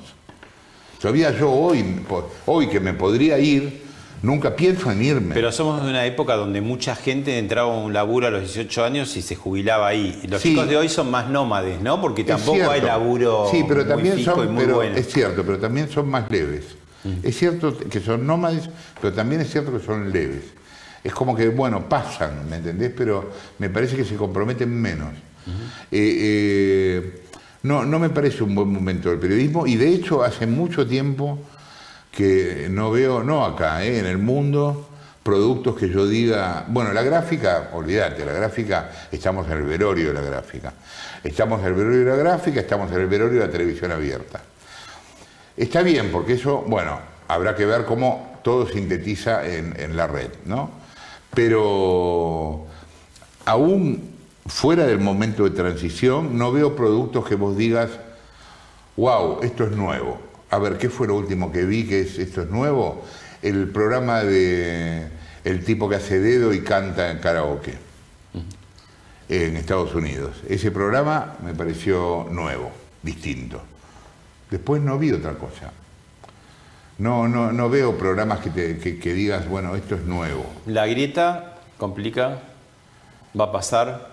Todavía 0.99 1.31
yo 1.31 1.51
hoy, 1.51 2.01
hoy 2.45 2.67
que 2.67 2.79
me 2.79 2.93
podría 2.93 3.37
ir, 3.37 3.83
nunca 4.21 4.55
pienso 4.55 4.91
en 4.91 5.03
irme. 5.03 5.35
Pero 5.35 5.51
somos 5.51 5.83
de 5.83 5.89
una 5.89 6.05
época 6.05 6.35
donde 6.35 6.59
mucha 6.61 6.95
gente 6.95 7.37
entraba 7.37 7.73
a 7.73 7.77
un 7.77 7.93
laburo 7.93 8.27
a 8.27 8.31
los 8.31 8.41
18 8.41 8.83
años 8.83 9.15
y 9.15 9.21
se 9.21 9.35
jubilaba 9.35 9.87
ahí. 9.87 10.19
Los 10.27 10.41
Sí. 10.41 10.49
chicos 10.49 10.67
de 10.67 10.75
hoy 10.77 10.89
son 10.89 11.11
más 11.11 11.29
nómades, 11.29 11.79
¿no? 11.81 12.01
Porque 12.01 12.23
tampoco 12.23 12.69
hay 12.71 12.81
laburo 12.81 13.47
Sí, 13.51 13.63
pero 13.67 13.81
muy 13.81 13.89
también 13.89 14.15
fijo 14.15 14.31
y 14.31 14.45
son, 14.45 14.53
muy 14.53 14.63
pero 14.65 14.75
bueno. 14.77 14.97
es 14.97 15.07
cierto, 15.13 15.43
pero 15.45 15.59
también 15.59 15.89
son 15.89 16.09
más 16.09 16.29
leves. 16.31 16.65
Es 17.21 17.37
cierto 17.37 17.77
que 17.77 17.99
son 17.99 18.25
nómades, 18.25 18.67
pero 18.99 19.13
también 19.13 19.41
es 19.41 19.51
cierto 19.51 19.71
que 19.77 19.85
son 19.85 20.11
leves. 20.11 20.43
Es 21.05 21.13
como 21.13 21.35
que, 21.35 21.49
bueno, 21.49 21.87
pasan, 21.87 22.49
¿me 22.49 22.55
entendés? 22.55 22.91
Pero 22.97 23.31
me 23.59 23.69
parece 23.69 23.95
que 23.95 24.03
se 24.03 24.15
comprometen 24.15 24.73
menos. 24.73 25.13
Eh, 25.91 26.17
eh, 26.17 27.21
no, 27.61 27.85
no 27.85 27.99
me 27.99 28.09
parece 28.09 28.43
un 28.43 28.55
buen 28.55 28.69
momento 28.69 29.11
del 29.11 29.19
periodismo 29.19 29.67
y 29.67 29.75
de 29.75 29.87
hecho 29.89 30.23
hace 30.23 30.47
mucho 30.47 30.87
tiempo 30.87 31.37
que 32.11 32.69
no 32.71 32.89
veo, 32.89 33.23
no 33.23 33.45
acá, 33.45 33.85
eh, 33.85 33.99
en 33.99 34.07
el 34.07 34.17
mundo, 34.17 34.89
productos 35.21 35.75
que 35.75 35.89
yo 35.89 36.07
diga, 36.07 36.65
bueno, 36.69 36.91
la 36.91 37.03
gráfica, 37.03 37.69
olvídate, 37.73 38.25
la 38.25 38.33
gráfica, 38.33 38.89
estamos 39.11 39.45
en 39.45 39.57
el 39.57 39.63
velorio 39.63 40.07
de 40.07 40.13
la 40.15 40.21
gráfica. 40.21 40.73
Estamos 41.23 41.59
en 41.61 41.67
el 41.67 41.73
velorio 41.75 41.99
de 41.99 42.05
la 42.05 42.15
gráfica, 42.15 42.61
estamos 42.61 42.91
en 42.91 43.01
el 43.01 43.05
velorio 43.05 43.41
de 43.41 43.45
la 43.45 43.51
televisión 43.51 43.91
abierta. 43.91 44.41
Está 45.55 45.83
bien, 45.83 46.09
porque 46.11 46.33
eso, 46.33 46.63
bueno, 46.65 46.97
habrá 47.27 47.55
que 47.55 47.67
ver 47.67 47.85
cómo 47.85 48.39
todo 48.43 48.67
sintetiza 48.67 49.45
en, 49.45 49.79
en 49.79 49.95
la 49.95 50.07
red, 50.07 50.29
¿no? 50.45 50.83
Pero 51.35 52.65
aún 53.45 54.15
fuera 54.47 54.85
del 54.85 54.99
momento 54.99 55.43
de 55.43 55.51
transición, 55.51 56.37
no 56.37 56.51
veo 56.51 56.75
productos 56.75 57.27
que 57.27 57.35
vos 57.35 57.57
digas, 57.57 57.91
wow, 58.95 59.39
esto 59.43 59.65
es 59.65 59.71
nuevo. 59.71 60.19
A 60.49 60.57
ver, 60.59 60.77
¿qué 60.77 60.89
fue 60.89 61.07
lo 61.07 61.15
último 61.15 61.51
que 61.51 61.65
vi 61.65 61.85
que 61.85 62.01
es, 62.01 62.17
esto 62.17 62.41
es 62.41 62.49
nuevo? 62.49 63.03
El 63.41 63.69
programa 63.69 64.23
de 64.23 65.07
el 65.43 65.63
tipo 65.63 65.87
que 65.87 65.95
hace 65.95 66.19
dedo 66.19 66.53
y 66.53 66.61
canta 66.61 67.11
en 67.11 67.19
karaoke 67.19 67.77
en 69.29 69.57
Estados 69.57 69.93
Unidos. 69.95 70.41
Ese 70.47 70.71
programa 70.71 71.35
me 71.43 71.53
pareció 71.53 72.27
nuevo, 72.31 72.71
distinto. 73.01 73.61
Después 74.49 74.81
no 74.81 74.97
vi 74.97 75.11
otra 75.11 75.33
cosa. 75.33 75.71
No, 76.97 77.27
no, 77.27 77.51
no 77.51 77.69
veo 77.69 77.97
programas 77.97 78.39
que, 78.39 78.49
te, 78.49 78.77
que, 78.77 78.97
que 78.97 79.13
digas, 79.13 79.47
bueno, 79.49 79.75
esto 79.75 79.95
es 79.95 80.03
nuevo. 80.03 80.45
La 80.65 80.87
grieta 80.87 81.55
complica, 81.77 82.39
va 83.37 83.45
a 83.45 83.51
pasar. 83.51 84.11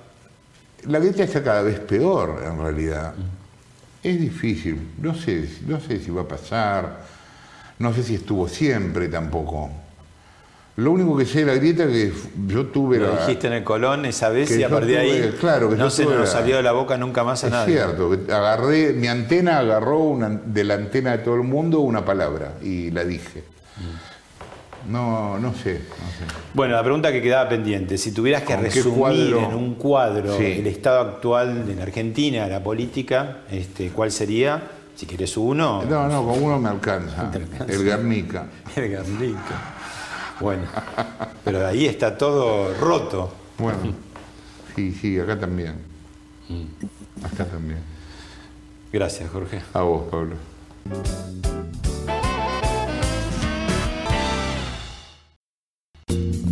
La 0.87 0.99
grieta 0.99 1.23
está 1.23 1.43
cada 1.45 1.63
vez 1.63 1.79
peor, 1.79 2.43
en 2.45 2.59
realidad. 2.59 3.15
Es 4.03 4.21
difícil. 4.21 4.95
No 4.99 5.15
sé, 5.15 5.49
no 5.67 5.81
sé 5.81 6.01
si 6.01 6.11
va 6.11 6.23
a 6.23 6.29
pasar. 6.29 7.05
No 7.79 7.95
sé 7.95 8.03
si 8.03 8.17
estuvo 8.17 8.49
siempre 8.49 9.09
tampoco. 9.09 9.71
Lo 10.77 10.93
único 10.93 11.15
que 11.19 11.27
sé 11.27 11.41
de 11.41 11.47
la 11.47 11.55
grieta 11.55 11.85
es 11.85 11.91
que 11.91 12.13
yo 12.47 12.67
tuve 12.67 12.99
Lo 12.99 13.15
la... 13.15 13.21
dijiste 13.27 13.47
en 13.47 13.53
el 13.53 13.63
Colón 13.65 14.07
esa 14.07 14.31
vez 14.31 14.51
y 14.57 14.63
a 14.63 14.71
partir 14.71 14.89
de 14.93 14.99
ahí 14.99 15.37
claro, 15.39 15.69
que 15.69 15.77
no 15.77 15.91
se 15.91 16.05
nos 16.05 16.21
la- 16.21 16.27
salió 16.27 16.57
de 16.57 16.63
la 16.63 16.73
boca 16.73 16.97
nunca 16.97 17.23
más 17.25 17.45
a 17.45 17.49
Es 17.49 17.53
nadie. 17.53 17.75
cierto, 17.75 18.11
que 18.11 18.33
agarré, 18.33 18.95
mi 18.95 19.07
antena 19.07 19.59
agarró 19.59 19.99
una, 19.99 20.31
de 20.31 20.65
la 20.65 20.75
antena 20.75 21.11
de 21.13 21.19
todo 21.19 21.35
el 21.35 21.43
mundo 21.43 21.81
una 21.81 22.05
palabra 22.05 22.55
y 22.63 22.91
la 22.91 23.05
dije. 23.05 23.45
No, 24.89 25.39
no 25.39 25.53
sé, 25.55 25.75
no 25.75 26.07
sé. 26.09 26.35
Bueno, 26.55 26.75
la 26.75 26.83
pregunta 26.83 27.13
que 27.13 27.23
quedaba 27.23 27.49
pendiente, 27.49 27.97
si 27.99 28.11
tuvieras 28.11 28.43
que 28.43 28.55
¿Con 28.55 28.65
qué 28.65 28.71
resumir 28.71 28.99
cuadro? 28.99 29.39
en 29.51 29.55
un 29.55 29.75
cuadro 29.77 30.37
Sí. 30.37 30.45
el 30.59 30.67
estado 30.67 31.01
actual 31.03 31.67
de 31.67 31.77
la 31.77 31.83
Argentina, 31.85 32.49
la 32.49 32.63
política, 32.65 33.43
este, 33.51 33.91
¿cuál 33.91 34.11
sería? 34.11 34.61
Si 34.97 35.07
querés 35.07 35.37
uno. 35.37 35.85
No, 35.89 36.09
no, 36.09 36.27
con 36.27 36.43
uno 36.43 36.59
me 36.59 36.69
alcanza. 36.69 37.31
El 37.69 37.85
Guernica. 37.85 38.47
El 38.75 38.89
Guernica. 38.91 39.72
Bueno, 40.43 40.65
pero 41.45 41.65
ahí 41.65 41.87
está 41.87 42.19
todo 42.19 42.75
roto. 42.75 43.33
Bueno, 43.59 43.79
sí, 44.75 44.93
sí, 44.93 45.19
acá 45.21 45.39
también. 45.39 45.77
Acá 47.23 47.45
también. 47.45 47.79
Gracias, 48.93 49.31
Jorge. 49.31 49.63
A 49.73 49.83
vos, 49.83 50.03
Pablo. 50.11 50.35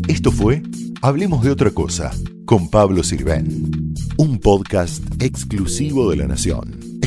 Esto 0.06 0.30
fue 0.30 0.62
Hablemos 1.02 1.42
de 1.42 1.50
otra 1.50 1.70
cosa 1.70 2.12
con 2.44 2.68
Pablo 2.68 3.02
Sirven, 3.02 3.94
un 4.18 4.38
podcast 4.38 5.02
exclusivo 5.18 6.10
de 6.10 6.16
La 6.18 6.26
Nación. 6.26 6.89